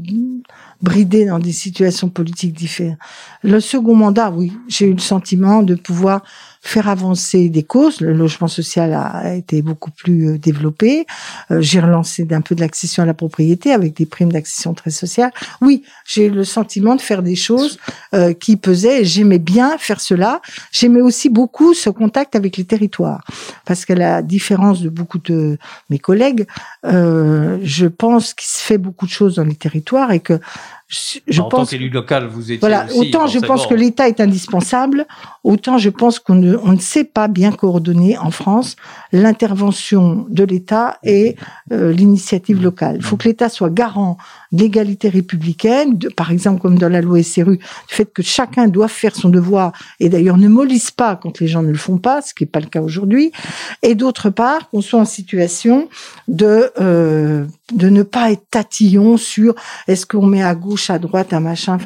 bridée 0.83 1.25
dans 1.25 1.39
des 1.39 1.53
situations 1.53 2.11
politiques 2.11 2.53
différentes. 2.53 2.99
Le 3.43 3.59
second 3.59 3.97
mandat, 3.97 4.31
oui, 4.31 4.53
j'ai 4.69 4.87
eu 4.87 4.93
le 4.93 4.99
sentiment 4.99 5.63
de 5.63 5.75
pouvoir 5.75 6.23
faire 6.61 6.89
avancer 6.89 7.49
des 7.49 7.63
causes. 7.63 8.01
Le 8.01 8.13
logement 8.13 8.49
social 8.49 8.93
a 8.95 9.35
été 9.35 9.63
beaucoup 9.63 9.91
plus 9.91 10.29
euh, 10.29 10.39
développé. 10.39 11.07
Euh, 11.51 11.61
j'ai 11.61 11.81
relancé 11.81 12.25
d'un 12.25 12.41
peu 12.41 12.55
de 12.55 12.61
l'accession 12.61 13.03
à 13.03 13.07
la 13.07 13.15
propriété 13.15 13.73
avec 13.73 13.95
des 13.95 14.07
primes 14.07 14.33
d'accession 14.33 14.75
très 14.75 14.91
sociale. 14.91 15.31
Oui, 15.61 15.83
j'ai 16.05 16.29
le 16.29 16.45
sentiment 16.45 16.97
de 16.97 17.01
faire 17.01 17.23
des 17.23 17.37
choses 17.37 17.79
euh, 18.15 18.33
qui 18.33 18.57
pesaient 18.57 19.05
j'aimais 19.05 19.39
bien 19.39 19.79
faire 19.79 20.01
cela. 20.01 20.41
J'aimais 20.73 21.01
aussi 21.01 21.29
beaucoup 21.29 21.75
ce 21.75 21.91
contact 21.91 22.37
avec 22.37 22.57
les 22.57 22.65
territoires 22.65 23.25
parce 23.65 23.85
qu'à 23.85 23.95
la 23.95 24.23
différence 24.23 24.81
de 24.81 24.89
beaucoup 24.89 25.19
de 25.19 25.59
mes 25.91 25.99
collègues, 25.99 26.47
je 26.85 27.87
pense 27.87 28.35
qu'il 28.35 28.49
se 28.49 28.59
fait 28.59 28.79
beaucoup 28.79 29.07
de 29.07 29.11
choses 29.11 29.37
dans 29.37 29.45
les 29.45 29.55
territoires 29.55 30.13
et 30.13 30.21
que 30.21 30.41
je 30.89 31.43
en 31.43 31.49
pense, 31.51 31.61
tant 31.61 31.67
qu'élu 31.67 31.91
local, 31.91 32.29
vous 32.29 32.45
étiez 32.45 32.59
voilà, 32.61 32.87
autant 32.97 33.27
je 33.27 33.39
pense 33.41 33.67
que 33.67 33.75
l'État 33.75 34.09
est 34.09 34.21
indispensable, 34.21 35.07
autant 35.45 35.77
je 35.77 35.91
pense 35.91 36.19
qu'on 36.19 36.37
ne, 36.37 36.57
on 36.63 36.73
ne 36.73 36.79
sait 36.79 37.05
pas 37.05 37.29
bien 37.29 37.53
coordonner 37.53 38.17
en 38.17 38.31
France 38.31 38.77
l'intervention 39.13 40.27
de 40.31 40.45
l'État 40.45 40.99
et 41.05 41.37
euh, 41.73 41.93
l'initiative 41.93 42.63
locale. 42.63 42.97
Il 42.97 43.03
faut 43.03 43.19
que 43.19 43.29
l'État 43.29 43.51
soit 43.51 43.69
garant 43.69 44.17
d'égalité 44.53 45.09
républicaine, 45.09 45.99
par 46.17 46.31
exemple 46.31 46.61
comme 46.61 46.79
dans 46.79 46.89
la 46.89 47.01
loi 47.01 47.23
SRU, 47.23 47.59
du 47.59 47.95
fait 47.95 48.13
que 48.13 48.23
chacun 48.23 48.69
doit 48.69 48.89
faire 48.89 49.15
son 49.15 49.29
devoir 49.29 49.73
et 50.01 50.09
d'ailleurs 50.09 50.39
ne 50.39 50.49
mollisse 50.49 50.91
pas 50.91 51.17
quand 51.17 51.41
les 51.41 51.49
gens 51.49 51.63
ne 51.63 51.71
le 51.71 51.79
font 51.79 51.99
pas, 51.99 52.23
ce 52.23 52.35
qui 52.35 52.45
n'est 52.45 52.51
pas 52.51 52.61
le 52.61 52.67
cas 52.67 52.81
aujourd'hui, 52.81 53.33
et 53.83 53.95
d'autre 53.95 54.31
part 54.31 54.71
qu'on 54.71 54.81
soit 54.81 55.01
en 55.01 55.05
situation 55.05 55.89
de 56.29 56.71
euh, 56.81 57.45
de 57.75 57.89
ne 57.89 58.03
pas 58.03 58.33
être 58.33 58.45
tatillon 58.51 59.17
sur 59.17 59.55
est-ce 59.87 60.07
qu'on 60.07 60.27
met 60.27 60.43
à 60.43 60.55
gauche, 60.55 60.91
à 60.91 60.99
droite, 60.99 61.33
un 61.33 61.41
machin, 61.41 61.79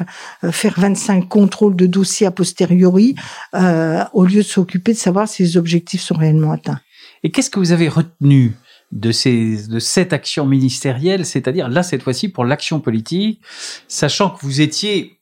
euh, 0.43 0.51
faire 0.51 0.75
25 0.77 1.27
contrôles 1.27 1.75
de 1.75 1.85
dossiers 1.85 2.27
a 2.27 2.31
posteriori 2.31 3.15
euh, 3.55 4.03
au 4.13 4.25
lieu 4.25 4.41
de 4.41 4.47
s'occuper 4.47 4.93
de 4.93 4.97
savoir 4.97 5.27
si 5.27 5.43
les 5.43 5.57
objectifs 5.57 6.01
sont 6.01 6.15
réellement 6.15 6.51
atteints. 6.51 6.79
Et 7.23 7.31
qu'est-ce 7.31 7.49
que 7.49 7.59
vous 7.59 7.71
avez 7.71 7.89
retenu 7.89 8.53
de, 8.93 9.11
ces, 9.11 9.67
de 9.67 9.79
cette 9.79 10.13
action 10.13 10.45
ministérielle, 10.45 11.25
c'est-à-dire 11.25 11.67
là 11.67 11.83
cette 11.83 12.03
fois-ci 12.03 12.29
pour 12.29 12.45
l'action 12.45 12.79
politique, 12.79 13.41
sachant 13.87 14.29
que 14.29 14.45
vous 14.45 14.61
étiez 14.61 15.19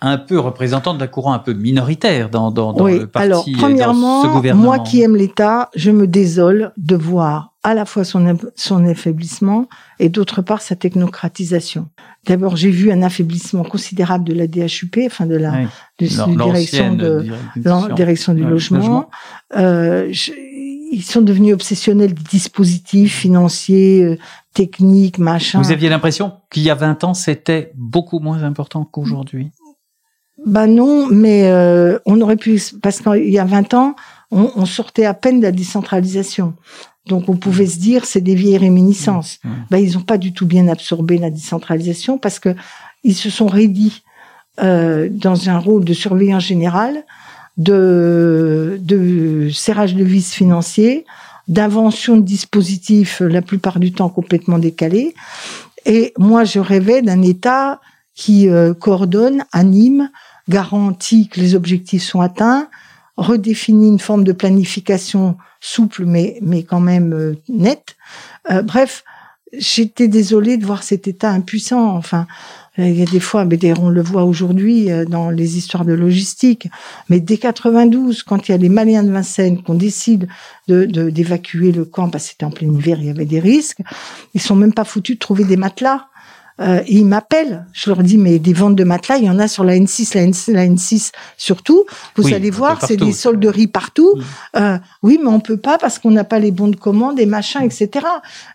un 0.00 0.18
peu 0.18 0.38
représentant 0.38 0.92
d'un 0.94 1.06
courant 1.06 1.32
un 1.32 1.38
peu 1.38 1.54
minoritaire 1.54 2.28
dans, 2.28 2.50
dans, 2.50 2.72
dans 2.72 2.86
le 2.86 3.06
parti 3.06 3.26
alors, 3.26 3.44
premièrement, 3.56 4.22
dans 4.22 4.28
ce 4.28 4.34
gouvernement. 4.34 4.64
Moi 4.64 4.78
qui 4.80 5.00
aime 5.00 5.16
l'État, 5.16 5.70
je 5.74 5.90
me 5.90 6.06
désole 6.06 6.72
de 6.76 6.96
voir 6.96 7.54
à 7.62 7.72
la 7.72 7.86
fois 7.86 8.04
son, 8.04 8.36
son 8.54 8.84
affaiblissement 8.86 9.66
et 9.98 10.10
d'autre 10.10 10.42
part 10.42 10.60
sa 10.60 10.76
technocratisation. 10.76 11.88
D'abord, 12.26 12.56
j'ai 12.56 12.70
vu 12.70 12.92
un 12.92 13.02
affaiblissement 13.02 13.64
considérable 13.64 14.24
de 14.24 14.34
la 14.34 14.46
DHUP, 14.46 14.98
enfin 15.06 15.24
de 15.24 15.36
la, 15.36 15.62
direction 15.98 16.94
de, 16.94 17.24
direction 17.94 18.34
du 18.34 18.44
logement. 18.44 19.08
Euh, 19.56 20.12
ils 20.92 21.02
sont 21.02 21.22
devenus 21.22 21.54
obsessionnels 21.54 22.14
des 22.14 22.22
dispositifs 22.22 23.14
financiers, 23.14 24.02
euh, 24.02 24.18
techniques, 24.52 25.18
machin. 25.18 25.60
Vous 25.60 25.72
aviez 25.72 25.88
l'impression 25.88 26.32
qu'il 26.50 26.62
y 26.62 26.70
a 26.70 26.74
20 26.74 27.04
ans, 27.04 27.14
c'était 27.14 27.72
beaucoup 27.74 28.20
moins 28.20 28.42
important 28.42 28.84
qu'aujourd'hui? 28.84 29.50
Ben 30.46 30.66
non, 30.66 31.06
mais 31.06 31.48
euh, 31.48 31.98
on 32.06 32.20
aurait 32.20 32.36
pu... 32.36 32.60
Parce 32.82 33.00
qu'il 33.00 33.30
y 33.30 33.38
a 33.38 33.44
20 33.44 33.74
ans, 33.74 33.96
on, 34.30 34.50
on, 34.56 34.66
sortait 34.66 35.06
à 35.06 35.14
peine 35.14 35.38
de 35.38 35.44
la 35.44 35.52
décentralisation. 35.52 36.54
Donc 37.06 37.28
on 37.28 37.36
pouvait 37.36 37.66
se 37.66 37.78
dire 37.78 38.04
c'est 38.04 38.20
des 38.20 38.34
vieilles 38.34 38.58
réminiscences. 38.58 39.38
Mmh, 39.44 39.48
mmh. 39.48 39.66
Ben, 39.70 39.78
ils 39.78 39.94
n'ont 39.94 40.02
pas 40.02 40.18
du 40.18 40.32
tout 40.32 40.46
bien 40.46 40.68
absorbé 40.68 41.18
la 41.18 41.30
décentralisation 41.30 42.18
parce 42.18 42.38
que 42.38 42.54
ils 43.02 43.14
se 43.14 43.30
sont 43.30 43.46
raidis 43.46 44.02
euh, 44.62 45.08
dans 45.10 45.50
un 45.50 45.58
rôle 45.58 45.84
de 45.84 45.92
surveillant 45.92 46.40
général 46.40 47.04
de, 47.56 48.78
de 48.80 49.48
serrage 49.52 49.94
de 49.94 50.04
vis 50.04 50.32
financiers, 50.32 51.04
d'invention 51.48 52.16
de 52.16 52.22
dispositifs 52.22 53.20
la 53.20 53.42
plupart 53.42 53.78
du 53.78 53.92
temps 53.92 54.08
complètement 54.08 54.58
décalés. 54.58 55.14
Et 55.86 56.12
moi, 56.18 56.44
je 56.44 56.58
rêvais 56.58 57.02
d'un 57.02 57.22
État 57.22 57.80
qui 58.14 58.48
euh, 58.48 58.74
coordonne, 58.74 59.44
anime, 59.52 60.10
garantit 60.48 61.28
que 61.28 61.40
les 61.40 61.54
objectifs 61.54 62.04
sont 62.04 62.20
atteints, 62.20 62.68
redéfinit 63.16 63.88
une 63.88 63.98
forme 63.98 64.24
de 64.24 64.32
planification 64.32 65.36
souple 65.60 66.04
mais 66.04 66.38
mais 66.42 66.62
quand 66.62 66.80
même 66.80 67.12
euh, 67.12 67.34
nette. 67.48 67.96
Euh, 68.50 68.62
bref, 68.62 69.04
j'étais 69.52 70.08
désolée 70.08 70.56
de 70.56 70.66
voir 70.66 70.82
cet 70.82 71.08
État 71.08 71.30
impuissant. 71.30 71.96
Enfin, 71.96 72.26
il 72.78 72.98
y 72.98 73.02
a 73.02 73.06
des 73.06 73.20
fois, 73.20 73.44
mais 73.44 73.58
on 73.78 73.88
le 73.88 74.02
voit 74.02 74.24
aujourd'hui 74.24 74.90
euh, 74.90 75.04
dans 75.04 75.30
les 75.30 75.56
histoires 75.56 75.84
de 75.84 75.92
logistique. 75.92 76.68
Mais 77.08 77.20
dès 77.20 77.36
92, 77.36 78.22
quand 78.24 78.48
il 78.48 78.52
y 78.52 78.54
a 78.54 78.58
les 78.58 78.68
Maliens 78.68 79.04
de 79.04 79.12
Vincennes 79.12 79.62
qu'on 79.62 79.74
décide 79.74 80.28
de 80.66 80.84
d'évacuer 80.86 81.72
le 81.72 81.84
camp 81.84 82.08
parce 82.08 82.24
que 82.24 82.30
c'était 82.30 82.44
en 82.44 82.50
plein 82.50 82.72
hiver, 82.72 82.98
il 83.00 83.06
y 83.06 83.10
avait 83.10 83.26
des 83.26 83.40
risques. 83.40 83.82
Ils 84.34 84.40
sont 84.40 84.56
même 84.56 84.72
pas 84.72 84.84
foutus 84.84 85.16
de 85.16 85.20
trouver 85.20 85.44
des 85.44 85.56
matelas 85.56 86.06
euh, 86.60 86.82
et 86.86 86.98
ils 86.98 87.06
m'appellent. 87.06 87.66
Je 87.72 87.90
leur 87.90 88.02
dis, 88.02 88.16
mais 88.16 88.38
des 88.38 88.52
ventes 88.52 88.76
de 88.76 88.84
matelas, 88.84 89.18
il 89.18 89.24
y 89.24 89.30
en 89.30 89.38
a 89.40 89.48
sur 89.48 89.64
la 89.64 89.74
N6, 89.74 90.14
la, 90.14 90.24
N6, 90.24 90.52
la 90.52 90.66
N6 90.66 91.10
surtout. 91.36 91.84
Vous 92.16 92.32
allez 92.32 92.50
voir, 92.50 92.84
c'est 92.86 92.96
des 92.96 93.12
solderies 93.12 93.66
partout. 93.66 94.14
Euh, 94.56 94.78
oui, 95.02 95.18
mais 95.20 95.28
on 95.28 95.40
peut 95.40 95.56
pas 95.56 95.78
parce 95.78 95.98
qu'on 95.98 96.12
n'a 96.12 96.24
pas 96.24 96.38
les 96.38 96.52
bons 96.52 96.68
de 96.68 96.76
commande 96.76 97.18
et 97.18 97.26
machin, 97.26 97.60
etc. 97.60 98.06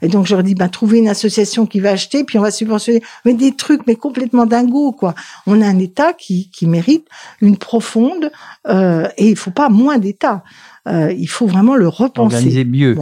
Et 0.02 0.08
donc, 0.08 0.28
je 0.28 0.34
leur 0.34 0.44
dis, 0.44 0.56
bah, 0.56 0.70
trouvez 0.70 1.00
une 1.00 1.10
association 1.10 1.66
qui 1.66 1.82
va 1.82 1.92
acheter, 1.92 2.24
puis 2.24 2.38
on 2.40 2.42
va 2.42 2.52
subventionner. 2.52 3.02
Mais 3.26 3.34
des 3.34 3.56
trucs, 3.56 3.86
mais 3.86 3.96
complètement 3.96 4.46
dingos, 4.46 4.94
quoi. 4.94 5.14
On 5.46 5.62
a 5.62 5.66
un 5.66 5.80
État 5.80 6.14
qui, 6.14 6.50
qui 6.52 6.68
mérite 6.68 7.06
une 7.42 7.58
profonde, 7.58 8.32
euh, 8.68 9.08
et 9.18 9.30
il 9.30 9.36
faut 9.36 9.52
pas 9.52 9.70
moins 9.70 9.98
d'État. 9.98 10.44
Euh, 10.90 11.12
il 11.12 11.28
faut 11.28 11.48
vraiment 11.48 11.76
le 11.76 11.88
repenser. 11.88 12.36
Organiser 12.36 12.66
mieux. 12.66 12.98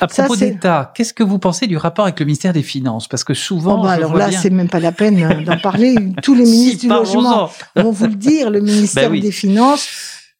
À 0.00 0.06
propos 0.06 0.36
d'État, 0.36 0.92
qu'est-ce 0.94 1.12
que 1.12 1.22
vous 1.22 1.38
pensez 1.38 1.66
du 1.66 1.76
rapport 1.76 2.04
avec 2.04 2.20
le 2.20 2.26
ministère 2.26 2.52
des 2.52 2.62
Finances? 2.62 3.08
Parce 3.08 3.24
que 3.24 3.34
souvent, 3.34 3.80
oh 3.80 3.82
bah 3.82 3.90
alors 3.90 4.14
là, 4.14 4.30
c'est 4.30 4.50
même 4.50 4.68
pas 4.68 4.80
la 4.80 4.92
peine 4.92 5.22
euh, 5.22 5.42
d'en 5.42 5.58
parler. 5.62 5.94
Tous 6.22 6.34
les 6.34 6.44
ministres 6.44 6.82
du 6.82 6.88
logement 6.88 7.50
vont 7.76 7.90
vous 7.90 8.06
le 8.06 8.14
dire. 8.14 8.50
Le 8.50 8.60
ministère 8.62 9.10
ben 9.10 9.20
des 9.20 9.32
Finances 9.32 9.88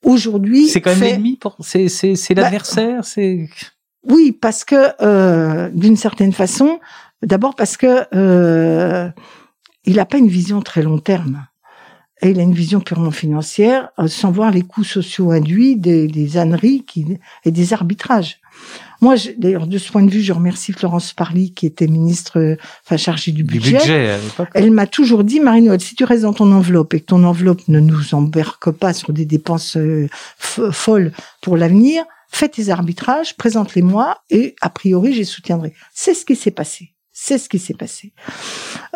aujourd'hui, 0.04 0.68
c'est 0.68 0.80
quand 0.80 0.90
même 0.90 1.00
l'ennemi. 1.00 1.36
Pour... 1.36 1.56
C'est 1.60 1.88
bah, 2.34 2.42
l'adversaire. 2.42 3.04
c'est 3.04 3.48
oui, 4.08 4.32
parce 4.32 4.64
que 4.64 4.92
euh, 5.00 5.70
d'une 5.72 5.96
certaine 5.96 6.32
façon, 6.32 6.80
d'abord 7.22 7.54
parce 7.54 7.76
que 7.76 8.06
euh, 8.14 9.08
il 9.84 9.96
n'a 9.96 10.06
pas 10.06 10.18
une 10.18 10.28
vision 10.28 10.60
très 10.60 10.82
long 10.82 10.98
terme 10.98 11.46
et 12.22 12.30
il 12.30 12.38
a 12.38 12.42
une 12.42 12.54
vision 12.54 12.80
purement 12.80 13.10
financière, 13.10 13.88
euh, 13.98 14.06
sans 14.06 14.30
voir 14.30 14.50
les 14.52 14.62
coûts 14.62 14.84
sociaux 14.84 15.32
induits 15.32 15.76
des, 15.76 16.06
des 16.06 16.38
âneries 16.38 16.84
qui, 16.86 17.18
et 17.44 17.50
des 17.50 17.72
arbitrages. 17.72 18.38
Moi, 19.00 19.16
d'ailleurs, 19.36 19.66
de 19.66 19.76
ce 19.78 19.90
point 19.90 20.04
de 20.04 20.10
vue, 20.10 20.22
je 20.22 20.32
remercie 20.32 20.72
Florence 20.72 21.12
Parly, 21.12 21.52
qui 21.52 21.66
était 21.66 21.88
ministre, 21.88 22.38
euh, 22.38 22.56
enfin 22.84 22.96
chargée 22.96 23.32
du 23.32 23.42
budget. 23.42 23.72
Du 23.72 23.76
budget 23.78 24.18
Elle 24.54 24.70
m'a 24.70 24.86
toujours 24.86 25.24
dit, 25.24 25.40
Marie-Noël, 25.40 25.80
si 25.80 25.96
tu 25.96 26.04
restes 26.04 26.22
dans 26.22 26.32
ton 26.32 26.52
enveloppe 26.52 26.94
et 26.94 27.00
que 27.00 27.06
ton 27.06 27.24
enveloppe 27.24 27.66
ne 27.66 27.80
nous 27.80 28.14
embarque 28.14 28.70
pas 28.70 28.92
sur 28.92 29.12
des 29.12 29.24
dépenses 29.24 29.76
euh, 29.76 30.08
folles 30.38 31.10
pour 31.40 31.56
l'avenir, 31.56 32.04
fais 32.28 32.48
tes 32.48 32.70
arbitrages, 32.70 33.36
présente-les-moi 33.36 34.18
et 34.30 34.54
a 34.60 34.70
priori, 34.70 35.12
j'y 35.12 35.24
soutiendrai. 35.24 35.74
C'est 35.92 36.14
ce 36.14 36.24
qui 36.24 36.36
s'est 36.36 36.52
passé. 36.52 36.91
C'est 37.24 37.38
ce 37.38 37.48
qui 37.48 37.60
s'est 37.60 37.74
passé. 37.74 38.12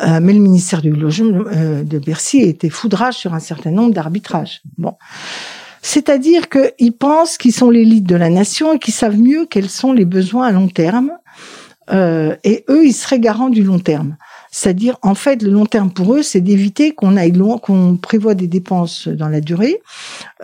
Euh, 0.02 0.18
mais 0.20 0.32
le 0.32 0.40
ministère 0.40 0.82
du 0.82 0.90
Logement 0.90 1.44
euh, 1.46 1.84
de 1.84 2.00
Bercy 2.00 2.38
était 2.38 2.70
foudrage 2.70 3.14
sur 3.14 3.34
un 3.34 3.38
certain 3.38 3.70
nombre 3.70 3.94
d'arbitrages. 3.94 4.62
Bon. 4.78 4.94
C'est-à-dire 5.80 6.48
qu'ils 6.48 6.92
pensent 6.92 7.38
qu'ils 7.38 7.52
sont 7.52 7.70
l'élite 7.70 8.02
de 8.02 8.16
la 8.16 8.28
nation 8.28 8.72
et 8.72 8.80
qu'ils 8.80 8.94
savent 8.94 9.16
mieux 9.16 9.46
quels 9.46 9.70
sont 9.70 9.92
les 9.92 10.04
besoins 10.04 10.48
à 10.48 10.50
long 10.50 10.66
terme. 10.66 11.12
Euh, 11.92 12.34
et 12.42 12.64
eux, 12.68 12.84
ils 12.84 12.92
seraient 12.92 13.20
garants 13.20 13.48
du 13.48 13.62
long 13.62 13.78
terme. 13.78 14.16
C'est-à-dire, 14.56 14.96
en 15.02 15.14
fait, 15.14 15.42
le 15.42 15.50
long 15.50 15.66
terme 15.66 15.90
pour 15.90 16.14
eux, 16.14 16.22
c'est 16.22 16.40
d'éviter 16.40 16.94
qu'on 16.94 17.18
aille 17.18 17.32
loin, 17.32 17.58
qu'on 17.58 17.98
prévoit 17.98 18.32
des 18.32 18.46
dépenses 18.46 19.06
dans 19.06 19.28
la 19.28 19.42
durée, 19.42 19.82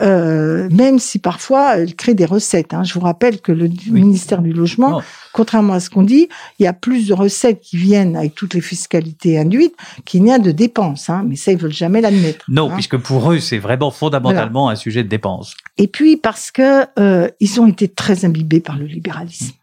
euh, 0.03 0.69
même 0.71 0.99
si 0.99 1.19
parfois 1.19 1.79
elles 1.79 1.95
créent 1.95 2.13
des 2.13 2.27
recettes. 2.27 2.75
Hein. 2.75 2.85
Je 2.85 2.93
vous 2.93 3.01
rappelle 3.01 3.41
que 3.41 3.53
le 3.53 3.71
ministère 3.91 4.43
du 4.43 4.53
Logement, 4.53 5.01
contrairement 5.33 5.73
à 5.73 5.81
ce 5.81 5.89
qu'on 5.89 6.03
dit, 6.03 6.29
il 6.59 6.65
y 6.65 6.67
a 6.67 6.75
plus 6.75 7.09
de 7.09 7.15
recettes 7.15 7.63
qui 7.63 7.79
viennent 7.79 8.15
avec 8.15 8.35
toutes 8.35 8.53
les 8.53 8.61
fiscalités 8.61 9.39
induites 9.39 9.75
qu'il 10.05 10.23
n'y 10.25 10.31
a 10.31 10.39
de 10.39 10.51
dépenses. 10.51 11.09
Hein. 11.09 11.25
Mais 11.27 11.37
ça, 11.37 11.51
ils 11.51 11.59
veulent 11.59 11.73
jamais 11.73 12.03
l'admettre. 12.03 12.45
Non, 12.49 12.71
hein. 12.71 12.75
puisque 12.75 12.99
pour 12.99 13.33
eux, 13.33 13.39
c'est 13.39 13.59
vraiment 13.59 13.91
fondamentalement 13.91 14.69
un 14.69 14.77
sujet 14.77 15.05
de 15.05 15.09
dépenses. 15.09 15.57
Et 15.79 15.89
puis 15.89 16.19
parce 16.19 16.51
que 16.51 16.85
euh, 16.99 17.31
ils 17.41 17.63
ont 17.63 17.67
été 17.67 17.89
très 17.89 18.27
imbibés 18.27 18.61
par 18.61 18.77
le 18.77 18.85
libéralisme. 18.85 19.55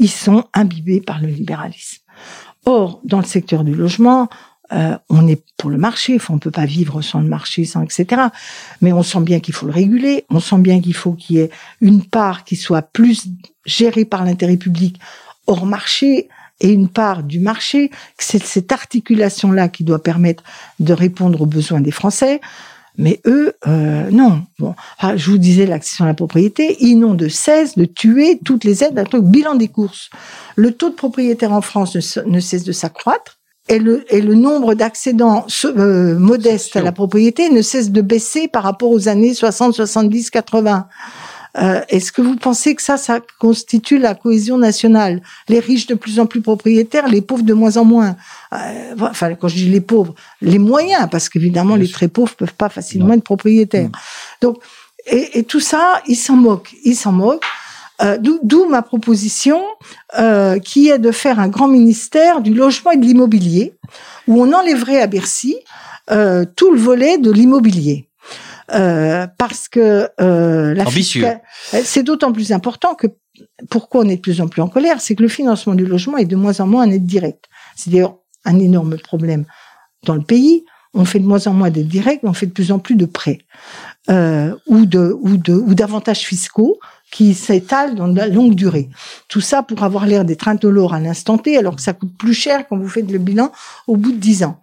Ils 0.00 0.10
sont 0.10 0.42
imbibés 0.52 1.00
par 1.00 1.20
le 1.20 1.28
libéralisme. 1.28 1.98
Or, 2.66 3.00
dans 3.04 3.18
le 3.18 3.24
secteur 3.24 3.64
du 3.64 3.74
logement, 3.74 4.28
euh, 4.72 4.96
on 5.10 5.28
est 5.28 5.42
pour 5.58 5.70
le 5.70 5.76
marché, 5.76 6.18
on 6.30 6.38
peut 6.38 6.50
pas 6.50 6.64
vivre 6.64 7.02
sans 7.02 7.20
le 7.20 7.28
marché, 7.28 7.64
sans 7.64 7.82
etc. 7.82 8.22
Mais 8.80 8.92
on 8.92 9.02
sent 9.02 9.20
bien 9.20 9.40
qu'il 9.40 9.54
faut 9.54 9.66
le 9.66 9.72
réguler, 9.72 10.24
on 10.30 10.40
sent 10.40 10.58
bien 10.58 10.80
qu'il 10.80 10.94
faut 10.94 11.12
qu'il 11.12 11.36
y 11.36 11.40
ait 11.40 11.50
une 11.80 12.02
part 12.02 12.44
qui 12.44 12.56
soit 12.56 12.82
plus 12.82 13.28
gérée 13.66 14.04
par 14.04 14.24
l'intérêt 14.24 14.56
public 14.56 14.98
hors 15.46 15.66
marché 15.66 16.28
et 16.60 16.70
une 16.70 16.88
part 16.88 17.22
du 17.22 17.40
marché. 17.40 17.90
C'est 18.18 18.42
cette 18.42 18.72
articulation-là 18.72 19.68
qui 19.68 19.84
doit 19.84 20.02
permettre 20.02 20.42
de 20.80 20.92
répondre 20.92 21.42
aux 21.42 21.46
besoins 21.46 21.80
des 21.80 21.90
Français. 21.90 22.40
Mais 22.96 23.20
eux, 23.26 23.54
euh, 23.66 24.10
non. 24.10 24.42
Bon, 24.58 24.74
ah, 24.98 25.16
je 25.16 25.30
vous 25.30 25.38
disais 25.38 25.66
l'accession 25.66 26.04
à 26.04 26.08
la 26.08 26.14
propriété, 26.14 26.76
ils 26.80 26.96
n'ont 26.96 27.14
de 27.14 27.28
cesse 27.28 27.76
de 27.76 27.84
tuer 27.84 28.38
toutes 28.44 28.64
les 28.64 28.84
aides. 28.84 28.98
Un 28.98 29.04
truc, 29.04 29.24
bilan 29.24 29.54
des 29.56 29.68
courses. 29.68 30.10
Le 30.54 30.72
taux 30.72 30.90
de 30.90 30.94
propriétaires 30.94 31.52
en 31.52 31.60
France 31.60 31.96
ne, 32.26 32.40
cesse 32.40 32.64
de 32.64 32.72
s'accroître 32.72 33.38
et 33.68 33.78
le, 33.78 34.04
et 34.14 34.20
le 34.20 34.34
nombre 34.34 34.74
d'accédants 34.74 35.46
euh, 35.64 36.18
modestes 36.18 36.76
à 36.76 36.82
la 36.82 36.92
propriété 36.92 37.50
ne 37.50 37.62
cesse 37.62 37.90
de 37.90 38.00
baisser 38.00 38.46
par 38.46 38.62
rapport 38.62 38.90
aux 38.90 39.08
années 39.08 39.34
60, 39.34 39.74
70, 39.74 40.30
80. 40.30 40.86
Euh, 41.56 41.80
Est-ce 41.88 42.10
que 42.12 42.22
vous 42.22 42.36
pensez 42.36 42.74
que 42.74 42.82
ça, 42.82 42.96
ça 42.96 43.20
constitue 43.38 43.98
la 43.98 44.14
cohésion 44.14 44.58
nationale? 44.58 45.22
Les 45.48 45.60
riches 45.60 45.86
de 45.86 45.94
plus 45.94 46.18
en 46.18 46.26
plus 46.26 46.40
propriétaires, 46.40 47.08
les 47.08 47.22
pauvres 47.22 47.44
de 47.44 47.54
moins 47.54 47.76
en 47.76 47.84
moins. 47.84 48.16
Euh, 48.52 48.94
enfin, 49.00 49.34
quand 49.34 49.48
je 49.48 49.56
dis 49.56 49.68
les 49.68 49.80
pauvres, 49.80 50.14
les 50.40 50.58
moyens, 50.58 51.08
parce 51.10 51.28
qu'évidemment, 51.28 51.76
les 51.76 51.88
très 51.88 52.08
pauvres 52.08 52.34
peuvent 52.34 52.54
pas 52.54 52.68
facilement 52.68 53.14
être 53.14 53.24
propriétaires. 53.24 53.90
Donc, 54.40 54.58
et, 55.06 55.38
et, 55.38 55.44
tout 55.44 55.60
ça, 55.60 56.02
ils 56.06 56.16
s'en 56.16 56.36
moquent. 56.36 56.74
Ils 56.84 56.96
s'en 56.96 57.12
moquent. 57.12 57.44
Euh, 58.02 58.18
D'où 58.18 58.66
ma 58.68 58.82
proposition, 58.82 59.62
euh, 60.18 60.58
qui 60.58 60.88
est 60.88 60.98
de 60.98 61.12
faire 61.12 61.38
un 61.38 61.48
grand 61.48 61.68
ministère 61.68 62.40
du 62.40 62.52
logement 62.52 62.90
et 62.90 62.96
de 62.96 63.04
l'immobilier, 63.04 63.74
où 64.26 64.42
on 64.42 64.52
enlèverait 64.52 65.00
à 65.00 65.06
Bercy 65.06 65.56
euh, 66.10 66.44
tout 66.56 66.72
le 66.72 66.78
volet 66.78 67.18
de 67.18 67.30
l'immobilier. 67.30 68.08
Euh, 68.72 69.26
parce 69.38 69.68
que 69.68 70.08
euh, 70.20 70.74
la 70.74 70.84
c'est 71.84 72.02
d'autant 72.02 72.32
plus 72.32 72.52
important 72.52 72.94
que 72.94 73.08
pourquoi 73.68 74.02
on 74.02 74.08
est 74.08 74.16
de 74.16 74.20
plus 74.20 74.40
en 74.40 74.48
plus 74.48 74.62
en 74.62 74.68
colère, 74.68 75.00
c'est 75.00 75.14
que 75.14 75.22
le 75.22 75.28
financement 75.28 75.74
du 75.74 75.84
logement 75.84 76.16
est 76.16 76.24
de 76.24 76.36
moins 76.36 76.60
en 76.60 76.66
moins 76.66 76.82
un 76.82 76.90
aide 76.90 77.04
directe. 77.04 77.44
C'est 77.76 77.90
d'ailleurs 77.90 78.16
un 78.44 78.58
énorme 78.58 78.96
problème 78.96 79.44
dans 80.04 80.14
le 80.14 80.22
pays. 80.22 80.64
On 80.96 81.04
fait 81.04 81.18
de 81.18 81.26
moins 81.26 81.44
en 81.48 81.52
moins 81.52 81.70
d'aides 81.70 81.88
directes, 81.88 82.20
on 82.22 82.32
fait 82.32 82.46
de 82.46 82.52
plus 82.52 82.70
en 82.70 82.78
plus 82.78 82.94
de 82.94 83.04
prêts 83.04 83.38
euh, 84.08 84.54
ou 84.68 84.86
de 84.86 85.14
ou 85.20 85.36
de 85.36 85.52
ou 85.52 85.74
d'avantages 85.74 86.20
fiscaux 86.20 86.78
qui 87.10 87.34
s'étalent 87.34 87.96
dans 87.96 88.06
la 88.06 88.28
longue 88.28 88.54
durée. 88.54 88.88
Tout 89.28 89.40
ça 89.40 89.62
pour 89.62 89.82
avoir 89.82 90.06
l'air 90.06 90.24
d'être 90.24 90.48
indolore 90.48 90.94
à 90.94 91.00
l'instant 91.00 91.36
T, 91.36 91.56
alors 91.56 91.76
que 91.76 91.82
ça 91.82 91.92
coûte 91.92 92.16
plus 92.16 92.34
cher 92.34 92.66
quand 92.68 92.76
vous 92.76 92.88
faites 92.88 93.10
le 93.10 93.18
bilan 93.18 93.52
au 93.86 93.96
bout 93.96 94.12
de 94.12 94.18
dix 94.18 94.44
ans. 94.44 94.60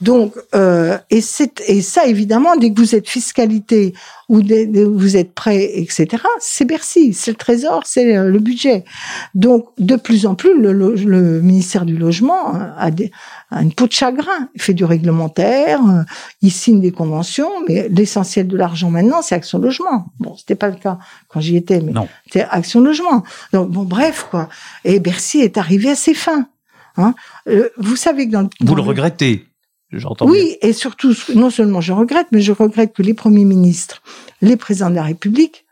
Donc, 0.00 0.34
euh, 0.54 0.98
et, 1.10 1.22
et 1.66 1.82
ça, 1.82 2.06
évidemment, 2.06 2.56
dès 2.56 2.72
que 2.72 2.80
vous 2.80 2.94
êtes 2.94 3.08
fiscalité 3.08 3.94
ou 4.28 4.40
vous 4.96 5.16
êtes 5.16 5.34
prêt, 5.34 5.70
etc., 5.74 6.22
c'est 6.40 6.64
Bercy, 6.64 7.12
c'est 7.12 7.30
le 7.30 7.36
Trésor, 7.36 7.82
c'est 7.84 8.16
euh, 8.16 8.30
le 8.30 8.38
budget. 8.38 8.84
Donc, 9.34 9.68
de 9.78 9.96
plus 9.96 10.26
en 10.26 10.34
plus, 10.34 10.58
le, 10.58 10.72
le, 10.72 11.40
ministère 11.42 11.84
du 11.84 11.96
Logement 11.96 12.54
euh, 12.54 12.70
a, 12.76 12.90
des, 12.90 13.10
a, 13.50 13.62
une 13.62 13.72
peau 13.72 13.86
de 13.86 13.92
chagrin. 13.92 14.48
Il 14.54 14.62
fait 14.62 14.74
du 14.74 14.84
réglementaire, 14.84 15.80
euh, 15.86 16.02
il 16.40 16.50
signe 16.50 16.80
des 16.80 16.92
conventions, 16.92 17.50
mais 17.68 17.88
l'essentiel 17.88 18.48
de 18.48 18.56
l'argent 18.56 18.90
maintenant, 18.90 19.20
c'est 19.22 19.34
Action 19.34 19.58
Logement. 19.58 20.06
Bon, 20.18 20.36
c'était 20.36 20.54
pas 20.54 20.68
le 20.68 20.76
cas 20.76 20.98
quand 21.28 21.40
j'y 21.40 21.56
étais, 21.56 21.80
mais 21.80 21.92
c'était 22.24 22.46
Action 22.50 22.80
Logement. 22.80 23.24
Donc, 23.52 23.70
bon, 23.70 23.82
bref, 23.82 24.26
quoi. 24.30 24.48
Et 24.84 25.00
Bercy 25.00 25.40
est 25.40 25.58
arrivé 25.58 25.90
à 25.90 25.94
ses 25.96 26.14
fins. 26.14 26.46
Hein. 26.96 27.12
vous 27.76 27.96
savez 27.96 28.28
que 28.28 28.32
dans, 28.32 28.48
Vous 28.60 28.76
le 28.76 28.82
regrettez 28.82 29.44
oui, 30.22 30.56
et 30.62 30.72
surtout, 30.72 31.14
non 31.34 31.50
seulement 31.50 31.80
je 31.80 31.92
regrette, 31.92 32.28
mais 32.32 32.40
je 32.40 32.52
regrette 32.52 32.92
que 32.92 33.02
les 33.02 33.14
premiers 33.14 33.44
ministres, 33.44 34.02
les 34.40 34.56
présidents 34.56 34.90
de 34.90 34.94
la 34.94 35.02
République, 35.02 35.64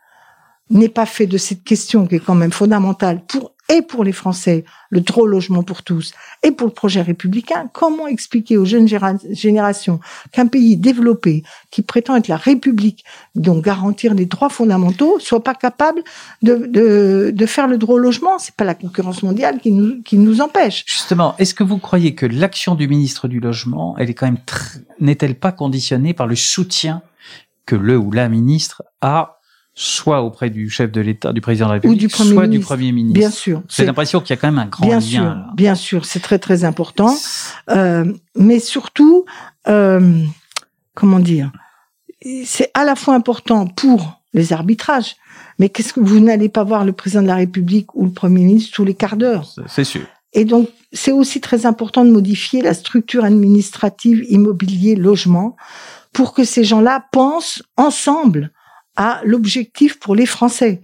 n'aient 0.69 0.89
pas 0.89 1.05
fait 1.05 1.27
de 1.27 1.37
cette 1.37 1.63
question 1.63 2.07
qui 2.07 2.15
est 2.15 2.19
quand 2.19 2.35
même 2.35 2.51
fondamentale 2.51 3.21
pour 3.25 3.52
et 3.73 3.81
pour 3.81 4.03
les 4.03 4.11
Français, 4.11 4.65
le 4.91 5.01
au 5.15 5.25
logement 5.25 5.63
pour 5.63 5.81
tous, 5.81 6.13
et 6.43 6.51
pour 6.51 6.67
le 6.67 6.73
projet 6.73 7.01
républicain, 7.01 7.69
comment 7.73 8.07
expliquer 8.07 8.55
aux 8.57 8.65
jeunes 8.65 8.87
générations 9.31 9.99
qu'un 10.31 10.47
pays 10.47 10.77
développé, 10.77 11.43
qui 11.71 11.81
prétend 11.81 12.15
être 12.15 12.27
la 12.27 12.37
République, 12.37 13.03
donc 13.33 13.65
garantir 13.65 14.13
les 14.13 14.27
droits 14.27 14.49
fondamentaux, 14.49 15.19
soit 15.19 15.43
pas 15.43 15.55
capable 15.55 16.03
de, 16.43 16.67
de, 16.67 17.31
de 17.33 17.45
faire 17.47 17.67
le 17.67 17.77
droit 17.79 17.95
au 17.95 17.99
logement? 17.99 18.37
C'est 18.37 18.55
pas 18.55 18.63
la 18.63 18.75
concurrence 18.75 19.23
mondiale 19.23 19.59
qui 19.59 19.71
nous, 19.71 20.03
qui 20.03 20.17
nous 20.17 20.39
empêche. 20.39 20.83
Justement, 20.85 21.35
est-ce 21.39 21.55
que 21.55 21.63
vous 21.63 21.79
croyez 21.79 22.13
que 22.13 22.27
l'action 22.27 22.75
du 22.75 22.87
ministre 22.87 23.27
du 23.27 23.39
Logement, 23.39 23.95
elle 23.97 24.09
est 24.11 24.13
quand 24.13 24.27
même 24.27 24.37
n'est-elle 24.99 25.35
pas 25.35 25.51
conditionnée 25.51 26.13
par 26.13 26.27
le 26.27 26.35
soutien 26.35 27.01
que 27.65 27.75
le 27.75 27.97
ou 27.97 28.11
la 28.11 28.29
ministre 28.29 28.83
a 29.01 29.39
soit 29.75 30.21
auprès 30.21 30.49
du 30.49 30.69
chef 30.69 30.91
de 30.91 31.01
l'État, 31.01 31.33
du 31.33 31.41
président 31.41 31.65
de 31.65 31.71
la 31.71 31.73
République, 31.75 32.11
soit 32.11 32.47
du 32.47 32.59
Premier 32.59 32.91
ministre. 32.91 33.19
Bien 33.19 33.31
sûr. 33.31 33.63
J'ai 33.69 33.85
l'impression 33.85 34.19
qu'il 34.21 34.29
y 34.31 34.33
a 34.33 34.37
quand 34.37 34.51
même 34.51 34.59
un 34.59 34.67
grand 34.67 34.85
bien 34.85 34.99
lien. 34.99 35.45
Sûr, 35.45 35.55
bien 35.55 35.75
sûr, 35.75 36.05
c'est 36.05 36.19
très 36.19 36.39
très 36.39 36.63
important. 36.63 37.15
Euh, 37.69 38.13
mais 38.35 38.59
surtout, 38.59 39.25
euh, 39.67 40.23
comment 40.93 41.19
dire, 41.19 41.51
c'est 42.45 42.69
à 42.73 42.83
la 42.83 42.95
fois 42.95 43.15
important 43.15 43.67
pour 43.67 44.21
les 44.33 44.53
arbitrages, 44.53 45.15
mais 45.59 45.69
qu'est-ce 45.69 45.93
que 45.93 45.99
vous 45.99 46.19
n'allez 46.19 46.49
pas 46.49 46.63
voir 46.63 46.85
le 46.85 46.93
président 46.93 47.23
de 47.23 47.27
la 47.27 47.35
République 47.35 47.93
ou 47.95 48.05
le 48.05 48.11
Premier 48.11 48.43
ministre 48.43 48.75
tous 48.75 48.85
les 48.85 48.93
quarts 48.93 49.17
d'heure 49.17 49.47
C'est 49.67 49.83
sûr. 49.83 50.03
Et 50.33 50.45
donc, 50.45 50.69
c'est 50.91 51.11
aussi 51.11 51.41
très 51.41 51.65
important 51.65 52.05
de 52.05 52.11
modifier 52.11 52.61
la 52.61 52.73
structure 52.73 53.23
administrative 53.23 54.25
immobilier 54.29 54.95
logement 54.95 55.55
pour 56.11 56.33
que 56.33 56.43
ces 56.43 56.63
gens-là 56.63 57.05
pensent 57.11 57.63
ensemble 57.77 58.51
à 58.95 59.21
l'objectif 59.23 59.99
pour 59.99 60.15
les 60.15 60.25
Français. 60.25 60.81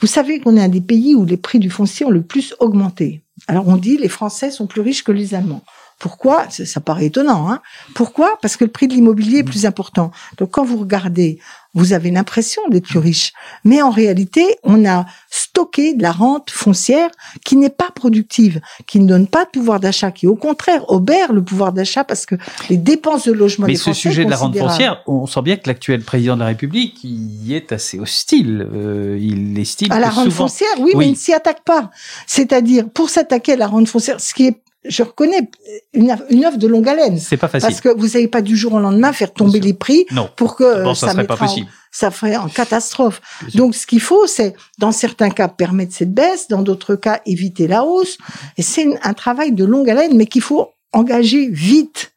Vous 0.00 0.06
savez 0.06 0.40
qu'on 0.40 0.56
est 0.56 0.62
un 0.62 0.68
des 0.68 0.80
pays 0.80 1.14
où 1.14 1.24
les 1.24 1.36
prix 1.36 1.58
du 1.58 1.70
foncier 1.70 2.06
ont 2.06 2.10
le 2.10 2.22
plus 2.22 2.54
augmenté. 2.60 3.22
Alors 3.48 3.68
on 3.68 3.76
dit 3.76 3.96
les 3.96 4.08
Français 4.08 4.50
sont 4.50 4.66
plus 4.66 4.80
riches 4.80 5.04
que 5.04 5.12
les 5.12 5.34
Allemands. 5.34 5.62
Pourquoi? 5.98 6.46
Ça, 6.50 6.80
paraît 6.80 7.06
étonnant. 7.06 7.50
Hein 7.50 7.62
Pourquoi? 7.94 8.38
Parce 8.42 8.56
que 8.56 8.64
le 8.64 8.70
prix 8.70 8.86
de 8.86 8.92
l'immobilier 8.92 9.38
est 9.38 9.44
plus 9.44 9.64
important. 9.64 10.10
Donc 10.36 10.50
quand 10.50 10.64
vous 10.64 10.76
regardez, 10.76 11.38
vous 11.76 11.92
avez 11.92 12.10
l'impression 12.10 12.62
d'être 12.68 12.86
plus 12.86 12.98
riche, 12.98 13.32
mais 13.62 13.82
en 13.82 13.90
réalité, 13.90 14.44
on 14.64 14.84
a 14.86 15.04
stocké 15.30 15.94
de 15.94 16.02
la 16.02 16.10
rente 16.10 16.50
foncière 16.50 17.10
qui 17.44 17.56
n'est 17.56 17.70
pas 17.70 17.90
productive, 17.94 18.60
qui 18.86 18.98
ne 18.98 19.06
donne 19.06 19.26
pas 19.26 19.44
de 19.44 19.50
pouvoir 19.50 19.78
d'achat, 19.78 20.10
qui 20.10 20.26
au 20.26 20.34
contraire 20.34 20.82
obère 20.88 21.32
le 21.32 21.44
pouvoir 21.44 21.72
d'achat 21.72 22.02
parce 22.02 22.26
que 22.26 22.34
les 22.70 22.78
dépenses 22.78 23.26
de 23.26 23.32
logement. 23.32 23.66
Mais 23.66 23.76
ce 23.76 23.92
sujet 23.92 24.24
de 24.24 24.30
la 24.30 24.36
rente 24.36 24.56
foncière, 24.56 25.02
on 25.06 25.26
sent 25.26 25.42
bien 25.42 25.56
que 25.56 25.68
l'actuel 25.68 26.02
président 26.02 26.34
de 26.34 26.40
la 26.40 26.46
République 26.46 26.98
y 27.04 27.54
est 27.54 27.70
assez 27.72 27.98
hostile. 27.98 28.66
Euh, 28.72 29.18
il 29.20 29.58
estime 29.58 29.92
à 29.92 30.00
la 30.00 30.08
rente 30.08 30.32
foncière, 30.32 30.68
oui, 30.78 30.84
oui, 30.86 30.94
mais 30.96 31.06
il 31.08 31.12
ne 31.12 31.16
s'y 31.16 31.34
attaque 31.34 31.62
pas. 31.62 31.90
C'est-à-dire 32.26 32.88
pour 32.88 33.10
s'attaquer 33.10 33.52
à 33.52 33.56
la 33.56 33.66
rente 33.66 33.88
foncière, 33.88 34.18
ce 34.20 34.32
qui 34.32 34.46
est 34.46 34.56
je 34.88 35.02
reconnais 35.02 35.50
une, 35.92 36.16
une 36.30 36.44
œuvre 36.44 36.58
de 36.58 36.66
longue 36.66 36.88
haleine. 36.88 37.18
C'est 37.18 37.36
pas 37.36 37.48
facile. 37.48 37.68
Parce 37.68 37.80
que 37.80 37.88
vous 37.88 38.08
n'avez 38.08 38.28
pas 38.28 38.42
du 38.42 38.56
jour 38.56 38.74
au 38.74 38.80
lendemain 38.80 39.12
faire 39.12 39.32
tomber 39.32 39.60
les 39.60 39.74
prix 39.74 40.06
non. 40.12 40.28
pour 40.36 40.56
que 40.56 40.84
ça, 40.94 41.12
ça 41.12 41.24
pas 41.24 41.36
possible. 41.36 41.66
ça 41.90 42.10
ferait 42.10 42.36
en 42.36 42.48
catastrophe. 42.48 43.20
Donc, 43.54 43.74
ce 43.74 43.86
qu'il 43.86 44.00
faut, 44.00 44.26
c'est, 44.26 44.54
dans 44.78 44.92
certains 44.92 45.30
cas, 45.30 45.48
permettre 45.48 45.94
cette 45.94 46.12
baisse, 46.12 46.48
dans 46.48 46.62
d'autres 46.62 46.94
cas, 46.94 47.20
éviter 47.26 47.66
la 47.66 47.84
hausse. 47.84 48.18
Et 48.56 48.62
c'est 48.62 48.86
un 49.02 49.14
travail 49.14 49.52
de 49.52 49.64
longue 49.64 49.90
haleine, 49.90 50.16
mais 50.16 50.26
qu'il 50.26 50.42
faut 50.42 50.70
engager 50.92 51.48
vite. 51.50 52.12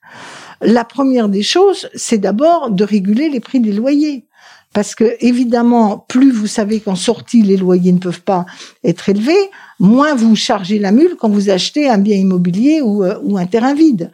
La 0.62 0.84
première 0.84 1.30
des 1.30 1.44
choses, 1.44 1.90
c'est 1.96 2.18
d'abord 2.18 2.70
de 2.72 2.84
réguler 2.84 3.30
les 3.30 3.40
prix 3.40 3.60
des 3.60 3.72
loyers. 3.72 4.26
Parce 4.74 4.94
que, 4.94 5.16
évidemment, 5.20 6.06
plus 6.08 6.32
vous 6.32 6.46
savez 6.46 6.80
qu'en 6.80 6.96
sortie, 6.96 7.42
les 7.42 7.58
loyers 7.58 7.92
ne 7.92 7.98
peuvent 7.98 8.22
pas 8.22 8.46
être 8.84 9.10
élevés, 9.10 9.50
moins 9.80 10.14
vous 10.14 10.36
chargez 10.36 10.78
la 10.78 10.92
mule 10.92 11.16
quand 11.20 11.30
vous 11.30 11.50
achetez 11.50 11.90
un 11.90 11.98
bien 11.98 12.16
immobilier 12.16 12.82
ou, 12.82 13.04
euh, 13.04 13.18
un 13.36 13.46
terrain 13.48 13.74
vide. 13.74 14.12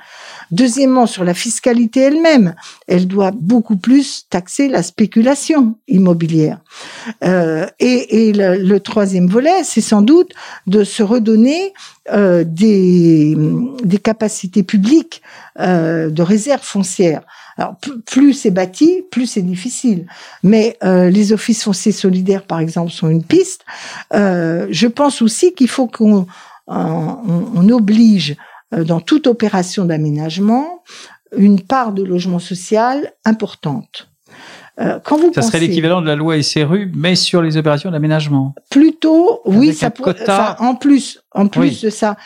Deuxièmement, 0.52 1.08
sur 1.08 1.26
la 1.26 1.34
fiscalité 1.34 2.02
elle-même, 2.02 2.56
elle 2.88 3.08
doit 3.08 3.32
beaucoup 3.32 3.76
plus 3.76 4.28
taxer 4.30 4.70
la 4.70 4.82
spéculation 4.82 5.76
immobilière. 5.90 6.60
Euh, 7.24 7.66
et, 7.80 8.32
le, 8.34 8.78
troisième 8.80 9.28
volet, 9.28 9.64
c'est 9.64 9.82
sans 9.82 10.02
doute 10.02 10.32
de 10.68 10.84
se 10.84 11.04
redonner 11.04 11.74
euh, 12.14 12.46
des, 12.46 13.36
des 13.84 13.98
capacités 13.98 14.64
publiques 14.64 15.22
de 15.58 16.22
réserve 16.22 16.64
foncière. 16.64 17.24
Plus 18.06 18.34
c'est 18.34 18.52
bâti, 18.52 19.04
plus 19.12 19.28
c'est 19.28 19.42
difficile. 19.42 20.08
Mais 20.44 20.78
euh, 20.84 21.10
les 21.10 21.32
offices 21.32 21.64
fonciers 21.64 21.92
solidaires, 21.92 22.44
par 22.44 22.60
exemple, 22.60 22.92
sont 22.92 23.10
une 23.10 23.24
piste. 23.24 23.66
Euh, 24.14 24.68
je 24.72 24.88
pense 24.88 25.22
aussi 25.22 25.54
qu'il 25.54 25.70
faut 25.70 25.88
qu'on 25.88 26.28
on, 26.68 27.70
oblige 27.70 28.36
euh, 28.74 28.84
dans 28.84 29.00
toute 29.00 29.28
opération 29.28 29.86
d'aménagement 29.86 30.84
une 31.38 31.62
part 31.62 31.92
de 31.92 32.04
logement 32.04 32.40
social 32.40 33.14
importante. 33.26 34.10
Euh, 34.80 35.00
quand 35.04 35.18
vous 35.18 35.32
ça 35.34 35.42
serait 35.42 35.60
l'équivalent 35.60 36.02
de 36.02 36.08
la 36.08 36.16
loi 36.16 36.42
SRU, 36.42 36.92
mais 36.94 37.16
sur 37.16 37.42
les 37.42 37.56
opérations 37.56 37.92
d'aménagement. 37.92 38.54
Plutôt, 38.70 39.42
oui, 39.46 39.74
ça 39.74 39.90
pourrait. 39.90 40.16
en 40.60 40.76
plus, 40.76 41.24
en 41.32 41.48
plus 41.48 41.82
de 41.82 41.90
ça, 41.90 42.18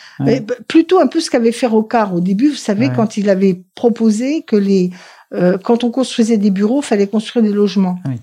plutôt 0.66 1.00
un 1.00 1.06
peu 1.06 1.20
ce 1.20 1.30
qu'avait 1.30 1.52
fait 1.52 1.66
Rocard 1.66 2.14
au 2.14 2.20
début. 2.20 2.48
Vous 2.48 2.56
savez, 2.56 2.90
quand 2.94 3.16
il 3.16 3.30
avait 3.30 3.62
proposé 3.74 4.42
que 4.42 4.56
les, 4.56 4.90
euh, 5.32 5.58
quand 5.58 5.84
on 5.84 5.90
construisait 5.90 6.38
des 6.38 6.50
bureaux, 6.50 6.82
fallait 6.82 7.06
construire 7.06 7.44
des 7.44 7.52
logements. 7.52 7.98
Oui. 8.06 8.16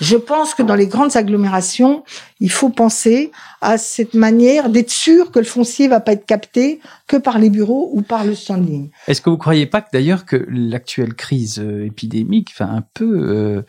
Je 0.00 0.16
pense 0.16 0.54
que 0.54 0.62
dans 0.62 0.74
les 0.74 0.86
grandes 0.86 1.16
agglomérations, 1.16 2.04
il 2.40 2.50
faut 2.50 2.70
penser 2.70 3.30
à 3.60 3.78
cette 3.78 4.14
manière 4.14 4.68
d'être 4.68 4.90
sûr 4.90 5.30
que 5.30 5.38
le 5.38 5.44
foncier 5.44 5.88
va 5.88 6.00
pas 6.00 6.12
être 6.12 6.26
capté 6.26 6.80
que 7.06 7.16
par 7.16 7.38
les 7.38 7.50
bureaux 7.50 7.90
ou 7.92 8.02
par 8.02 8.24
le 8.24 8.34
standing. 8.34 8.90
Est-ce 9.06 9.20
que 9.20 9.30
vous 9.30 9.38
croyez 9.38 9.66
pas 9.66 9.80
que 9.80 9.88
d'ailleurs 9.92 10.24
que 10.24 10.44
l'actuelle 10.48 11.14
crise 11.14 11.60
euh, 11.60 11.86
épidémique 11.86 12.52
va 12.58 12.66
un 12.66 12.84
peu 12.94 13.04
euh, 13.04 13.62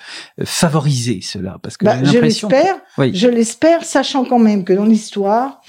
favoriser 0.43 1.19
cela? 1.21 1.59
Parce 1.61 1.77
que 1.77 1.85
bah, 1.85 2.03
je 2.03 2.17
l'espère, 2.17 2.77
je 2.97 3.27
l'espère, 3.27 3.83
sachant 3.83 4.25
quand 4.25 4.39
même 4.39 4.63
que 4.63 4.73
dans 4.73 4.85
l'histoire, 4.85 5.61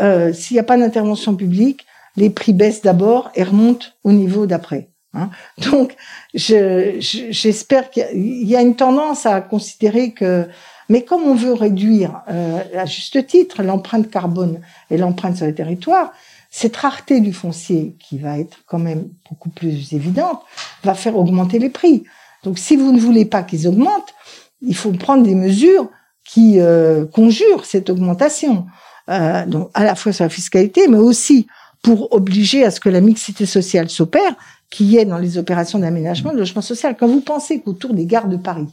euh, 0.00 0.32
s'il 0.32 0.54
n'y 0.54 0.60
a 0.60 0.64
pas 0.64 0.76
d'intervention 0.76 1.34
publique, 1.34 1.86
les 2.16 2.30
prix 2.30 2.52
baissent 2.52 2.82
d'abord 2.82 3.30
et 3.34 3.42
remontent 3.42 3.86
au 4.04 4.12
niveau 4.12 4.46
d'après. 4.46 4.90
Hein. 5.14 5.30
Donc, 5.70 5.96
j'espère 6.34 7.84
je, 7.84 7.90
qu'il 7.90 8.46
y 8.46 8.56
a 8.56 8.62
une 8.62 8.76
tendance 8.76 9.26
à 9.26 9.40
considérer 9.40 10.12
que, 10.12 10.46
mais 10.88 11.02
comme 11.04 11.22
on 11.22 11.34
veut 11.34 11.54
réduire 11.54 12.22
euh, 12.28 12.62
à 12.76 12.86
juste 12.86 13.26
titre 13.26 13.62
l'empreinte 13.62 14.10
carbone 14.10 14.60
et 14.90 14.96
l'empreinte 14.96 15.36
sur 15.36 15.46
les 15.46 15.54
territoires, 15.54 16.12
cette 16.50 16.76
rareté 16.76 17.20
du 17.20 17.32
foncier, 17.32 17.96
qui 18.00 18.18
va 18.18 18.38
être 18.38 18.58
quand 18.66 18.78
même 18.78 19.08
beaucoup 19.28 19.50
plus 19.50 19.92
évidente, 19.92 20.42
va 20.82 20.94
faire 20.94 21.16
augmenter 21.16 21.58
les 21.58 21.70
prix. 21.70 22.04
Donc, 22.42 22.58
si 22.58 22.76
vous 22.76 22.92
ne 22.92 23.00
voulez 23.00 23.24
pas 23.24 23.42
qu'ils 23.42 23.68
augmentent, 23.68 24.14
il 24.62 24.74
faut 24.74 24.92
prendre 24.92 25.22
des 25.22 25.34
mesures 25.34 25.88
qui 26.24 26.60
euh, 26.60 27.06
conjurent 27.06 27.64
cette 27.64 27.90
augmentation. 27.90 28.66
Euh, 29.08 29.46
donc, 29.46 29.70
à 29.74 29.84
la 29.84 29.94
fois 29.94 30.12
sur 30.12 30.24
la 30.24 30.28
fiscalité, 30.28 30.86
mais 30.88 30.98
aussi 30.98 31.46
pour 31.82 32.12
obliger 32.12 32.64
à 32.64 32.70
ce 32.70 32.78
que 32.78 32.88
la 32.88 33.00
mixité 33.00 33.46
sociale 33.46 33.88
s'opère, 33.88 34.34
qui 34.70 34.96
est 34.96 35.04
dans 35.04 35.18
les 35.18 35.36
opérations 35.36 35.78
d'aménagement 35.78 36.32
de 36.32 36.38
logement 36.38 36.62
social. 36.62 36.96
Quand 36.98 37.08
vous 37.08 37.20
pensez 37.20 37.60
qu'autour 37.60 37.92
des 37.92 38.06
gares 38.06 38.28
de 38.28 38.36
Paris, 38.36 38.68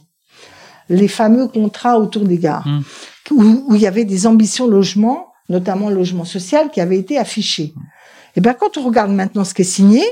les 0.88 1.08
fameux 1.08 1.48
contrats 1.48 1.98
autour 1.98 2.24
des 2.24 2.38
gares, 2.38 2.66
mmh. 2.66 2.82
où, 3.32 3.74
il 3.74 3.80
y 3.80 3.86
avait 3.86 4.04
des 4.04 4.26
ambitions 4.26 4.66
logement, 4.66 5.32
notamment 5.48 5.90
logement 5.90 6.24
social, 6.24 6.70
qui 6.70 6.80
avaient 6.80 6.98
été 6.98 7.18
affichées. 7.18 7.74
Et 7.74 8.38
eh 8.38 8.40
bien, 8.40 8.54
quand 8.54 8.78
on 8.78 8.84
regarde 8.84 9.10
maintenant 9.10 9.44
ce 9.44 9.52
qui 9.52 9.62
est 9.62 9.64
signé, 9.64 10.04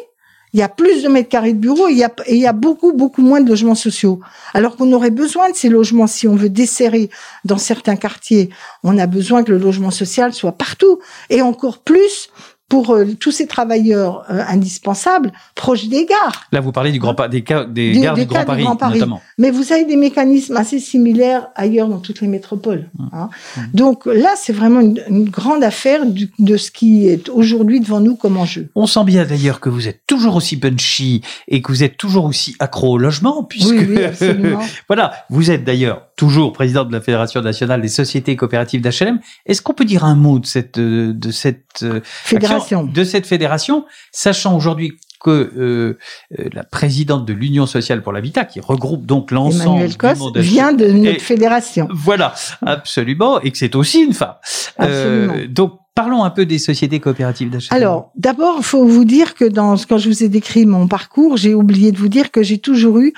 il 0.52 0.60
y 0.60 0.62
a 0.62 0.68
plus 0.68 1.02
de 1.02 1.08
mètres 1.08 1.28
carrés 1.28 1.52
de 1.52 1.58
bureaux 1.58 1.88
et 1.88 1.92
il 1.92 1.98
y 1.98 2.04
a, 2.04 2.12
et 2.26 2.34
il 2.34 2.40
y 2.40 2.46
a 2.46 2.52
beaucoup, 2.52 2.92
beaucoup 2.92 3.20
moins 3.20 3.40
de 3.40 3.48
logements 3.48 3.74
sociaux. 3.74 4.20
Alors 4.54 4.76
qu'on 4.76 4.92
aurait 4.92 5.10
besoin 5.10 5.50
de 5.50 5.54
ces 5.54 5.68
logements 5.68 6.06
si 6.06 6.26
on 6.26 6.34
veut 6.34 6.48
desserrer 6.48 7.10
dans 7.44 7.58
certains 7.58 7.96
quartiers. 7.96 8.50
On 8.82 8.96
a 8.98 9.06
besoin 9.06 9.44
que 9.44 9.52
le 9.52 9.58
logement 9.58 9.90
social 9.90 10.32
soit 10.32 10.52
partout 10.52 10.98
et 11.30 11.42
encore 11.42 11.80
plus 11.80 12.30
pour 12.68 12.90
euh, 12.90 13.06
tous 13.18 13.30
ces 13.30 13.46
travailleurs 13.46 14.24
euh, 14.30 14.42
indispensables 14.48 15.32
proches 15.54 15.86
des 15.88 16.04
gares. 16.04 16.46
Là, 16.50 16.60
vous 16.60 16.72
parlez 16.72 16.90
du 16.90 16.98
grand 16.98 17.14
des, 17.28 17.42
cas, 17.42 17.64
des, 17.64 17.92
gares 17.92 18.14
du, 18.14 18.26
grand 18.26 18.44
Paris, 18.44 18.64
notamment. 18.64 19.22
Mais 19.38 19.50
vous 19.50 19.72
avez 19.72 19.84
des 19.84 19.96
mécanismes 19.96 20.56
assez 20.56 20.80
similaires 20.80 21.48
ailleurs 21.54 21.88
dans 21.88 21.98
toutes 21.98 22.20
les 22.20 22.28
métropoles. 22.28 22.90
Mmh. 22.98 23.06
Hein. 23.12 23.28
Mmh. 23.56 23.60
Donc 23.74 24.06
là, 24.06 24.34
c'est 24.36 24.52
vraiment 24.52 24.80
une, 24.80 25.00
une, 25.08 25.28
grande 25.28 25.62
affaire 25.62 26.02
de 26.06 26.56
ce 26.56 26.70
qui 26.70 27.08
est 27.08 27.28
aujourd'hui 27.28 27.80
devant 27.80 28.00
nous 28.00 28.16
comme 28.16 28.36
enjeu. 28.36 28.68
On 28.74 28.86
sent 28.86 29.04
bien 29.04 29.24
d'ailleurs 29.24 29.60
que 29.60 29.68
vous 29.68 29.86
êtes 29.86 30.00
toujours 30.06 30.36
aussi 30.36 30.56
punchy 30.58 31.22
et 31.48 31.62
que 31.62 31.70
vous 31.70 31.84
êtes 31.84 31.96
toujours 31.96 32.24
aussi 32.24 32.56
accro 32.58 32.92
au 32.92 32.98
logement, 32.98 33.44
puisque 33.44 33.70
oui, 33.70 33.86
oui, 33.88 34.04
absolument. 34.04 34.60
voilà, 34.88 35.12
vous 35.30 35.50
êtes 35.50 35.64
d'ailleurs 35.64 36.06
toujours 36.16 36.52
président 36.52 36.84
de 36.84 36.92
la 36.92 37.00
Fédération 37.00 37.42
nationale 37.42 37.80
des 37.80 37.88
sociétés 37.88 38.36
coopératives 38.36 38.80
d'HLM. 38.80 39.20
Est-ce 39.44 39.62
qu'on 39.62 39.74
peut 39.74 39.84
dire 39.84 40.04
un 40.04 40.14
mot 40.14 40.38
de 40.38 40.46
cette 40.46 40.78
de 40.78 41.30
cette 41.30 41.65
euh, 41.82 42.00
fédération, 42.04 42.84
de 42.84 43.04
cette 43.04 43.26
fédération, 43.26 43.84
sachant 44.12 44.56
aujourd'hui 44.56 44.98
que 45.20 45.30
euh, 45.30 45.98
euh, 46.38 46.48
la 46.52 46.64
présidente 46.64 47.24
de 47.26 47.32
l'Union 47.32 47.66
sociale 47.66 48.02
pour 48.02 48.12
l'habitat, 48.12 48.44
qui 48.44 48.60
regroupe 48.60 49.06
donc 49.06 49.30
l'ensemble 49.30 49.88
du 49.88 49.96
monde 50.18 50.38
vient 50.38 50.72
de 50.72 50.86
notre 50.86 51.20
fédération. 51.20 51.88
Voilà, 51.90 52.34
absolument, 52.64 53.40
et 53.40 53.50
que 53.50 53.58
c'est 53.58 53.74
aussi 53.74 54.02
une 54.02 54.12
femme. 54.12 54.34
Euh, 54.80 55.46
donc 55.48 55.80
Parlons 55.96 56.24
un 56.24 56.30
peu 56.30 56.44
des 56.44 56.58
sociétés 56.58 57.00
coopératives 57.00 57.48
d'achat. 57.48 57.74
Alors, 57.74 58.12
d'abord, 58.16 58.56
il 58.58 58.64
faut 58.64 58.84
vous 58.84 59.06
dire 59.06 59.34
que 59.34 59.46
dans, 59.46 59.76
quand 59.78 59.96
je 59.96 60.10
vous 60.10 60.22
ai 60.22 60.28
décrit 60.28 60.66
mon 60.66 60.86
parcours, 60.86 61.38
j'ai 61.38 61.54
oublié 61.54 61.90
de 61.90 61.96
vous 61.96 62.08
dire 62.08 62.30
que 62.30 62.42
j'ai 62.42 62.58
toujours 62.58 62.98
eu, 62.98 63.14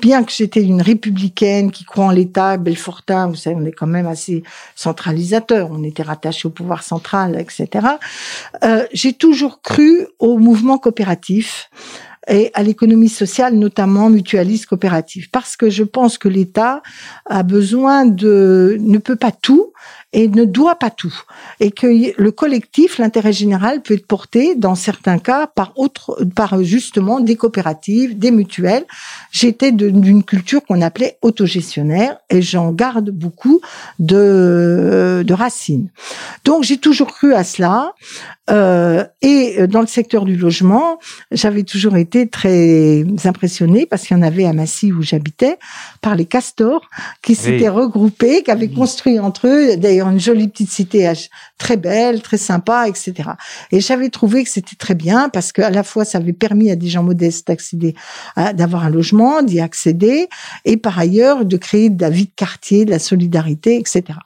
bien 0.00 0.24
que 0.24 0.32
j'étais 0.32 0.64
une 0.64 0.82
républicaine 0.82 1.70
qui 1.70 1.84
croit 1.84 2.06
en 2.06 2.10
l'État, 2.10 2.56
Belfortin, 2.56 3.28
vous 3.28 3.36
savez, 3.36 3.54
on 3.54 3.64
est 3.64 3.70
quand 3.70 3.86
même 3.86 4.08
assez 4.08 4.42
centralisateur, 4.74 5.68
on 5.70 5.84
était 5.84 6.02
rattaché 6.02 6.48
au 6.48 6.50
pouvoir 6.50 6.82
central, 6.82 7.38
etc. 7.38 7.86
Euh, 8.64 8.84
j'ai 8.92 9.12
toujours 9.12 9.62
cru 9.62 10.08
au 10.18 10.38
mouvement 10.38 10.76
coopératif 10.76 11.70
et 12.28 12.50
à 12.54 12.62
l'économie 12.62 13.08
sociale, 13.08 13.54
notamment 13.54 14.10
mutualiste 14.10 14.66
coopérative, 14.66 15.30
parce 15.30 15.56
que 15.56 15.70
je 15.70 15.82
pense 15.82 16.18
que 16.18 16.28
l'État 16.28 16.82
a 17.26 17.42
besoin 17.42 18.04
de, 18.04 18.76
ne 18.80 18.98
peut 18.98 19.16
pas 19.16 19.32
tout, 19.32 19.72
et 20.12 20.28
ne 20.28 20.44
doit 20.44 20.76
pas 20.76 20.90
tout. 20.90 21.14
Et 21.60 21.70
que 21.70 21.86
le 22.20 22.30
collectif, 22.30 22.98
l'intérêt 22.98 23.32
général 23.32 23.82
peut 23.82 23.94
être 23.94 24.06
porté 24.06 24.54
dans 24.54 24.74
certains 24.74 25.18
cas 25.18 25.46
par 25.46 25.72
autre, 25.76 26.18
par 26.34 26.62
justement 26.62 27.20
des 27.20 27.36
coopératives, 27.36 28.18
des 28.18 28.30
mutuelles. 28.30 28.84
J'étais 29.32 29.70
d'une 29.70 30.24
culture 30.24 30.64
qu'on 30.64 30.80
appelait 30.80 31.18
autogestionnaire 31.22 32.16
et 32.30 32.40
j'en 32.40 32.72
garde 32.72 33.10
beaucoup 33.10 33.60
de, 33.98 35.22
de 35.26 35.34
racines. 35.34 35.88
Donc 36.44 36.64
j'ai 36.64 36.78
toujours 36.78 37.08
cru 37.08 37.34
à 37.34 37.44
cela. 37.44 37.92
Euh, 38.50 39.04
et 39.20 39.66
dans 39.66 39.80
le 39.80 39.86
secteur 39.86 40.24
du 40.24 40.36
logement, 40.36 40.98
j'avais 41.30 41.64
toujours 41.64 41.96
été 41.96 42.26
très 42.28 43.04
impressionnée 43.24 43.84
parce 43.84 44.06
qu'il 44.06 44.16
y 44.16 44.20
en 44.20 44.22
avait 44.22 44.46
à 44.46 44.54
Massy 44.54 44.90
où 44.90 45.02
j'habitais 45.02 45.58
par 46.00 46.14
les 46.14 46.24
castors 46.24 46.88
qui 47.20 47.34
s'étaient 47.34 47.68
regroupés, 47.68 48.42
qui 48.42 48.50
avaient 48.50 48.68
construit 48.68 49.18
entre 49.18 49.48
eux 49.48 49.76
une 50.06 50.20
jolie 50.20 50.48
petite 50.48 50.70
cité 50.70 51.12
très 51.58 51.76
belle, 51.76 52.22
très 52.22 52.36
sympa, 52.36 52.88
etc. 52.88 53.30
Et 53.72 53.80
j'avais 53.80 54.08
trouvé 54.08 54.44
que 54.44 54.50
c'était 54.50 54.76
très 54.76 54.94
bien 54.94 55.28
parce 55.28 55.52
que 55.52 55.62
à 55.62 55.70
la 55.70 55.82
fois 55.82 56.04
ça 56.04 56.18
avait 56.18 56.32
permis 56.32 56.70
à 56.70 56.76
des 56.76 56.88
gens 56.88 57.02
modestes 57.02 57.48
d'accéder, 57.48 57.94
d'avoir 58.54 58.84
un 58.84 58.90
logement, 58.90 59.42
d'y 59.42 59.60
accéder, 59.60 60.28
et 60.64 60.76
par 60.76 60.98
ailleurs 60.98 61.44
de 61.44 61.56
créer 61.56 61.90
de 61.90 62.00
la 62.00 62.10
vie 62.10 62.26
de 62.26 62.32
quartier, 62.34 62.84
de 62.84 62.90
la 62.90 62.98
solidarité, 62.98 63.76
etc. 63.76 64.18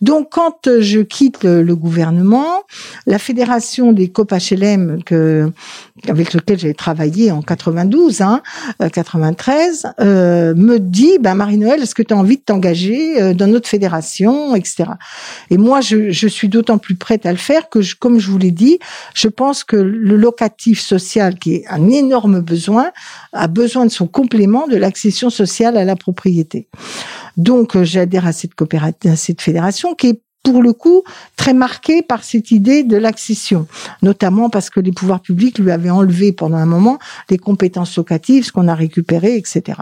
Donc 0.00 0.28
quand 0.30 0.68
je 0.80 1.00
quitte 1.00 1.44
le, 1.44 1.76
gouvernement, 1.76 2.62
la 3.06 3.18
fédération 3.18 3.92
des 3.92 4.08
COP 4.08 4.32
HLM 4.32 5.02
que 5.04 5.50
avec 6.08 6.34
lequel 6.34 6.58
j'ai 6.58 6.74
travaillé 6.74 7.30
en 7.30 7.42
92, 7.42 8.20
hein, 8.20 8.42
93, 8.92 9.86
euh, 9.86 9.90
euh, 10.04 10.54
me 10.54 10.78
dit, 10.78 11.18
ben 11.20 11.34
Marie-Noël, 11.34 11.82
est-ce 11.82 11.94
que 11.94 12.02
tu 12.02 12.12
as 12.12 12.16
envie 12.16 12.36
de 12.36 12.42
t'engager 12.42 13.20
euh, 13.20 13.34
dans 13.34 13.46
notre 13.46 13.68
fédération, 13.68 14.54
etc. 14.54 14.84
Et 15.50 15.56
moi, 15.56 15.80
je, 15.80 16.10
je 16.10 16.28
suis 16.28 16.48
d'autant 16.48 16.78
plus 16.78 16.96
prête 16.96 17.26
à 17.26 17.32
le 17.32 17.38
faire 17.38 17.68
que, 17.68 17.80
je, 17.80 17.96
comme 17.96 18.18
je 18.18 18.30
vous 18.30 18.38
l'ai 18.38 18.50
dit, 18.50 18.78
je 19.14 19.28
pense 19.28 19.64
que 19.64 19.76
le 19.76 20.16
locatif 20.16 20.80
social, 20.80 21.38
qui 21.38 21.54
est 21.54 21.64
un 21.68 21.88
énorme 21.88 22.40
besoin, 22.40 22.90
a 23.32 23.48
besoin 23.48 23.86
de 23.86 23.90
son 23.90 24.06
complément 24.06 24.66
de 24.68 24.76
l'accession 24.76 25.30
sociale 25.30 25.76
à 25.76 25.84
la 25.84 25.96
propriété. 25.96 26.68
Donc, 27.36 27.80
j'adhère 27.82 28.26
à 28.26 28.32
cette 28.32 28.54
coopérative, 28.54 29.10
à 29.10 29.16
cette 29.16 29.40
fédération 29.40 29.94
qui 29.94 30.08
est 30.08 30.20
pour 30.46 30.62
le 30.62 30.72
coup, 30.72 31.02
très 31.34 31.54
marqué 31.54 32.02
par 32.02 32.22
cette 32.22 32.52
idée 32.52 32.84
de 32.84 32.96
l'accession, 32.96 33.66
notamment 34.00 34.48
parce 34.48 34.70
que 34.70 34.78
les 34.78 34.92
pouvoirs 34.92 35.20
publics 35.20 35.58
lui 35.58 35.72
avaient 35.72 35.90
enlevé 35.90 36.30
pendant 36.32 36.56
un 36.56 36.66
moment 36.66 37.00
les 37.28 37.36
compétences 37.36 37.96
locatives, 37.96 38.44
ce 38.44 38.52
qu'on 38.52 38.68
a 38.68 38.74
récupéré, 38.76 39.34
etc. 39.34 39.80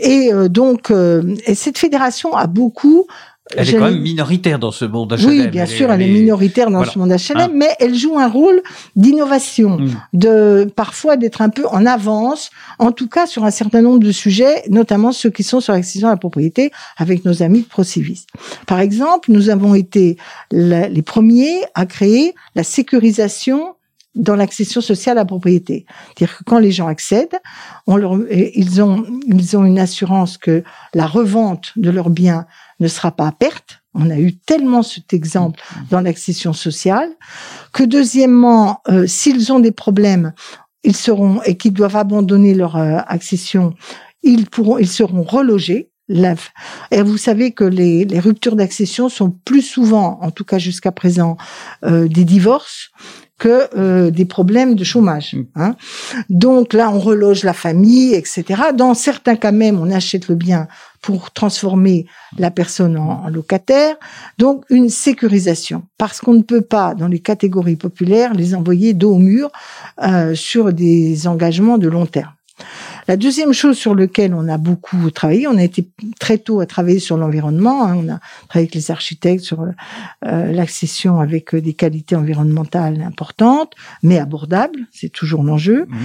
Et 0.00 0.32
euh, 0.32 0.48
donc, 0.48 0.90
euh, 0.90 1.36
et 1.46 1.54
cette 1.54 1.78
fédération 1.78 2.34
a 2.34 2.48
beaucoup 2.48 3.06
elle 3.54 3.68
est 3.68 3.72
quand 3.74 3.90
même 3.90 4.00
minoritaire 4.00 4.58
dans 4.58 4.72
ce 4.72 4.84
monde 4.84 5.12
HLM. 5.12 5.28
Oui, 5.28 5.48
bien 5.48 5.66
sûr, 5.66 5.90
elle 5.92 6.02
est, 6.02 6.08
minoritaire 6.08 6.70
dans 6.70 6.84
ce 6.84 6.98
monde 6.98 7.10
HLM, 7.10 7.38
hein. 7.38 7.50
mais 7.54 7.68
elle 7.78 7.94
joue 7.94 8.18
un 8.18 8.28
rôle 8.28 8.60
d'innovation, 8.96 9.78
hmm. 9.78 9.90
de 10.14 10.68
parfois 10.74 11.16
d'être 11.16 11.42
un 11.42 11.48
peu 11.48 11.66
en 11.68 11.86
avance, 11.86 12.50
en 12.78 12.90
tout 12.90 13.08
cas 13.08 13.26
sur 13.26 13.44
un 13.44 13.50
certain 13.52 13.82
nombre 13.82 14.00
de 14.00 14.10
sujets, 14.10 14.64
notamment 14.68 15.12
ceux 15.12 15.30
qui 15.30 15.44
sont 15.44 15.60
sur 15.60 15.72
l'accession 15.74 16.08
à 16.08 16.12
la 16.12 16.16
propriété, 16.16 16.72
avec 16.96 17.24
nos 17.24 17.42
amis 17.42 17.62
de 17.62 17.66
Procivis. 17.66 18.26
Par 18.66 18.80
exemple, 18.80 19.30
nous 19.30 19.48
avons 19.48 19.74
été 19.74 20.16
les 20.50 21.02
premiers 21.02 21.60
à 21.74 21.86
créer 21.86 22.34
la 22.56 22.64
sécurisation 22.64 23.76
dans 24.16 24.34
l'accession 24.34 24.80
sociale 24.80 25.18
à 25.18 25.20
la 25.20 25.24
propriété. 25.26 25.84
C'est-à-dire 26.06 26.38
que 26.38 26.44
quand 26.44 26.58
les 26.58 26.72
gens 26.72 26.88
accèdent, 26.88 27.38
on 27.86 27.96
leur, 27.96 28.18
ils 28.30 28.82
ont, 28.82 29.04
ils 29.26 29.56
ont 29.56 29.64
une 29.64 29.78
assurance 29.78 30.38
que 30.38 30.64
la 30.94 31.06
revente 31.06 31.72
de 31.76 31.90
leurs 31.90 32.10
biens 32.10 32.46
ne 32.80 32.88
sera 32.88 33.10
pas 33.10 33.26
à 33.26 33.32
perte. 33.32 33.80
On 33.94 34.10
a 34.10 34.18
eu 34.18 34.36
tellement 34.36 34.82
cet 34.82 35.12
exemple 35.12 35.60
dans 35.90 36.00
l'accession 36.00 36.52
sociale 36.52 37.10
que 37.72 37.82
deuxièmement, 37.82 38.80
euh, 38.88 39.06
s'ils 39.06 39.52
ont 39.52 39.60
des 39.60 39.72
problèmes, 39.72 40.32
ils 40.84 40.96
seront 40.96 41.42
et 41.42 41.56
qu'ils 41.56 41.72
doivent 41.72 41.96
abandonner 41.96 42.54
leur 42.54 42.76
euh, 42.76 42.98
accession, 43.06 43.74
ils 44.22 44.46
pourront, 44.46 44.78
ils 44.78 44.88
seront 44.88 45.22
relogés. 45.22 45.90
Et 46.92 47.02
vous 47.02 47.16
savez 47.16 47.50
que 47.50 47.64
les, 47.64 48.04
les 48.04 48.20
ruptures 48.20 48.54
d'accession 48.54 49.08
sont 49.08 49.30
plus 49.44 49.62
souvent, 49.62 50.20
en 50.22 50.30
tout 50.30 50.44
cas 50.44 50.58
jusqu'à 50.58 50.92
présent, 50.92 51.36
euh, 51.84 52.06
des 52.06 52.24
divorces 52.24 52.92
que 53.38 53.68
euh, 53.76 54.10
des 54.10 54.24
problèmes 54.24 54.74
de 54.74 54.84
chômage. 54.84 55.34
Mm. 55.34 55.42
Hein. 55.56 55.76
Donc 56.30 56.72
là, 56.72 56.90
on 56.90 56.98
reloge 56.98 57.44
la 57.44 57.52
famille, 57.52 58.14
etc. 58.14 58.44
Dans 58.74 58.94
certains 58.94 59.36
cas 59.36 59.52
même, 59.52 59.78
on 59.78 59.90
achète 59.90 60.28
le 60.28 60.34
bien 60.34 60.68
pour 61.02 61.30
transformer 61.30 62.06
la 62.38 62.50
personne 62.50 62.96
en, 62.96 63.28
locataire. 63.28 63.96
Donc 64.38 64.64
une 64.70 64.88
sécurisation, 64.88 65.84
parce 65.98 66.20
qu'on 66.20 66.34
ne 66.34 66.42
peut 66.42 66.62
pas, 66.62 66.94
dans 66.94 67.08
les 67.08 67.20
catégories 67.20 67.76
populaires, 67.76 68.34
les 68.34 68.54
envoyer 68.54 68.94
dos 68.94 69.14
au 69.14 69.18
mur 69.18 69.50
euh, 70.02 70.34
sur 70.34 70.72
des 70.72 71.28
engagements 71.28 71.78
de 71.78 71.88
long 71.88 72.06
terme. 72.06 72.32
La 73.08 73.16
deuxième 73.16 73.52
chose 73.52 73.76
sur 73.76 73.94
laquelle 73.94 74.34
on 74.34 74.48
a 74.48 74.58
beaucoup 74.58 75.10
travaillé, 75.10 75.46
on 75.46 75.56
a 75.56 75.62
été 75.62 75.88
très 76.18 76.38
tôt 76.38 76.60
à 76.60 76.66
travailler 76.66 76.98
sur 76.98 77.16
l'environnement. 77.16 77.86
Hein. 77.86 77.94
on 77.96 78.08
a 78.08 78.18
travaillé 78.48 78.66
avec 78.66 78.74
les 78.74 78.90
architectes 78.90 79.44
sur 79.44 79.62
euh, 79.62 80.52
l'accession 80.52 81.20
avec 81.20 81.54
euh, 81.54 81.60
des 81.60 81.74
qualités 81.74 82.16
environnementales 82.16 83.02
importantes, 83.02 83.74
mais 84.02 84.18
abordables. 84.18 84.80
C'est 84.92 85.08
toujours 85.08 85.42
l'enjeu. 85.42 85.86
Mmh. 85.88 85.96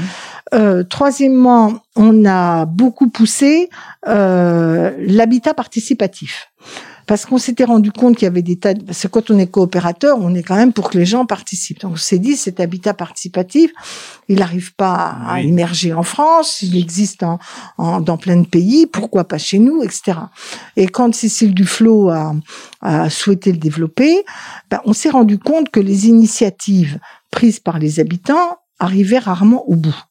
Euh, 0.53 0.83
troisièmement, 0.83 1.81
on 1.95 2.25
a 2.25 2.65
beaucoup 2.65 3.09
poussé 3.09 3.69
euh, 4.07 4.91
l'habitat 4.99 5.53
participatif 5.53 6.51
parce 7.11 7.25
qu'on 7.25 7.37
s'était 7.37 7.65
rendu 7.65 7.91
compte 7.91 8.15
qu'il 8.15 8.23
y 8.23 8.27
avait 8.27 8.41
des 8.41 8.55
tas 8.55 8.73
de... 8.73 8.85
Parce 8.85 9.01
que 9.01 9.07
quand 9.09 9.31
on 9.31 9.37
est 9.37 9.47
coopérateur, 9.47 10.17
on 10.21 10.33
est 10.33 10.43
quand 10.43 10.55
même 10.55 10.71
pour 10.71 10.89
que 10.89 10.97
les 10.97 11.05
gens 11.05 11.25
participent. 11.25 11.81
Donc 11.81 11.91
on 11.91 11.97
s'est 11.97 12.19
dit, 12.19 12.37
cet 12.37 12.61
habitat 12.61 12.93
participatif, 12.93 13.69
il 14.29 14.39
n'arrive 14.39 14.73
pas 14.75 15.17
à 15.27 15.41
émerger 15.41 15.91
en 15.91 16.03
France, 16.03 16.61
il 16.61 16.77
existe 16.77 17.23
en, 17.23 17.37
en, 17.77 17.99
dans 17.99 18.15
plein 18.15 18.37
de 18.37 18.47
pays, 18.47 18.85
pourquoi 18.85 19.25
pas 19.25 19.37
chez 19.37 19.59
nous, 19.59 19.83
etc. 19.83 20.19
Et 20.77 20.87
quand 20.87 21.13
Cécile 21.13 21.53
Duflot 21.53 22.07
a, 22.11 22.33
a 22.79 23.09
souhaité 23.09 23.51
le 23.51 23.57
développer, 23.57 24.23
ben, 24.69 24.79
on 24.85 24.93
s'est 24.93 25.09
rendu 25.09 25.37
compte 25.37 25.69
que 25.69 25.81
les 25.81 26.07
initiatives 26.07 26.97
prises 27.29 27.59
par 27.59 27.77
les 27.77 27.99
habitants 27.99 28.59
arrivaient 28.79 29.19
rarement 29.19 29.69
au 29.69 29.75
bout. 29.75 30.01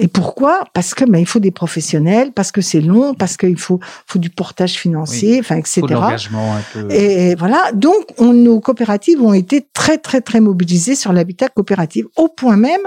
Et 0.00 0.06
pourquoi? 0.06 0.62
Parce 0.74 0.94
que 0.94 1.04
ben, 1.04 1.18
il 1.18 1.26
faut 1.26 1.40
des 1.40 1.50
professionnels, 1.50 2.30
parce 2.32 2.52
que 2.52 2.60
c'est 2.60 2.80
long, 2.80 3.14
parce 3.14 3.36
qu'il 3.36 3.58
faut 3.58 3.80
faut 4.06 4.20
du 4.20 4.30
portage 4.30 4.74
financier, 4.74 5.40
enfin 5.40 5.56
etc. 5.56 5.80
Faut 5.80 5.88
l'engagement 5.88 6.54
un 6.54 6.62
peu. 6.72 6.88
Et 6.92 7.34
voilà, 7.34 7.72
donc 7.74 8.06
on, 8.16 8.32
nos 8.32 8.60
coopératives 8.60 9.20
ont 9.20 9.32
été 9.34 9.66
très 9.74 9.98
très 9.98 10.20
très 10.20 10.38
mobilisées 10.38 10.94
sur 10.94 11.12
l'habitat 11.12 11.48
coopératif, 11.48 12.06
au 12.14 12.28
point 12.28 12.56
même 12.56 12.80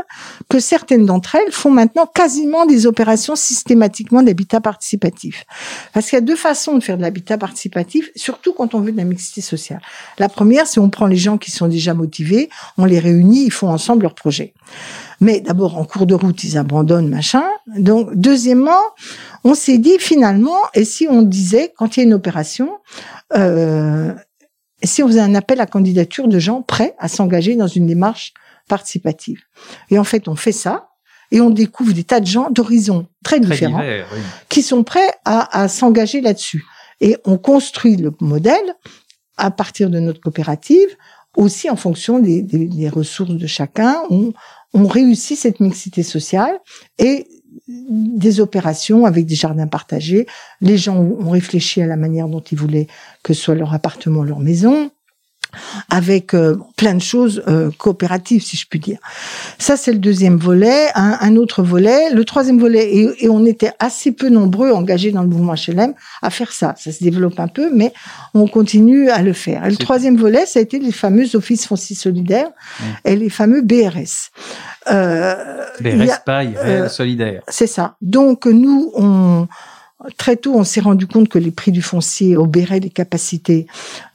que 0.50 0.62
certaines 0.62 1.06
d'entre 1.06 1.36
elles 1.36 1.52
font 1.52 1.70
maintenant 1.70 2.06
quasiment 2.06 2.66
des 2.66 2.86
opérations 2.88 3.36
systématiquement 3.36 4.24
d'habitat 4.24 4.62
participatif. 4.62 5.44
Parce 5.92 6.10
qu'il 6.10 6.16
y 6.16 6.22
a 6.22 6.26
deux 6.26 6.38
façons 6.38 6.78
de 6.78 6.84
faire 6.84 6.96
de 6.96 7.02
l'habitat 7.02 7.38
participatif, 7.38 8.10
surtout 8.16 8.54
quand 8.54 8.74
on 8.74 8.80
veut 8.80 8.94
de 8.94 8.98
la 8.98 9.04
mixité 9.04 9.42
sociale. 9.42 9.82
La 10.18 10.30
première, 10.30 10.66
c'est 10.66 10.80
on 10.80 10.90
prend 10.90 11.08
les 11.08 11.18
gens 11.18 11.38
qui 11.38 11.52
sont 11.52 11.68
déjà 11.68 11.94
motivés, 11.94 12.50
on 12.78 12.86
les 12.86 13.00
réunit, 13.00 13.44
ils 13.44 13.52
font 13.52 13.68
ensemble 13.68 14.04
leur 14.04 14.16
projet. 14.16 14.54
Mais 15.22 15.40
d'abord, 15.40 15.78
en 15.78 15.86
cours 15.86 16.08
de 16.08 16.16
route, 16.16 16.44
ils 16.44 16.58
abandonnent, 16.58 17.08
machin. 17.08 17.44
Donc, 17.68 18.10
deuxièmement, 18.16 18.82
on 19.44 19.54
s'est 19.54 19.78
dit 19.78 19.98
finalement, 20.00 20.58
et 20.74 20.84
si 20.84 21.08
on 21.08 21.22
disait, 21.22 21.72
quand 21.78 21.96
il 21.96 22.00
y 22.00 22.04
a 22.04 22.06
une 22.08 22.14
opération, 22.14 22.80
euh, 23.38 24.14
si 24.84 25.04
on 25.04 25.08
faisait 25.08 25.22
un 25.22 25.36
appel 25.36 25.62
à 25.62 25.68
candidature 25.68 26.28
de 26.28 26.40
gens 26.40 26.64
prêts 26.64 26.96
à 26.98 27.08
s'engager 27.08 27.56
dans 27.56 27.68
une 27.68 27.86
démarche 27.86 28.34
participative. 28.68 29.42
Et 29.92 30.00
en 30.00 30.04
fait, 30.04 30.28
on 30.28 30.36
fait 30.36 30.52
ça, 30.52 30.90
et 31.30 31.40
on 31.40 31.52
découvre 31.52 31.94
des 31.94 32.04
tas 32.04 32.20
de 32.20 32.26
gens 32.26 32.50
d'horizons 32.50 33.08
très, 33.24 33.40
différents 33.40 33.84
qui 34.50 34.64
sont 34.64 34.84
prêts 34.84 35.12
à, 35.24 35.62
à 35.62 35.68
s'engager 35.68 36.20
là-dessus. 36.22 36.66
Et 37.00 37.16
on 37.26 37.38
construit 37.38 37.96
le 37.96 38.12
modèle 38.20 38.76
à 39.38 39.52
partir 39.52 39.90
de 39.90 40.00
notre 40.00 40.20
coopérative, 40.20 40.90
aussi 41.38 41.70
en 41.70 41.76
fonction 41.76 42.20
des, 42.20 42.42
des, 42.42 42.66
des 42.66 42.90
ressources 42.90 43.32
de 43.32 43.48
chacun. 43.48 44.02
On, 44.10 44.34
on 44.74 44.88
réussit 44.88 45.38
cette 45.38 45.60
mixité 45.60 46.04
sociale 46.04 46.60
et 46.98 47.28
des 47.68 48.40
opérations 48.40 49.06
avec 49.06 49.26
des 49.26 49.36
jardins 49.36 49.68
partagés. 49.68 50.26
Les 50.62 50.78
gens 50.78 50.98
ont 50.98 51.30
réfléchi 51.30 51.82
à 51.82 51.88
la 51.88 51.98
manière 51.98 52.28
dont 52.28 52.42
ils 52.42 52.58
voulaient 52.58 52.88
que 53.24 53.34
soit 53.34 53.56
leur 53.56 53.74
appartement, 53.74 54.24
leur 54.24 54.40
maison 54.40 54.92
avec 55.90 56.34
euh, 56.34 56.58
plein 56.78 56.96
de 56.96 57.02
choses 57.02 57.44
euh, 57.48 57.70
coopératives, 57.78 58.44
si 58.44 58.58
je 58.58 58.66
puis 58.68 58.80
dire. 58.80 59.00
Ça, 59.58 59.78
c'est 59.78 59.92
le 59.92 60.00
deuxième 60.00 60.38
volet. 60.38 60.88
Un, 60.96 61.36
autre 61.36 61.64
volet, 61.64 62.10
le 62.12 62.26
troisième 62.26 62.60
volet, 62.60 63.14
et, 63.20 63.30
on 63.30 63.46
était 63.46 63.72
assez 63.80 64.12
peu 64.12 64.30
nombreux 64.30 64.72
engagés 64.72 65.12
dans 65.12 65.22
le 65.22 65.30
mouvement 65.30 65.54
HLM 65.54 65.94
à 66.22 66.30
faire 66.30 66.52
ça. 66.52 66.76
Ça 66.78 66.92
se 66.92 67.04
développe 67.04 67.40
un 67.40 67.48
peu, 67.48 67.72
mais 67.74 67.94
on 68.34 68.48
continue 68.48 69.10
à 69.10 69.22
le 69.22 69.34
faire. 69.34 69.66
Et 69.66 69.70
le 69.70 69.78
troisième 69.78 70.18
volet, 70.18 70.46
ça 70.46 70.60
a 70.60 70.62
été 70.62 70.80
les 70.80 70.92
fameux 70.92 71.36
offices 71.36 71.66
fonciers 71.66 71.96
solidaires 71.96 72.50
et 73.06 73.16
les 73.16 73.30
fameux 73.30 73.62
BRS. 73.62 74.32
Euh, 74.90 75.66
BRS, 75.80 76.24
paille, 76.26 76.56
euh, 76.58 76.90
solidaire. 76.90 77.44
C'est 77.48 77.68
ça. 77.68 77.96
Donc, 78.02 78.46
nous, 78.46 78.92
on 78.96 79.48
Très 80.18 80.36
tôt, 80.36 80.56
on 80.56 80.64
s'est 80.64 80.82
rendu 80.82 81.06
compte 81.06 81.30
que 81.30 81.38
les 81.38 81.52
prix 81.52 81.72
du 81.72 81.82
foncier 81.82 82.36
obéraient 82.36 82.80
les 82.80 82.90
capacités 82.90 83.68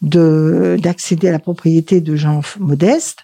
de 0.03 0.77
d'accéder 0.83 1.29
à 1.29 1.33
la 1.33 1.39
propriété 1.39 2.01
de 2.01 2.17
gens 2.17 2.41
modestes. 2.59 3.21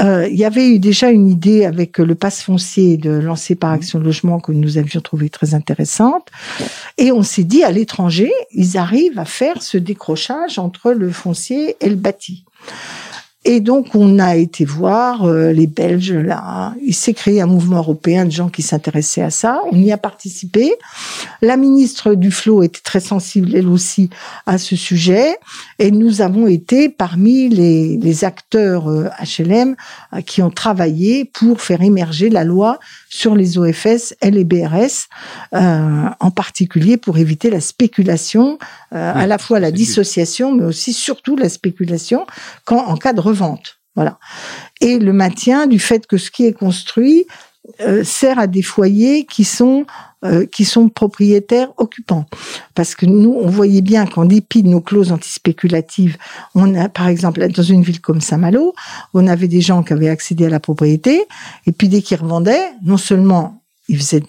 Euh, 0.00 0.26
il 0.26 0.36
y 0.36 0.44
avait 0.44 0.66
eu 0.66 0.78
déjà 0.78 1.10
une 1.10 1.28
idée 1.28 1.66
avec 1.66 1.98
le 1.98 2.14
passe 2.14 2.42
foncier 2.42 2.96
de 2.96 3.10
lancer 3.10 3.54
par 3.54 3.72
Action 3.72 3.98
Logement 3.98 4.40
que 4.40 4.52
nous 4.52 4.78
avions 4.78 5.00
trouvé 5.00 5.28
très 5.28 5.54
intéressante. 5.54 6.28
Et 6.96 7.12
on 7.12 7.22
s'est 7.22 7.44
dit, 7.44 7.62
à 7.62 7.70
l'étranger, 7.70 8.32
ils 8.52 8.78
arrivent 8.78 9.18
à 9.18 9.26
faire 9.26 9.62
ce 9.62 9.76
décrochage 9.76 10.58
entre 10.58 10.92
le 10.92 11.10
foncier 11.10 11.76
et 11.80 11.90
le 11.90 11.96
bâti. 11.96 12.44
Et 13.44 13.58
donc, 13.58 13.94
on 13.94 14.20
a 14.20 14.36
été 14.36 14.64
voir 14.64 15.24
euh, 15.24 15.52
les 15.52 15.66
Belges 15.66 16.12
là. 16.12 16.74
Il 16.80 16.94
s'est 16.94 17.12
créé 17.12 17.40
un 17.40 17.46
mouvement 17.46 17.78
européen 17.78 18.24
de 18.24 18.30
gens 18.30 18.48
qui 18.48 18.62
s'intéressaient 18.62 19.22
à 19.22 19.30
ça. 19.30 19.60
On 19.72 19.76
y 19.76 19.90
a 19.90 19.98
participé. 19.98 20.72
La 21.40 21.56
ministre 21.56 22.14
du 22.14 22.30
Flot 22.30 22.62
était 22.62 22.82
très 22.84 23.00
sensible, 23.00 23.54
elle 23.56 23.66
aussi, 23.66 24.10
à 24.46 24.58
ce 24.58 24.76
sujet. 24.76 25.36
Et 25.80 25.90
nous 25.90 26.20
avons 26.20 26.46
été 26.46 26.88
parmi 26.88 27.48
les, 27.48 27.96
les 27.96 28.24
acteurs 28.24 28.88
HLM 28.88 29.74
euh, 30.12 30.20
qui 30.20 30.40
ont 30.40 30.50
travaillé 30.50 31.24
pour 31.24 31.60
faire 31.60 31.82
émerger 31.82 32.30
la 32.30 32.44
loi 32.44 32.78
sur 33.12 33.36
les 33.36 33.58
OFS 33.58 34.14
et 34.22 34.30
les 34.30 34.44
BRS, 34.44 35.08
euh, 35.54 36.08
en 36.18 36.30
particulier 36.30 36.96
pour 36.96 37.18
éviter 37.18 37.50
la 37.50 37.60
spéculation, 37.60 38.58
euh, 38.94 39.12
à 39.14 39.26
la 39.26 39.36
fois 39.36 39.60
la 39.60 39.70
dissociation, 39.70 40.54
mais 40.54 40.64
aussi 40.64 40.94
surtout 40.94 41.36
la 41.36 41.50
spéculation 41.50 42.26
quand 42.64 42.86
en 42.86 42.96
cas 42.96 43.12
de 43.12 43.20
revente. 43.20 43.80
Voilà. 43.96 44.18
Et 44.80 44.98
le 44.98 45.12
maintien 45.12 45.66
du 45.66 45.78
fait 45.78 46.06
que 46.06 46.16
ce 46.16 46.30
qui 46.30 46.46
est 46.46 46.54
construit 46.54 47.26
euh, 47.80 48.02
sert 48.02 48.38
à 48.38 48.46
des 48.46 48.62
foyers 48.62 49.24
qui 49.24 49.44
sont 49.44 49.86
euh, 50.24 50.46
qui 50.46 50.64
sont 50.64 50.88
propriétaires 50.88 51.68
occupants. 51.78 52.26
Parce 52.76 52.94
que 52.94 53.06
nous, 53.06 53.36
on 53.40 53.48
voyait 53.48 53.82
bien 53.82 54.06
qu'en 54.06 54.24
dépit 54.24 54.62
de 54.62 54.68
nos 54.68 54.80
clauses 54.80 55.10
antispéculatives, 55.10 56.16
on 56.54 56.76
a, 56.76 56.88
par 56.88 57.08
exemple, 57.08 57.46
dans 57.48 57.62
une 57.62 57.82
ville 57.82 58.00
comme 58.00 58.20
Saint-Malo, 58.20 58.72
on 59.14 59.26
avait 59.26 59.48
des 59.48 59.60
gens 59.60 59.82
qui 59.82 59.92
avaient 59.92 60.08
accédé 60.08 60.46
à 60.46 60.48
la 60.48 60.60
propriété, 60.60 61.24
et 61.66 61.72
puis 61.72 61.88
dès 61.88 62.02
qu'ils 62.02 62.18
revendaient, 62.18 62.70
non 62.84 62.98
seulement 62.98 63.61
ils 63.88 63.98
faisaient 63.98 64.22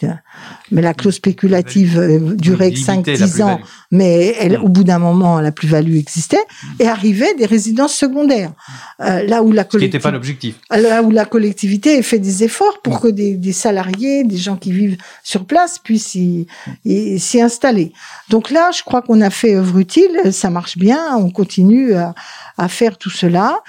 mais 0.71 0.81
la 0.81 0.93
clause 0.95 1.15
spéculative 1.15 1.99
euh, 1.99 2.35
durait 2.35 2.71
que 2.71 2.79
5-10 2.79 3.43
ans, 3.43 3.59
mais 3.91 4.35
elle, 4.39 4.57
au 4.57 4.67
bout 4.67 4.83
d'un 4.83 4.97
moment, 4.97 5.39
la 5.39 5.51
plus-value 5.51 5.95
existait, 5.95 6.43
et 6.79 6.87
arrivaient 6.87 7.35
des 7.35 7.45
résidences 7.45 7.93
secondaires. 7.93 8.51
Euh, 8.99 9.21
là 9.23 9.43
où 9.43 9.51
la 9.51 9.63
collectivité, 9.63 9.99
pas 9.99 10.11
l'objectif. 10.11 10.55
Là 10.71 11.03
où 11.03 11.11
la 11.11 11.25
collectivité 11.25 12.01
fait 12.01 12.17
des 12.17 12.43
efforts 12.43 12.81
pour 12.81 12.99
que 12.99 13.07
des, 13.07 13.35
des, 13.35 13.53
salariés, 13.53 14.23
des 14.23 14.37
gens 14.37 14.55
qui 14.55 14.71
vivent 14.71 14.97
sur 15.23 15.45
place 15.45 15.77
puissent 15.77 16.17
s'y 16.17 17.41
installer. 17.41 17.93
Donc 18.29 18.49
là, 18.49 18.71
je 18.75 18.81
crois 18.81 19.03
qu'on 19.03 19.21
a 19.21 19.29
fait 19.29 19.55
œuvre 19.55 19.77
utile, 19.77 20.31
ça 20.31 20.49
marche 20.49 20.77
bien, 20.77 21.15
on 21.15 21.29
continue 21.29 21.93
à, 21.93 22.15
à 22.57 22.67
faire 22.67 22.97
tout 22.97 23.11
cela. 23.11 23.59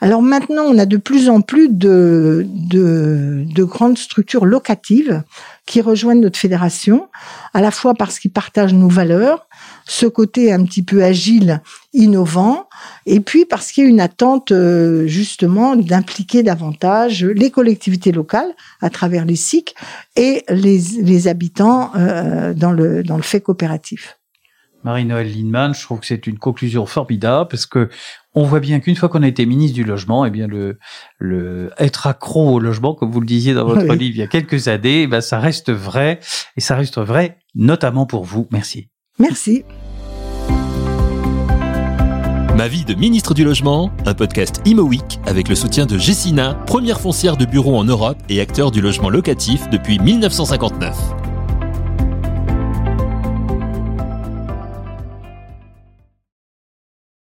Alors 0.00 0.22
maintenant, 0.22 0.62
on 0.62 0.78
a 0.78 0.86
de 0.86 0.96
plus 0.96 1.28
en 1.28 1.40
plus 1.40 1.68
de, 1.68 2.46
de, 2.48 3.44
de 3.44 3.64
grandes 3.64 3.98
structures 3.98 4.44
locatives 4.44 5.22
qui 5.66 5.80
rejoignent 5.80 6.20
notre 6.20 6.38
fédération, 6.38 7.08
à 7.54 7.60
la 7.60 7.70
fois 7.70 7.94
parce 7.94 8.18
qu'ils 8.18 8.32
partagent 8.32 8.74
nos 8.74 8.88
valeurs, 8.88 9.46
ce 9.86 10.06
côté 10.06 10.52
un 10.52 10.64
petit 10.64 10.82
peu 10.82 11.04
agile, 11.04 11.60
innovant, 11.92 12.68
et 13.06 13.20
puis 13.20 13.44
parce 13.44 13.70
qu'il 13.70 13.84
y 13.84 13.86
a 13.86 13.90
une 13.90 14.00
attente 14.00 14.52
euh, 14.52 15.06
justement 15.06 15.76
d'impliquer 15.76 16.42
davantage 16.42 17.24
les 17.24 17.50
collectivités 17.50 18.12
locales 18.12 18.52
à 18.80 18.90
travers 18.90 19.24
les 19.24 19.36
SIC 19.36 19.74
et 20.16 20.44
les, 20.48 21.28
habitants 21.28 21.92
euh, 21.96 22.54
dans 22.54 22.72
le 22.72 23.22
fait 23.22 23.40
coopératif. 23.40 24.18
Marie-Noël 24.84 25.30
Lindemann, 25.32 25.74
je 25.74 25.82
trouve 25.82 26.00
que 26.00 26.06
c'est 26.06 26.26
une 26.26 26.38
conclusion 26.38 26.86
formidable 26.86 27.48
parce 27.48 27.66
que 27.66 27.88
on 28.34 28.44
voit 28.44 28.60
bien 28.60 28.80
qu'une 28.80 28.96
fois 28.96 29.08
qu'on 29.08 29.22
a 29.22 29.28
été 29.28 29.44
ministre 29.46 29.74
du 29.74 29.84
logement, 29.84 30.24
eh 30.24 30.30
bien 30.30 30.46
le, 30.46 30.78
le 31.18 31.70
être 31.78 32.06
accro 32.06 32.54
au 32.54 32.58
logement, 32.58 32.94
comme 32.94 33.10
vous 33.10 33.20
le 33.20 33.26
disiez 33.26 33.54
dans 33.54 33.64
votre 33.64 33.92
livre 33.94 34.14
il 34.14 34.16
y 34.16 34.22
a 34.22 34.26
quelques 34.26 34.68
années, 34.68 35.02
eh 35.02 35.06
ben 35.06 35.20
ça 35.20 35.38
reste 35.38 35.70
vrai 35.70 36.20
et 36.56 36.60
ça 36.60 36.76
reste 36.76 36.98
vrai 36.98 37.38
notamment 37.54 38.06
pour 38.06 38.24
vous. 38.24 38.48
Merci. 38.50 38.88
Merci. 39.18 39.64
Ma 42.56 42.68
vie 42.68 42.84
de 42.84 42.94
ministre 42.94 43.34
du 43.34 43.44
Logement, 43.44 43.90
un 44.04 44.14
podcast 44.14 44.60
Imo 44.66 44.82
Week 44.82 45.18
avec 45.26 45.48
le 45.48 45.54
soutien 45.54 45.86
de 45.86 45.96
Jessina, 45.96 46.54
première 46.66 47.00
foncière 47.00 47.36
de 47.36 47.46
bureau 47.46 47.76
en 47.76 47.84
Europe 47.84 48.18
et 48.28 48.40
acteur 48.40 48.70
du 48.70 48.80
logement 48.80 49.08
locatif 49.08 49.68
depuis 49.70 49.98
1959. 49.98 51.21